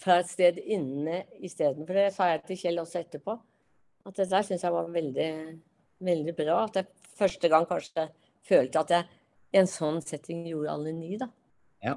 fra 0.02 0.18
et 0.24 0.30
sted 0.30 0.58
inne 0.58 1.20
istedenfor. 1.46 1.94
Det 1.94 2.14
sa 2.16 2.32
jeg 2.32 2.40
til 2.48 2.58
Kjell 2.64 2.82
også 2.82 3.04
etterpå. 3.04 3.36
At 4.10 4.18
det 4.18 4.26
der 4.32 4.46
syns 4.48 4.64
jeg 4.66 4.74
var 4.74 4.90
veldig, 4.90 5.28
veldig 6.02 6.34
bra. 6.40 6.64
At 6.64 6.80
jeg 6.80 7.12
første 7.14 7.52
gang 7.54 7.68
kanskje 7.70 8.08
følte 8.42 8.82
at 8.82 8.96
jeg 8.96 9.06
i 9.54 9.62
en 9.62 9.70
sånn 9.70 10.02
setting 10.02 10.48
gjorde 10.50 10.74
alle 10.74 10.96
ny, 10.98 11.12
da. 11.22 11.30
Ja. 11.86 11.94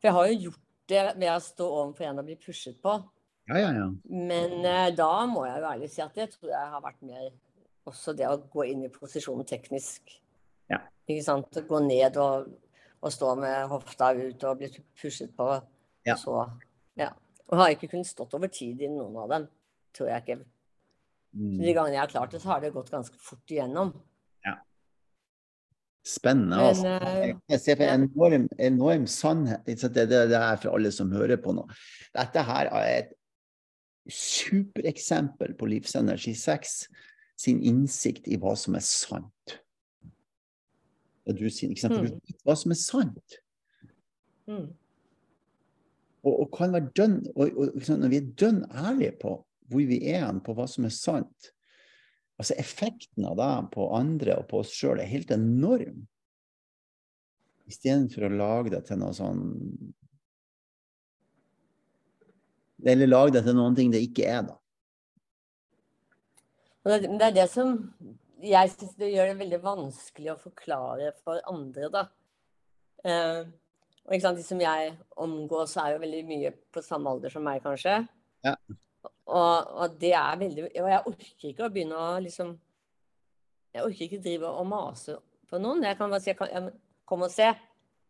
For 0.00 0.10
jeg 0.10 0.16
har 0.18 0.28
jo 0.32 0.40
gjort 0.48 0.63
det 0.90 1.02
ved 1.16 1.30
å 1.32 1.40
stå 1.42 1.66
overfor 1.66 2.08
en 2.08 2.20
og 2.22 2.28
bli 2.28 2.36
pushet 2.40 2.76
på. 2.82 2.98
Ja, 3.50 3.60
ja, 3.60 3.70
ja. 3.76 3.88
Men 4.08 4.54
uh, 4.64 4.90
da 4.96 5.10
må 5.28 5.44
jeg 5.48 5.60
jo 5.60 5.70
ærlig 5.70 5.90
si 5.92 6.02
at 6.04 6.16
det 6.16 6.30
tror 6.32 6.52
jeg 6.54 6.72
har 6.74 6.84
vært 6.84 7.02
mer 7.04 7.26
også 7.88 8.14
det 8.16 8.28
å 8.28 8.38
gå 8.50 8.64
inn 8.70 8.86
i 8.86 8.92
posisjonen 8.92 9.46
teknisk. 9.48 10.14
Ja. 10.72 10.80
Ikke 11.04 11.24
sant. 11.26 11.60
Gå 11.68 11.80
ned 11.84 12.16
og, 12.20 12.48
og 13.04 13.12
stå 13.12 13.34
med 13.40 13.68
hofta 13.72 14.14
ut 14.16 14.46
og 14.48 14.62
bli 14.62 14.70
pushet 15.00 15.34
på. 15.36 15.50
Ja. 16.08 16.16
Så, 16.20 16.38
ja. 17.00 17.10
Og 17.50 17.60
har 17.60 17.74
ikke 17.74 17.90
kunnet 17.92 18.08
stått 18.08 18.36
over 18.36 18.48
tid 18.52 18.80
i 18.84 18.90
noen 18.92 19.18
av 19.20 19.30
dem. 19.34 19.46
Tror 19.94 20.10
jeg 20.10 20.24
ikke. 20.24 20.38
Mm. 21.34 21.58
De 21.60 21.74
gangene 21.74 21.98
jeg 21.98 22.02
har 22.02 22.12
klart 22.14 22.32
det, 22.32 22.40
så 22.42 22.54
har 22.54 22.62
det 22.62 22.72
gått 22.74 22.92
ganske 22.94 23.20
fort 23.20 23.52
igjennom. 23.52 23.92
Spennende. 26.04 26.56
Altså. 26.60 26.86
eh, 26.86 27.34
Jeg 27.48 27.60
ser 27.60 27.76
for 27.76 27.88
ja. 27.88 27.94
enorm, 27.94 28.48
enorm 28.60 29.06
sannhet. 29.06 29.64
Det, 29.66 29.92
det, 29.94 30.08
det 30.10 30.36
er 30.36 30.56
for 30.60 30.76
alle 30.76 30.92
som 30.92 31.12
hører 31.12 31.40
på 31.40 31.54
nå. 31.56 31.64
Dette 32.14 32.44
her 32.44 32.68
er 32.76 32.90
et 32.98 33.14
supereksempel 34.12 35.54
på 35.56 35.68
Livsenergi 35.70 36.34
6 36.36 36.74
sin 37.40 37.62
innsikt 37.64 38.28
i 38.28 38.36
hva 38.36 38.52
som 38.58 38.76
er 38.76 38.84
sant. 38.84 39.56
Du 41.24 41.46
sier, 41.48 41.72
ikke 41.72 41.86
sant? 41.86 41.96
Mm. 41.96 42.20
du 42.20 42.44
hva 42.44 42.56
som 42.58 42.74
er 42.74 42.78
sant. 42.78 43.38
Mm. 44.44 44.68
Og, 46.24 46.34
og 46.34 46.46
kan 46.52 46.76
være 46.76 46.92
dønn, 46.96 47.18
og, 47.32 47.56
og, 47.56 47.80
når 47.88 48.12
vi 48.12 48.20
er 48.20 48.30
dønn 48.44 48.62
ærlige 48.68 49.16
på 49.24 49.38
hvor 49.72 49.88
vi 49.88 50.02
er 50.12 50.26
hen, 50.26 50.44
på 50.44 50.52
hva 50.56 50.66
som 50.68 50.84
er 50.84 50.92
sant 50.92 51.53
altså 52.40 52.56
Effekten 52.58 53.26
av 53.28 53.36
det 53.38 53.52
på 53.74 53.88
andre 53.96 54.38
og 54.40 54.48
på 54.50 54.62
oss 54.62 54.72
sjøl 54.74 55.02
er 55.02 55.10
helt 55.10 55.30
enorm. 55.34 56.04
Istedenfor 57.70 58.26
å 58.26 58.34
lage 58.34 58.74
det 58.74 58.82
til 58.88 59.00
noe 59.00 59.14
sånn 59.16 59.44
Eller 62.84 63.08
lage 63.08 63.38
det 63.38 63.46
til 63.46 63.56
noen 63.56 63.76
ting 63.78 63.88
det 63.94 64.02
ikke 64.04 64.26
er, 64.28 64.42
da. 64.44 64.58
Det, 66.84 67.08
er 67.16 67.32
det 67.32 67.46
som 67.48 67.70
jeg 68.44 68.72
syns 68.74 68.92
det 68.98 69.08
gjør 69.14 69.30
det 69.30 69.38
veldig 69.38 69.60
vanskelig 69.62 70.34
å 70.34 70.40
forklare 70.42 71.14
for 71.24 71.40
andre, 71.48 71.88
da. 71.88 72.02
Eh, 73.04 73.46
og 74.04 74.26
De 74.36 74.44
som 74.44 74.60
jeg 74.60 74.92
omgås, 75.16 75.78
er 75.80 75.94
jo 75.94 76.02
veldig 76.02 76.20
mye 76.28 76.52
på 76.74 76.82
samme 76.84 77.08
alder 77.08 77.32
som 77.32 77.46
meg, 77.46 77.62
kanskje. 77.64 78.02
Og, 79.24 79.70
og 79.80 79.94
det 80.00 80.12
er 80.12 80.36
veldig 80.36 80.64
Og 80.68 80.88
jeg 80.90 81.04
orker 81.08 81.48
ikke 81.48 81.64
å 81.64 81.72
begynne 81.72 81.96
å 81.96 82.08
liksom 82.20 82.50
Jeg 83.72 83.86
orker 83.86 84.04
ikke 84.04 84.20
drive 84.24 84.50
og 84.50 84.66
mase 84.68 85.16
på 85.48 85.60
noen. 85.60 85.84
Jeg 85.86 85.96
kan 85.96 86.12
bare 86.12 86.20
si 86.20 86.30
jeg 86.32 86.38
kan, 86.38 86.50
jeg, 86.52 86.74
Kom 87.08 87.24
og 87.24 87.32
se. 87.32 87.50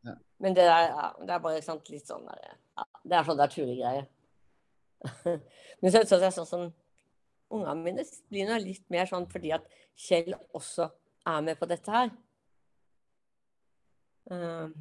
Ja. 0.07 0.15
Men 0.43 0.55
det 0.55 0.65
er, 0.67 0.89
ja, 0.91 1.07
det 1.19 1.35
er 1.35 1.41
bare 1.43 1.63
sant, 1.65 1.89
litt 1.91 2.07
sånn 2.07 2.27
der, 2.29 2.43
ja, 2.79 2.85
Det 3.03 3.17
er 3.19 3.27
sånn 3.27 3.39
det 3.39 3.47
er 3.47 3.55
tullegreier. 3.55 4.11
Men 5.83 5.95
så, 5.95 6.05
så 6.07 6.19
er 6.19 6.27
det 6.27 6.35
sånn 6.37 6.51
som 6.51 6.67
Ungene 7.55 7.83
mine 7.85 8.05
blir 8.33 8.49
nå 8.49 8.57
litt 8.63 8.87
mer 8.91 9.07
sånn 9.07 9.27
fordi 9.31 9.53
at 9.55 9.67
Kjell 10.01 10.33
også 10.57 10.89
er 11.31 11.43
med 11.45 11.59
på 11.61 11.69
dette 11.71 11.93
her. 11.93 12.09
Eh, 14.33 14.73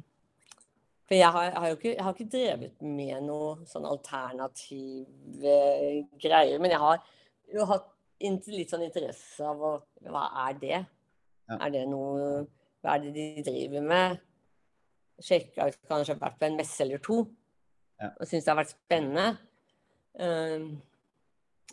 for 1.04 1.16
jeg 1.18 1.30
har, 1.34 1.44
jeg 1.50 1.60
har 1.60 1.74
ikke, 1.76 1.90
jeg 1.92 2.04
har 2.04 2.14
ikke 2.14 2.32
drevet 2.32 2.84
med 2.84 3.26
noe 3.26 3.66
sånn 3.68 3.84
alternative 3.84 5.56
greier. 6.20 6.60
Men 6.62 6.72
jeg 6.72 6.80
har 6.80 7.02
jo 7.52 7.66
hatt 7.68 7.90
litt 8.24 8.72
sånn 8.72 8.86
interesse 8.86 9.44
av 9.44 9.60
å 9.60 9.72
Hva 10.08 10.24
er 10.46 10.54
det? 10.62 10.78
Ja. 11.50 11.58
Er 11.58 11.74
det 11.74 11.82
noe 11.90 12.46
Hva 12.80 12.94
er 12.94 13.04
det 13.04 13.12
de 13.16 13.44
driver 13.44 13.84
med? 13.84 14.22
Sjekka 15.20 15.68
ut 15.68 15.76
kanskje 15.90 16.16
vært 16.20 16.40
på 16.40 16.48
en 16.48 16.56
messe 16.58 16.80
eller 16.84 17.02
to. 17.04 17.20
Ja. 18.00 18.08
Og 18.16 18.26
syns 18.26 18.46
det 18.46 18.50
har 18.50 18.58
vært 18.62 18.72
spennende. 18.72 19.26
Um, 20.14 20.64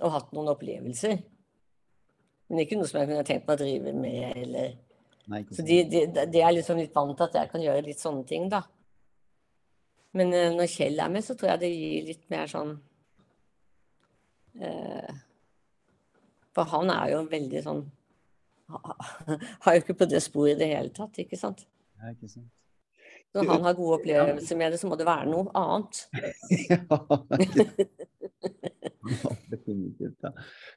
og 0.01 0.13
hatt 0.17 0.36
noen 0.36 0.51
opplevelser. 0.51 1.15
Men 2.51 2.61
ikke 2.65 2.77
noe 2.77 2.89
som 2.89 2.99
jeg 2.99 3.09
kunne 3.09 3.25
tenkt 3.27 3.47
meg 3.47 3.55
å 3.55 3.63
drive 3.63 3.95
med. 3.95 4.38
Eller. 4.43 4.75
Nei, 5.32 5.41
Så 5.49 5.61
sant? 5.61 5.71
de, 5.71 5.79
de, 5.88 6.27
de 6.36 6.43
er 6.43 6.55
liksom 6.57 6.79
litt 6.82 6.95
vant 6.95 7.15
til 7.15 7.27
at 7.29 7.39
jeg 7.39 7.51
kan 7.53 7.63
gjøre 7.63 7.88
litt 7.88 8.01
sånne 8.03 8.27
ting, 8.27 8.49
da. 8.51 8.61
Men 10.18 10.34
eh, 10.36 10.53
når 10.53 10.70
Kjell 10.72 10.99
er 10.99 11.12
med, 11.12 11.26
så 11.26 11.36
tror 11.38 11.53
jeg 11.53 11.64
det 11.64 11.72
gir 11.74 12.07
litt 12.12 12.24
mer 12.34 12.49
sånn 12.51 12.74
eh, 14.59 15.12
For 16.55 16.72
han 16.74 16.91
er 16.93 17.14
jo 17.14 17.22
veldig 17.32 17.62
sånn 17.68 17.84
Har 19.64 19.76
jo 19.76 19.84
ikke 19.84 19.99
på 20.03 20.09
det 20.12 20.24
sporet 20.24 20.55
i 20.57 20.59
det 20.64 20.72
hele 20.72 20.91
tatt, 20.95 21.20
ikke 21.24 21.39
sant. 21.39 21.66
Nei, 22.01 22.16
ikke 22.16 22.32
sant? 22.32 22.51
Når 23.32 23.47
han 23.47 23.64
har 23.64 23.76
gode 23.78 23.97
opplevelser 24.01 24.57
med 24.59 24.74
det, 24.74 24.80
så 24.82 24.89
må 24.91 24.97
det 24.99 25.07
være 25.07 25.30
noe 25.32 25.51
annet. 25.55 26.01
ja, 26.68 26.88
Ja, 29.01 29.32
definitivt. 29.49 30.18
Ja. 30.22 30.30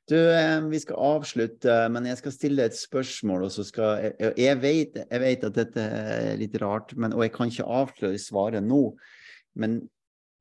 Du, 0.08 0.16
eh, 0.16 0.60
vi 0.70 0.80
skal 0.80 0.96
avslutte, 0.96 1.74
men 1.92 2.06
jeg 2.08 2.20
skal 2.20 2.32
stille 2.32 2.64
et 2.64 2.76
spørsmål. 2.78 3.44
og 3.44 3.52
så 3.52 3.64
skal, 3.64 4.12
jeg, 4.18 4.32
jeg, 4.38 4.60
vet, 4.62 4.96
jeg 5.10 5.20
vet 5.20 5.44
at 5.44 5.58
dette 5.58 5.84
er 5.84 6.38
litt 6.40 6.56
rart, 6.62 6.96
men, 6.96 7.12
og 7.12 7.24
jeg 7.26 7.34
kan 7.34 7.52
ikke 7.52 7.68
avsløre 7.80 8.20
svaret 8.20 8.64
nå. 8.64 8.82
Men, 9.54 9.78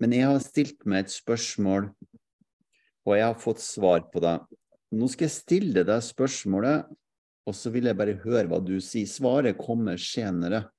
men 0.02 0.16
jeg 0.16 0.30
har 0.30 0.42
stilt 0.44 0.86
meg 0.90 1.06
et 1.06 1.14
spørsmål, 1.14 1.90
og 3.04 3.18
jeg 3.18 3.28
har 3.28 3.40
fått 3.40 3.62
svar 3.64 4.06
på 4.14 4.22
det. 4.24 4.38
Nå 4.94 5.10
skal 5.12 5.28
jeg 5.28 5.36
stille 5.38 5.86
deg 5.88 6.06
spørsmålet, 6.06 6.90
og 7.44 7.58
så 7.58 7.72
vil 7.74 7.90
jeg 7.90 8.00
bare 8.00 8.20
høre 8.24 8.48
hva 8.48 8.62
du 8.64 8.78
sier. 8.82 9.10
Svaret 9.10 9.60
kommer 9.60 9.98
senere. 9.98 10.70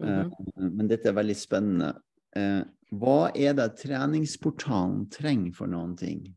Mm 0.00 0.30
-hmm. 0.30 0.70
Men 0.76 0.88
dette 0.88 1.08
er 1.08 1.12
veldig 1.12 1.36
spennende. 1.36 1.94
Eh, 2.36 2.62
Hva 2.94 3.30
er 3.34 3.54
det 3.54 3.76
treningsportalen 3.80 5.10
trenger 5.10 5.52
for 5.52 5.66
noen 5.66 5.96
ting? 5.96 6.36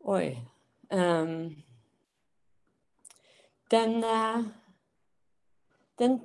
Oi. 0.00 0.36
Um, 0.90 1.56
den, 3.70 4.04
eh, 4.04 4.44
den 5.98 6.18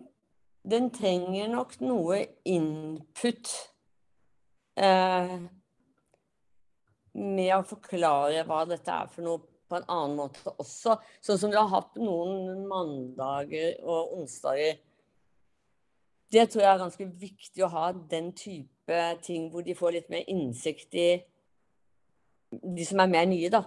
Den 0.66 0.90
trenger 0.90 1.50
nok 1.52 1.76
noe 1.86 2.24
input 2.50 3.52
eh, 4.82 5.36
med 7.14 7.52
å 7.54 7.66
forklare 7.70 8.42
hva 8.48 8.64
dette 8.70 8.96
er 8.96 9.12
for 9.12 9.28
noe 9.28 9.44
på 9.70 9.78
en 9.78 9.86
annen 9.86 10.18
måte 10.18 10.54
også. 10.56 10.98
Sånn 11.22 11.40
som 11.42 11.54
du 11.54 11.58
har 11.60 11.70
hatt 11.70 12.00
noen 12.02 12.66
mandager 12.70 13.78
og 13.84 14.16
onsdager. 14.18 14.80
Det 16.34 16.48
tror 16.50 16.64
jeg 16.64 16.72
er 16.72 16.82
ganske 16.82 17.08
viktig 17.22 17.66
å 17.66 17.72
ha 17.76 17.86
den 18.16 18.32
type 18.38 19.00
ting 19.26 19.52
hvor 19.54 19.66
de 19.66 19.78
får 19.78 19.96
litt 20.00 20.10
mer 20.14 20.26
innsikt 20.32 20.98
i 20.98 21.08
de 22.50 22.86
som 22.88 23.02
er 23.02 23.12
mer 23.12 23.30
nye, 23.30 23.54
da. 23.54 23.64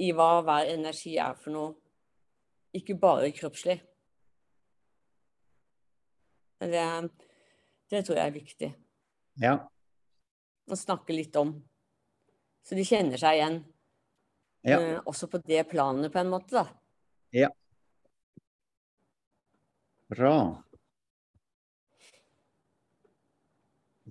I 0.00 0.10
hva 0.12 0.42
hver 0.44 0.68
energi 0.74 1.16
er 1.22 1.36
for 1.38 1.54
noe. 1.54 1.74
Ikke 2.74 2.96
bare 2.98 3.32
kroppslig. 3.32 3.78
Det, 6.70 6.86
det 7.92 8.02
tror 8.06 8.18
jeg 8.18 8.26
er 8.30 8.34
viktig. 8.34 8.70
Ja. 9.42 9.54
Å 10.70 10.78
snakke 10.78 11.16
litt 11.16 11.36
om. 11.36 11.56
Så 12.64 12.76
de 12.78 12.84
kjenner 12.88 13.20
seg 13.20 13.38
igjen. 13.38 13.58
Ja. 14.64 14.78
Eh, 14.80 15.00
også 15.04 15.28
på 15.28 15.40
det 15.44 15.66
planet, 15.68 16.12
på 16.12 16.22
en 16.22 16.32
måte, 16.32 16.62
da. 16.62 16.64
Ja. 17.34 17.50
Bra. 20.14 20.36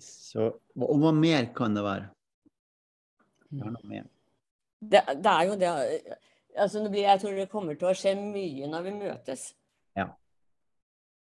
Så, 0.03 0.49
og 0.75 0.99
hva 1.01 1.13
mer 1.15 1.47
kan 1.55 1.77
det 1.77 1.85
være? 1.85 2.09
Det. 3.53 4.03
Det, 4.83 5.01
det 5.21 5.31
er 5.31 5.43
jo 5.45 5.57
det 5.61 5.69
altså, 6.57 6.81
Jeg 6.89 7.19
tror 7.21 7.35
det 7.37 7.49
kommer 7.51 7.77
til 7.77 7.91
å 7.91 7.93
skje 7.97 8.15
mye 8.17 8.69
når 8.69 8.87
vi 8.87 8.93
møtes. 8.97 9.51
Ja. 9.97 10.09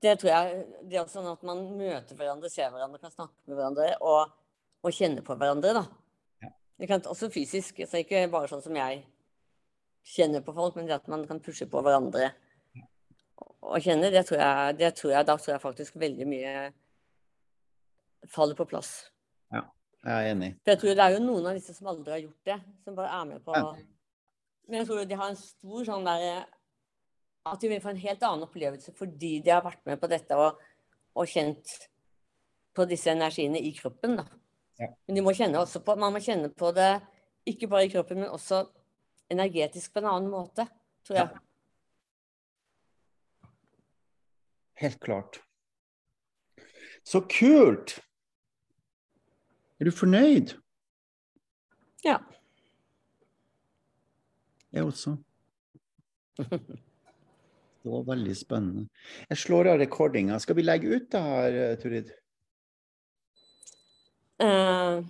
Det 0.01 0.15
tror 0.21 0.31
jeg 0.31 0.61
Det 0.89 0.97
er 0.97 1.09
sånn 1.13 1.29
at 1.29 1.43
man 1.45 1.63
møter 1.77 2.17
hverandre, 2.17 2.51
ser 2.53 2.71
hverandre, 2.73 3.01
kan 3.03 3.13
snakke 3.13 3.51
med 3.51 3.59
hverandre 3.59 3.89
og, 4.01 4.37
og 4.81 4.95
kjenne 4.97 5.25
på 5.25 5.37
hverandre, 5.37 5.75
da. 5.77 5.85
Ja. 6.45 6.53
Det 6.81 6.89
kan 6.89 7.05
også 7.05 7.29
fysisk, 7.33 7.83
så 7.85 8.01
ikke 8.01 8.25
bare 8.33 8.49
sånn 8.49 8.65
som 8.65 8.77
jeg 8.81 9.03
kjenner 10.11 10.41
på 10.45 10.55
folk, 10.57 10.79
men 10.79 10.89
det 10.89 10.97
at 10.97 11.11
man 11.13 11.27
kan 11.29 11.43
pushe 11.45 11.69
på 11.69 11.83
hverandre 11.85 12.31
og 13.61 13.83
kjenne, 13.85 14.09
det 14.13 14.23
tror 14.29 14.41
jeg, 14.41 14.77
det 14.81 14.91
tror 14.97 15.13
jeg 15.13 15.27
da 15.29 15.37
tror 15.37 15.53
jeg 15.53 15.63
faktisk 15.63 15.99
veldig 16.01 16.27
mye 16.29 16.53
faller 18.33 18.57
på 18.57 18.67
plass. 18.69 18.93
Ja, 19.53 19.65
jeg 20.05 20.15
er 20.15 20.29
enig. 20.33 20.51
For 20.63 20.73
jeg 20.73 20.81
tror 20.83 20.97
det 20.97 21.05
er 21.05 21.17
jo 21.17 21.25
noen 21.25 21.51
av 21.51 21.59
disse 21.59 21.75
som 21.77 21.91
aldri 21.93 22.15
har 22.15 22.23
gjort 22.25 22.49
det, 22.49 22.57
som 22.85 22.97
bare 22.97 23.13
er 23.21 23.29
med 23.35 23.45
på 23.45 23.57
Ja. 23.57 23.73
Men 24.71 24.79
jeg 24.79 24.87
tror 24.87 25.05
de 25.05 25.17
har 25.19 25.31
en 25.33 25.37
stor 25.37 25.87
sånn 25.89 26.05
derre 26.07 26.35
At 27.49 27.61
de 27.61 27.71
vil 27.71 27.81
få 27.81 27.95
en 27.95 28.03
helt 28.03 28.23
annen 28.27 28.45
opplevelse 28.45 28.93
fordi 28.97 29.39
de 29.45 29.53
har 29.55 29.65
vært 29.65 29.81
med 29.89 30.01
på 30.01 30.11
dette 30.11 30.37
og, 30.37 30.61
og 31.17 31.31
kjent 31.31 31.73
på 32.77 32.85
disse 32.89 33.11
energiene 33.11 33.61
i 33.61 33.73
kroppen, 33.77 34.19
da. 34.21 34.27
Ja. 34.81 34.91
Men 35.07 35.17
de 35.17 35.23
må 35.25 35.33
på 35.35 35.97
Man 35.97 36.13
må 36.15 36.21
kjenne 36.25 36.49
på 36.53 36.71
det 36.73 37.01
ikke 37.49 37.69
bare 37.69 37.87
i 37.87 37.93
kroppen, 37.93 38.21
men 38.21 38.29
også 38.29 38.67
energetisk 39.33 39.93
på 39.93 40.03
en 40.03 40.11
annen 40.11 40.31
måte, 40.31 40.67
tror 41.07 41.17
jeg. 41.17 41.41
Helt 44.81 45.01
klart. 45.01 45.41
Så 47.05 47.21
kult! 47.21 47.99
Er 49.81 49.89
du 49.89 49.91
fornøyd? 49.91 50.55
Ja. 52.05 52.19
Jeg 54.73 54.85
også. 54.85 55.17
Det 57.81 57.89
var 57.91 58.03
veldig 58.11 58.37
spennende. 58.37 58.89
Jeg 59.31 59.39
slår 59.41 59.71
av 59.73 59.79
rekordinga. 59.81 60.39
Skal 60.41 60.57
vi 60.59 60.65
legge 60.67 60.91
ut 60.93 61.11
det 61.13 61.21
her, 61.25 61.53
eh, 61.65 61.77
Turid? 61.81 62.11
Eh, 64.41 65.03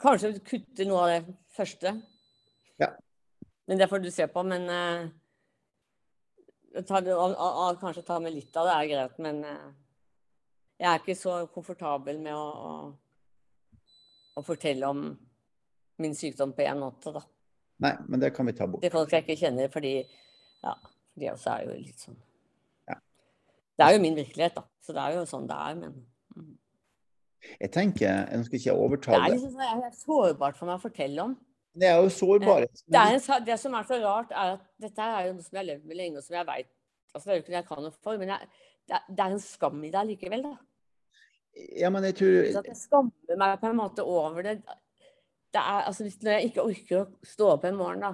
kanskje 0.00 0.34
kutte 0.44 0.84
noe 0.88 1.00
av 1.00 1.08
det 1.14 1.34
første. 1.56 1.94
Ja. 2.80 2.92
Men 3.66 3.78
det 3.78 3.88
får 3.88 3.98
du 4.04 4.10
se 4.10 4.26
på. 4.28 4.42
Men 4.44 4.68
eh, 4.68 5.08
ta 6.84 7.00
og, 7.00 7.34
og, 7.36 7.80
kanskje 7.80 8.06
ta 8.06 8.20
med 8.20 8.36
litt 8.36 8.56
av 8.56 8.68
det 8.68 8.76
er 8.76 8.90
greit. 8.92 9.18
Men 9.18 9.44
eh, 9.44 9.68
jeg 10.80 10.92
er 10.92 11.02
ikke 11.02 11.18
så 11.18 11.46
komfortabel 11.54 12.20
med 12.20 12.36
å, 12.36 12.46
å, 12.68 13.74
å 14.36 14.44
fortelle 14.44 14.88
om 14.88 15.04
min 16.00 16.16
sykdom 16.16 16.52
på 16.56 16.64
én 16.64 16.80
måte, 16.80 17.12
da. 17.12 17.24
Nei, 17.80 17.94
men 18.08 18.20
det 18.20 18.30
kan 18.36 18.48
vi 18.48 18.52
ta 18.56 18.66
bort. 18.68 18.82
Til 18.84 18.92
folk 18.92 19.12
jeg 19.12 19.24
ikke 19.24 19.40
kjenner, 19.40 19.68
fordi 19.72 19.94
ja, 20.64 20.74
de 21.20 21.30
også 21.32 21.52
er 21.56 21.66
jo 21.66 21.76
litt 21.80 22.06
sånn 22.06 22.18
Ja. 22.88 22.96
Det 23.78 23.86
er 23.86 23.96
jo 23.96 24.02
min 24.04 24.18
virkelighet, 24.18 24.56
da. 24.56 24.64
Så 24.84 24.96
det 24.96 25.04
er 25.04 25.18
jo 25.18 25.26
sånn 25.28 25.46
det 25.50 25.56
er, 25.56 25.78
men 25.78 25.94
mm. 26.36 26.50
Jeg 27.60 27.72
tenker, 27.74 28.26
Nå 28.28 28.46
skal 28.46 28.58
ikke 28.58 28.68
jeg 28.68 28.76
Det 28.76 28.88
overtale 28.88 29.20
er 29.20 29.28
det. 29.28 29.38
liksom 29.38 29.54
sånn, 29.56 29.84
det 29.84 29.88
er 29.88 29.96
sårbart 30.00 30.58
for 30.58 30.70
meg 30.70 30.76
å 30.76 30.84
fortelle 30.84 31.28
om. 31.28 31.38
Det 31.80 31.86
er 31.86 32.00
jo 32.02 32.10
sårbarhet. 32.12 32.82
Det, 32.82 32.98
er 32.98 33.16
en, 33.16 33.44
det 33.46 33.56
som 33.62 33.76
er 33.78 33.86
så 33.86 34.00
rart, 34.02 34.32
er 34.34 34.56
at 34.56 34.64
dette 34.82 35.06
er 35.06 35.28
jo 35.28 35.36
noe 35.36 35.46
som 35.46 35.54
jeg 35.54 35.60
har 35.62 35.68
levd 35.68 35.86
med 35.86 35.98
lenge, 36.00 36.18
og 36.18 36.26
som 36.26 36.36
jeg 36.36 36.48
veit 36.48 36.70
altså 37.10 37.26
Det 37.26 37.32
er 37.32 37.38
jo 37.38 37.42
ikke 37.42 37.50
det 37.50 37.58
jeg 37.58 37.66
kan 37.66 37.80
noe 37.82 37.94
for, 37.96 38.18
men 38.20 38.28
jeg, 38.30 38.48
det, 38.86 38.98
er, 38.98 39.24
en 39.32 39.40
skam 39.42 39.80
i 39.82 39.90
det 39.90 40.02
likevel, 40.12 40.44
da. 40.46 40.52
Ja, 41.78 41.90
men 41.90 42.06
jeg 42.06 42.16
tror 42.20 42.36
Så 42.54 42.62
at 42.62 42.68
jeg 42.70 42.78
skammer 42.78 43.40
meg 43.40 43.56
på 43.58 43.70
en 43.70 43.78
måte 43.80 44.04
over 44.06 44.46
det. 44.46 44.60
det 45.50 45.62
er, 45.62 45.86
altså, 45.88 46.06
hvis, 46.06 46.20
når 46.22 46.36
jeg 46.36 46.50
ikke 46.50 46.66
orker 46.70 47.00
å 47.00 47.08
stå 47.26 47.48
opp 47.56 47.66
en 47.66 47.78
morgen, 47.80 48.04
da 48.06 48.12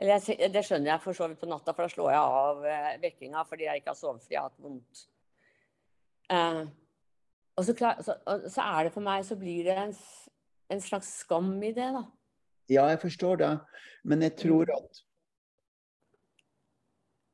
jeg, 0.00 0.50
Det 0.52 0.62
skjønner 0.64 0.92
jeg 0.92 1.02
for 1.04 1.16
så 1.16 1.28
vidt 1.28 1.40
på 1.40 1.48
natta, 1.50 1.74
for 1.74 1.86
da 1.86 1.92
slår 1.92 2.12
jeg 2.14 2.34
av 2.40 2.66
eh, 2.70 2.90
vekkinga 3.02 3.44
fordi 3.48 3.68
jeg 3.68 3.82
ikke 3.82 3.92
har 3.92 3.98
sovet 3.98 4.24
fordi 4.24 4.36
jeg 4.36 4.42
har 4.42 4.50
hatt 4.50 4.66
vondt. 4.66 5.02
Eh, 6.32 6.62
og 7.56 7.64
så, 7.64 7.74
klar, 7.76 8.00
så, 8.04 8.16
så 8.52 8.64
er 8.66 8.86
det 8.86 8.92
for 8.92 9.04
meg, 9.04 9.24
så 9.24 9.38
blir 9.40 9.68
det 9.68 9.76
en, 9.80 9.94
en 10.72 10.82
slags 10.84 11.12
skam 11.22 11.54
i 11.64 11.72
det, 11.76 11.88
da. 11.96 12.04
Ja, 12.72 12.88
jeg 12.90 13.00
forstår 13.04 13.38
det, 13.40 13.52
men 14.04 14.24
jeg 14.26 14.36
tror 14.42 14.72
at 14.74 15.02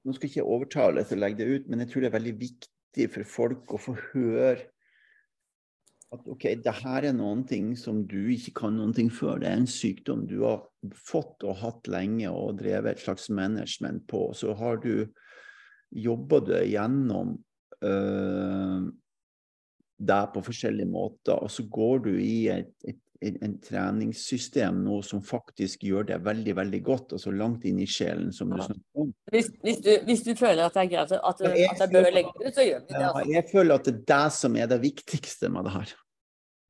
Nå 0.03 0.11
skal 0.17 0.27
jeg 0.27 0.33
ikke 0.41 0.51
overtale 0.51 1.05
til 1.07 1.21
å 1.21 1.23
legge 1.23 1.39
det 1.39 1.45
ut, 1.47 1.67
men 1.71 1.79
jeg 1.79 1.93
tror 1.93 2.03
det 2.03 2.09
er 2.09 2.17
veldig 2.17 2.33
viktig 2.41 3.05
for 3.15 3.29
folk 3.31 3.75
å 3.77 3.79
få 3.79 3.93
høre 4.09 4.65
at 6.13 6.29
OK, 6.29 6.45
det 6.61 6.75
her 6.83 7.09
er 7.09 7.17
noen 7.17 7.43
ting 7.49 7.73
som 7.79 8.03
du 8.09 8.21
ikke 8.35 8.53
kan 8.63 8.77
noen 8.77 8.93
ting 8.97 9.09
før. 9.13 9.41
Det 9.41 9.49
er 9.49 9.61
en 9.63 9.71
sykdom 9.71 10.27
du 10.29 10.43
har 10.45 10.65
fått 11.09 11.45
og 11.47 11.61
hatt 11.63 11.89
lenge 11.91 12.31
og 12.31 12.59
drevet 12.61 12.97
et 12.97 13.05
slags 13.05 13.31
management 13.33 14.05
på. 14.11 14.27
Så 14.37 14.53
har 14.59 14.83
du 14.83 15.07
jobba 15.93 16.41
det 16.45 16.67
gjennom 16.73 17.37
øh, 17.85 18.91
deg 20.03 20.35
på 20.35 20.43
forskjellige 20.45 20.91
måter, 20.91 21.39
og 21.39 21.51
så 21.53 21.65
går 21.71 22.05
du 22.09 22.13
i 22.19 22.49
et, 22.53 22.73
et, 22.89 23.01
et, 23.23 23.37
en 23.45 23.57
treningssystem 23.63 24.83
nå 24.85 24.99
som 25.07 25.23
faktisk 25.25 25.85
gjør 25.87 26.09
det 26.11 26.21
veldig, 26.27 26.57
veldig 26.59 26.83
godt, 26.87 27.17
og 27.17 27.23
så 27.23 27.33
langt 27.35 27.65
inn 27.69 27.81
i 27.83 27.89
sjelen 27.89 28.33
som 28.35 28.51
du 28.53 28.59
snakker 28.59 29.05
om. 29.05 29.13
Hvis, 29.33 29.53
hvis, 29.63 29.81
du, 29.85 29.93
hvis 30.09 30.25
du 30.27 30.33
føler 30.39 30.67
at 30.67 30.77
det 30.77 30.87
er 30.87 30.93
greit 30.97 31.17
at, 31.19 31.45
at 31.45 31.61
jeg 31.61 31.93
bør 31.93 32.11
legge 32.11 32.35
det 32.37 32.49
ut, 32.49 32.57
så 32.57 32.69
gjør 32.69 32.81
vi 32.85 32.95
det. 32.95 33.05
Altså. 33.09 33.27
jeg 33.37 33.49
føler 33.53 33.75
at 33.77 33.89
det 33.89 33.95
er 33.95 34.07
det 34.15 34.25
som 34.43 34.61
er 34.65 34.73
det 34.75 34.81
viktigste 34.83 35.53
med 35.53 35.69
det 35.69 35.77
her. 35.79 35.95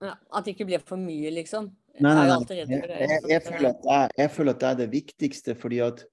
At 0.02 0.44
det 0.44 0.56
ikke 0.56 0.66
blir 0.72 0.82
for 0.86 1.00
mye, 1.00 1.30
liksom. 1.34 1.70
Nei, 2.02 2.14
nei, 2.16 2.24
nei. 2.26 2.56
Jeg, 2.56 2.68
jeg, 2.72 3.20
jeg, 3.28 3.42
føler 3.44 3.68
er, 3.92 4.14
jeg 4.16 4.32
føler 4.32 4.56
at 4.56 4.62
det 4.62 4.68
er 4.70 4.80
det 4.80 4.88
viktigste, 4.94 5.54
fordi 5.58 5.78
at 5.84 6.06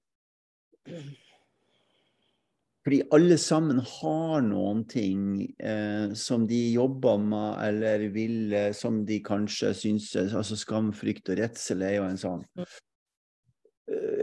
fordi 2.80 3.02
alle 3.12 3.36
sammen 3.36 3.82
har 3.84 4.40
noen 4.44 4.86
ting 4.88 5.42
eh, 5.60 6.12
som 6.16 6.46
de 6.48 6.60
jobber 6.72 7.18
med, 7.20 7.58
eller 7.66 8.06
vil, 8.14 8.38
eh, 8.56 8.70
som 8.76 9.02
de 9.06 9.18
kanskje 9.24 9.74
syns 9.76 10.14
altså 10.16 10.56
Skam, 10.56 10.88
frykt 10.96 11.28
og 11.28 11.42
redsel 11.42 11.84
er 11.84 11.98
jo 11.98 12.06
en 12.08 12.20
sånn 12.20 12.46
eh, 12.56 12.78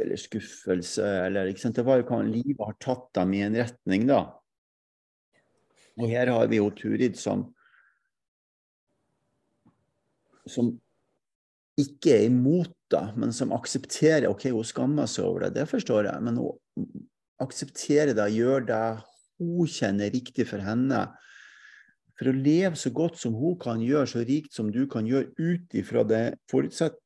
Eller 0.01 0.18
skuffelse, 0.18 1.05
eller 1.28 1.51
ikke 1.51 1.68
sant. 1.68 1.78
Det 1.78 1.86
var 1.86 2.01
jo 2.01 2.07
hva 2.09 2.24
livet 2.26 2.63
har 2.63 2.80
tatt 2.82 3.11
dem 3.20 3.38
i 3.38 3.43
en 3.45 3.59
retning, 3.61 4.07
da. 4.09 4.24
Og 5.97 6.09
her 6.09 6.34
har 6.34 6.49
vi 6.49 6.57
jo 6.57 6.72
Turid 6.74 7.18
som 7.20 7.45
som 10.52 10.74
ikke 11.78 12.16
er 12.16 12.26
imot 12.32 12.74
det, 12.91 13.04
men 13.20 13.34
som 13.36 13.54
aksepterer 13.56 14.30
OK, 14.32 14.48
hun 14.50 14.66
skammer 14.66 15.10
seg 15.10 15.28
over 15.28 15.45
det, 15.45 15.54
det 15.60 15.68
forstår 15.70 16.10
jeg, 16.10 16.24
men 16.26 16.39
hun 16.41 16.88
aksepterer 17.43 18.16
det, 18.18 18.32
gjør 18.34 18.66
det 18.66 18.84
hun 19.38 19.70
kjenner 19.70 20.12
riktig 20.14 20.48
for 20.50 20.64
henne. 20.66 21.04
For 22.18 22.32
å 22.32 22.34
leve 22.34 22.74
så 22.80 22.89
godt 22.95 23.20
som 23.22 23.36
hun 23.38 23.58
kan 23.62 23.82
gjøre, 23.84 24.10
så 24.10 24.24
rikt 24.26 24.56
som 24.58 24.72
du 24.74 24.86
kan 24.89 25.06
gjøre 25.06 25.30
ut 25.38 25.78
ifra 25.78 26.02
det 26.08 26.24
forutsett, 26.50 26.98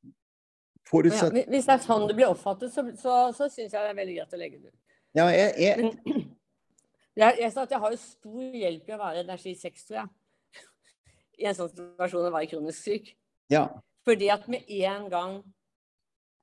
forutsett 0.88 1.36
hvis 1.36 1.50
hvis 1.52 1.68
det 1.68 1.76
er 1.76 1.84
sånn 1.84 2.08
det 2.08 2.16
blir 2.16 2.32
oppfattet, 2.32 2.72
så, 2.72 2.86
så, 3.00 3.18
så 3.36 3.50
syns 3.52 3.74
jeg 3.74 3.76
det 3.76 3.90
er 3.92 3.98
veldig 3.98 4.16
greit 4.22 4.38
å 4.38 4.40
legge 4.40 4.62
det 4.62 4.72
ut. 4.72 4.80
Ja, 5.20 5.26
jeg, 5.36 5.52
jeg, 5.60 5.76
Men 5.82 5.92
jeg, 7.20 7.42
jeg 7.44 7.52
jeg 7.52 7.84
har 7.84 7.92
jo 7.92 8.00
stor 8.00 8.60
hjelp 8.64 8.88
i 8.88 8.96
å 8.96 9.02
være 9.02 9.26
energi 9.26 9.56
6, 9.60 9.88
tror 9.90 10.00
jeg. 10.00 10.14
I 11.44 11.52
en 11.52 11.60
sånn 11.60 11.74
situasjon 11.74 12.30
å 12.30 12.32
være 12.32 12.52
kronisk 12.54 12.88
syk. 12.88 13.12
Ja, 13.52 13.68
Fordi 14.08 14.32
at 14.34 14.48
med 14.50 14.66
en 14.68 15.10
gang 15.12 15.36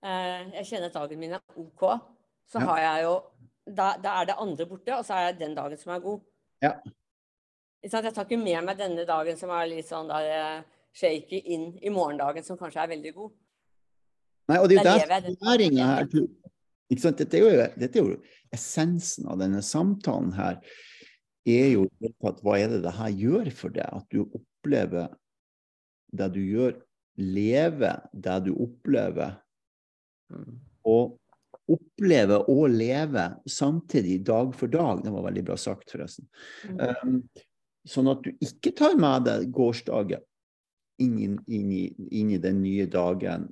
eh, 0.05 0.47
jeg 0.61 0.67
kjenner 0.71 0.93
at 0.93 0.95
dagen 0.95 1.19
min 1.19 1.33
er 1.35 1.43
OK, 1.57 1.83
så 2.47 2.61
Ja. 2.61 2.67
har 2.71 2.79
jeg 2.85 3.05
jo 3.09 3.15
da, 3.69 3.97
da 4.01 4.21
er 4.21 4.29
det 4.31 4.39
andre 4.41 4.67
borte, 4.67 4.95
og 4.97 5.05
så 5.05 5.15
er 5.19 5.33
det 5.33 5.43
den 5.43 5.55
dagen 5.57 5.77
som 5.79 5.93
er 5.93 6.01
god. 6.01 6.21
Ja. 6.63 6.73
Ikke? 6.79 6.95
Jeg 7.83 8.15
tar 8.15 8.25
ikke 8.25 8.39
med 8.41 8.65
meg 8.65 8.79
denne 8.79 9.05
dagen 9.07 9.37
som 9.37 9.51
er 9.55 9.69
litt 9.71 9.87
sånn 9.89 10.09
der 10.09 10.31
eh, 10.33 10.63
shaky, 10.97 11.43
inn 11.55 11.69
i 11.83 11.93
morgendagen 11.93 12.45
som 12.47 12.59
kanskje 12.59 12.83
er 12.83 12.93
veldig 12.95 13.13
god. 13.15 13.35
Nei, 14.49 14.59
og 14.59 14.69
det 14.71 14.79
er 14.81 15.03
jo 15.03 15.09
der 15.11 15.29
læringa 15.45 15.87
her 15.93 16.07
ikke 16.89 17.03
sant? 17.03 17.21
Dette, 17.21 17.37
er 17.37 17.45
jo, 17.45 17.65
dette 17.77 18.01
er 18.01 18.07
jo 18.07 18.19
essensen 18.55 19.29
av 19.29 19.41
denne 19.43 19.61
samtalen 19.65 20.33
her. 20.39 20.61
Er 21.49 21.73
jo 21.75 21.87
tatt, 22.23 22.41
hva 22.45 22.57
er 22.57 22.73
det 22.73 22.83
det 22.87 22.95
her 22.97 23.13
gjør 23.13 23.51
for 23.57 23.75
deg? 23.77 23.89
At 24.01 24.09
du 24.13 24.25
opplever 24.25 25.13
det 26.17 26.31
du 26.33 26.41
gjør, 26.41 26.79
leve 27.19 27.95
det 28.13 28.37
du 28.47 28.53
opplever, 28.55 29.37
og 30.89 31.19
oppleve 31.69 32.39
og 32.49 32.71
leve 32.73 33.27
samtidig, 33.49 34.23
dag 34.27 34.55
for 34.57 34.73
dag. 34.73 35.03
Det 35.05 35.13
var 35.13 35.27
veldig 35.29 35.45
bra 35.51 35.57
sagt, 35.61 35.91
forresten. 35.93 36.29
Mm. 36.69 36.81
Um, 36.81 37.19
sånn 37.89 38.11
at 38.13 38.25
du 38.25 38.33
ikke 38.45 38.73
tar 38.77 38.97
med 39.01 39.27
deg 39.29 39.51
gårsdagen 39.55 40.25
inn 40.99 41.39
inn 41.47 41.73
inn 41.77 42.31
i 42.35 42.41
den 42.43 42.63
nye 42.63 42.89
dagen. 42.91 43.49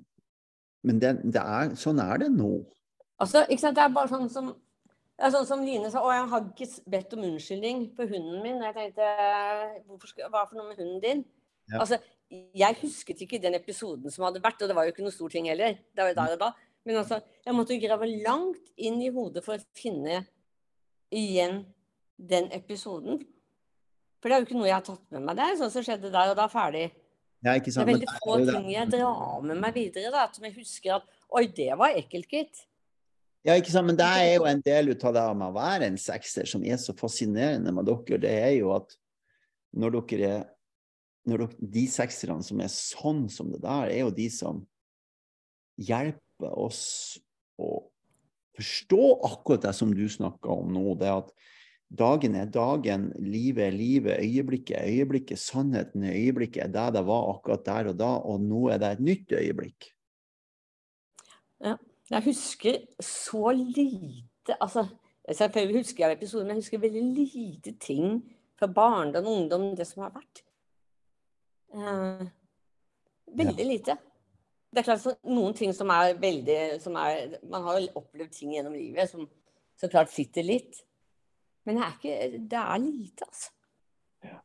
Men 0.86 1.00
det, 1.02 1.16
det 1.24 1.42
er, 1.42 1.74
sånn 1.78 2.00
er 2.02 2.22
det 2.22 2.30
nå. 2.34 2.52
Altså, 3.22 3.44
ikke 3.48 3.62
sant? 3.62 3.78
Det 3.78 3.84
er 3.84 3.94
bare 3.94 4.10
sånn 4.10 4.28
som, 4.30 4.50
det 5.16 5.28
er 5.28 5.32
sånn 5.34 5.48
som 5.48 5.64
Line 5.64 5.90
sa, 5.90 6.02
å, 6.04 6.12
jeg 6.14 6.28
har 6.32 6.44
ikke 6.50 6.90
bedt 6.92 7.16
om 7.16 7.24
unnskyldning 7.26 7.86
for 7.96 8.10
hunden 8.10 8.42
min. 8.44 8.60
Jeg 8.68 8.76
tenkte, 8.76 10.28
hva 10.30 10.44
for 10.44 10.58
noe 10.58 10.68
med 10.70 10.82
hunden 10.82 11.00
din? 11.02 11.24
Ja. 11.72 11.80
Altså, 11.82 11.98
jeg 12.30 12.78
husket 12.80 13.22
ikke 13.22 13.40
den 13.42 13.54
episoden 13.58 14.10
som 14.12 14.26
hadde 14.26 14.42
vært, 14.42 14.60
og 14.62 14.70
det 14.70 14.76
var 14.76 14.86
jo 14.86 14.94
ikke 14.94 15.04
noe 15.04 15.14
stor 15.14 15.32
ting 15.32 15.46
heller. 15.50 15.78
Det 15.94 16.02
var 16.02 16.10
jo 16.10 16.18
der 16.18 16.34
og 16.34 16.42
da. 16.42 16.50
Men 16.86 17.00
altså, 17.02 17.20
jeg 17.46 17.54
måtte 17.54 17.78
grave 17.82 18.08
langt 18.22 18.70
inn 18.78 19.00
i 19.02 19.10
hodet 19.14 19.42
for 19.46 19.58
å 19.58 19.66
finne 19.78 20.20
igjen 21.14 21.64
den 22.16 22.48
episoden. 22.54 23.20
For 24.22 24.30
det 24.30 24.36
er 24.36 24.42
jo 24.42 24.48
ikke 24.48 24.58
noe 24.58 24.70
jeg 24.70 24.78
har 24.78 24.86
tatt 24.86 25.02
med 25.14 25.26
meg. 25.26 25.38
Det 25.38 25.44
er 25.46 25.58
sånn 25.60 25.74
som 25.74 25.86
skjedde 25.86 26.12
der 26.14 26.32
og 26.32 26.38
da, 26.38 26.46
ferdig. 26.50 26.86
Ja, 27.44 27.54
ikke 27.54 27.70
Det 27.70 27.82
er 27.82 27.90
veldig 27.90 28.08
er 28.10 28.22
få 28.22 28.38
ting 28.48 28.70
jeg 28.72 28.90
drar 28.90 29.44
med 29.44 29.60
meg 29.60 29.76
videre, 29.76 30.10
da, 30.14 30.24
som 30.32 30.46
jeg 30.48 30.56
husker 30.56 30.96
at 30.98 31.12
Oi, 31.36 31.44
det 31.50 31.72
var 31.78 31.94
ekkelt, 31.98 32.30
gitt. 32.30 32.62
Ja, 33.46 33.54
ikke 33.58 33.70
sant? 33.70 33.86
Men 33.90 33.98
det 33.98 34.06
er 34.06 34.36
jo 34.36 34.46
en 34.48 34.62
del 34.62 34.92
ut 34.94 35.04
av 35.06 35.14
det 35.14 35.24
med 35.38 35.50
å 35.50 35.54
være 35.54 35.88
en 35.90 35.98
sekser 36.00 36.46
som 36.50 36.62
er 36.66 36.78
så 36.82 36.94
fascinerende 36.98 37.74
med 37.74 37.86
dere. 37.86 38.18
Det 38.22 38.32
er 38.32 38.52
jo 38.56 38.72
at 38.74 38.94
når 39.76 39.98
dere 39.98 40.30
er 40.30 40.44
når 41.26 41.44
dere, 41.44 41.68
De 41.76 41.84
sekserne 41.90 42.44
som 42.46 42.62
er 42.62 42.72
sånn 42.72 43.26
som 43.32 43.50
det 43.52 43.62
der, 43.64 43.90
er 43.90 44.04
jo 44.04 44.14
de 44.14 44.28
som 44.32 44.62
hjelper 45.76 46.56
oss 46.56 47.18
å 47.60 47.86
forstå 48.56 49.02
akkurat 49.28 49.66
det 49.66 49.74
som 49.76 49.92
du 49.92 50.06
snakker 50.08 50.52
om 50.52 50.72
nå. 50.72 50.94
Det 51.00 51.10
at 51.12 51.32
dagen 51.88 52.36
er 52.38 52.48
dagen, 52.52 53.10
livet 53.20 53.68
er 53.68 53.76
livet, 53.76 54.22
øyeblikket 54.22 54.78
er 54.78 54.88
øyeblikket, 54.92 55.42
sannheten 55.42 56.06
er 56.06 56.16
øyeblikket, 56.16 56.64
er 56.64 56.72
det 56.72 56.86
det 56.98 57.04
var 57.08 57.28
akkurat 57.34 57.66
der 57.66 57.92
og 57.92 57.98
da, 58.00 58.12
og 58.22 58.40
nå 58.42 58.68
er 58.72 58.80
det 58.82 58.94
et 58.96 59.04
nytt 59.10 59.36
øyeblikk. 59.36 59.90
Jeg 62.06 62.22
husker 62.22 62.80
så 63.02 63.50
lite 63.50 64.54
altså, 64.60 64.86
Selvfølgelig 65.26 65.80
husker 65.80 66.04
jeg 66.06 66.16
episoden, 66.16 66.46
men 66.46 66.54
jeg 66.54 66.62
husker 66.62 66.78
veldig 66.78 67.24
lite 67.34 67.72
ting 67.82 68.20
fra 68.58 68.68
barndom 68.70 69.26
og 69.26 69.40
ungdom, 69.40 69.64
det 69.74 69.86
som 69.88 70.04
har 70.04 70.12
vært. 70.14 70.45
Eh, 71.76 72.26
veldig 73.36 73.66
lite. 73.66 73.96
Det 74.72 74.82
er 74.82 74.86
klart 74.88 75.02
så, 75.02 75.14
noen 75.28 75.54
ting 75.56 75.72
som 75.76 75.90
er 75.92 76.16
veldig 76.20 76.58
som 76.82 76.96
er, 77.00 77.38
Man 77.48 77.64
har 77.64 77.80
jo 77.80 78.02
opplevd 78.02 78.32
ting 78.34 78.54
gjennom 78.56 78.74
livet 78.76 79.10
som 79.10 79.28
så 79.76 79.88
klart 79.92 80.12
sitter 80.12 80.44
litt. 80.46 80.82
Men 81.66 81.78
det 81.78 81.84
er, 81.84 81.96
ikke, 81.96 82.44
det 82.50 82.60
er 82.60 82.82
lite, 82.82 83.26
altså. 83.26 83.50
Ja. 84.24 84.38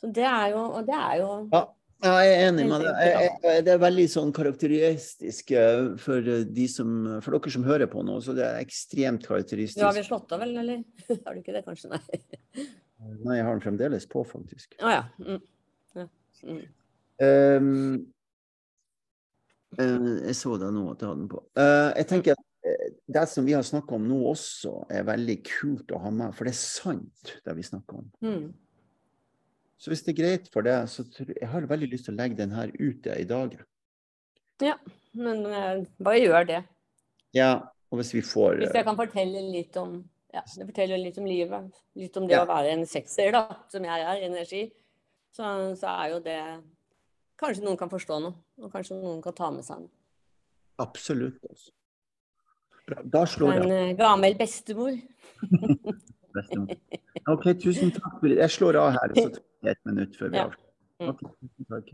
Så 0.00 0.10
det 0.14 0.26
er 0.28 0.52
jo 0.52 0.60
Og 0.66 0.84
det 0.86 0.98
er 0.98 1.16
jo 1.22 1.30
Ja, 1.54 1.64
jeg 2.04 2.34
er 2.34 2.42
enig 2.50 2.66
med 2.68 2.84
deg. 2.84 3.44
Det 3.64 3.72
er 3.72 3.80
veldig 3.80 4.06
sånn 4.12 4.32
karakteristisk 4.36 5.54
eh, 5.56 5.94
for 6.00 6.32
de 6.58 6.66
som 6.70 6.94
For 7.24 7.34
dere 7.34 7.54
som 7.56 7.66
hører 7.66 7.90
på 7.90 8.04
nå, 8.06 8.20
så 8.22 8.36
det 8.36 8.46
er 8.46 8.62
ekstremt 8.62 9.26
karakteristisk. 9.26 9.80
Du 9.80 9.88
har 9.88 9.96
vi 9.96 10.06
slått 10.06 10.34
av, 10.36 10.44
vel? 10.44 10.54
Eller 10.62 10.84
har 11.24 11.34
du 11.34 11.42
ikke 11.42 11.56
det, 11.56 11.64
kanskje? 11.66 11.94
Nei. 11.96 12.68
Nei, 13.24 13.38
jeg 13.38 13.46
har 13.46 13.56
den 13.56 13.64
fremdeles 13.64 14.06
på, 14.10 14.24
faktisk. 14.28 14.74
Å 14.80 14.92
ja. 14.92 15.04
Mm. 15.20 15.40
ja. 15.98 16.08
Mm. 16.44 16.64
Um, 17.22 18.02
jeg 19.74 20.34
så 20.38 20.56
det 20.60 20.70
nå 20.74 20.84
at 20.92 21.02
jeg 21.02 21.10
hadde 21.10 21.22
den 21.22 21.30
på. 21.32 21.42
Uh, 21.58 21.90
jeg 21.98 22.08
tenker 22.10 22.36
at 22.36 22.68
eh, 22.70 22.90
det 23.16 23.24
som 23.30 23.46
vi 23.46 23.56
har 23.56 23.64
snakka 23.66 23.96
om 23.96 24.06
nå 24.08 24.20
også, 24.30 24.74
er 24.94 25.06
veldig 25.08 25.38
kult 25.48 25.94
å 25.94 26.02
ha 26.04 26.12
med, 26.14 26.34
for 26.36 26.48
det 26.48 26.54
er 26.54 26.60
sant, 26.60 27.34
det 27.44 27.56
vi 27.58 27.66
snakker 27.66 28.00
om. 28.00 28.10
Mm. 28.24 28.46
Så 29.82 29.92
hvis 29.92 30.04
det 30.06 30.14
er 30.14 30.20
greit 30.22 30.50
for 30.54 30.64
deg, 30.64 30.88
så 30.88 31.04
jeg 31.18 31.50
har 31.50 31.68
veldig 31.68 31.90
lyst 31.92 32.08
til 32.08 32.14
å 32.14 32.20
legge 32.22 32.38
den 32.38 32.54
her 32.56 32.70
ute 32.78 33.18
i 33.20 33.26
dag. 33.28 33.58
Ja, 34.62 34.78
Men 35.18 35.42
bare 35.98 36.22
gjør 36.22 36.46
det. 36.48 36.60
Ja, 37.34 37.50
og 37.90 38.00
hvis 38.00 38.14
vi 38.14 38.22
får 38.24 38.62
Hvis 38.62 38.76
jeg 38.78 38.86
kan 38.86 38.96
fortelle 38.98 39.42
litt 39.50 39.76
om 39.78 39.98
ja, 40.34 40.42
det 40.58 40.66
forteller 40.68 40.98
litt 41.00 41.18
om 41.20 41.26
livet. 41.28 41.82
Litt 41.98 42.16
om 42.18 42.26
det 42.28 42.34
Ja. 42.36 42.44
å 42.44 42.48
være 42.50 42.72
en 42.74 42.84
sekser, 42.90 43.30
da, 43.34 43.44
som 43.70 43.84
jeg 43.86 44.02
er, 44.02 44.22
energi. 44.26 44.64
Så, 45.34 45.46
så 45.78 45.90
er 46.04 46.10
jo 46.14 46.20
det 46.24 46.38
Kanskje 47.36 47.64
noen 47.64 47.76
kan 47.76 47.90
forstå 47.90 48.20
noe, 48.22 48.36
og 48.62 48.70
kanskje 48.70 48.94
noen 48.94 49.18
kan 49.20 49.34
ta 49.34 49.48
med 49.50 49.64
seg 49.66 49.80
noe. 49.82 49.90
Absolutt. 50.78 51.40
Altså. 51.50 51.72
Bra. 52.86 53.00
Da 53.10 53.24
slår 53.26 53.56
jeg 53.58 53.72
En 53.90 53.96
gammel 53.98 54.36
bestemor. 54.38 54.94
bestemor. 56.36 56.78
OK, 57.34 57.48
tusen 57.58 57.90
takk. 57.96 58.22
Jeg 58.30 58.50
slår 58.54 58.78
av 58.78 58.92
her, 58.94 59.14
så 59.18 59.26
tar 59.34 59.66
jeg 59.66 59.74
et 59.74 59.90
minutt 59.90 60.14
før 60.20 60.30
vi 60.30 60.42
avslutter. 60.44 61.10
Ok, 61.10 61.24
tusen 61.42 61.68
takk. 61.74 61.90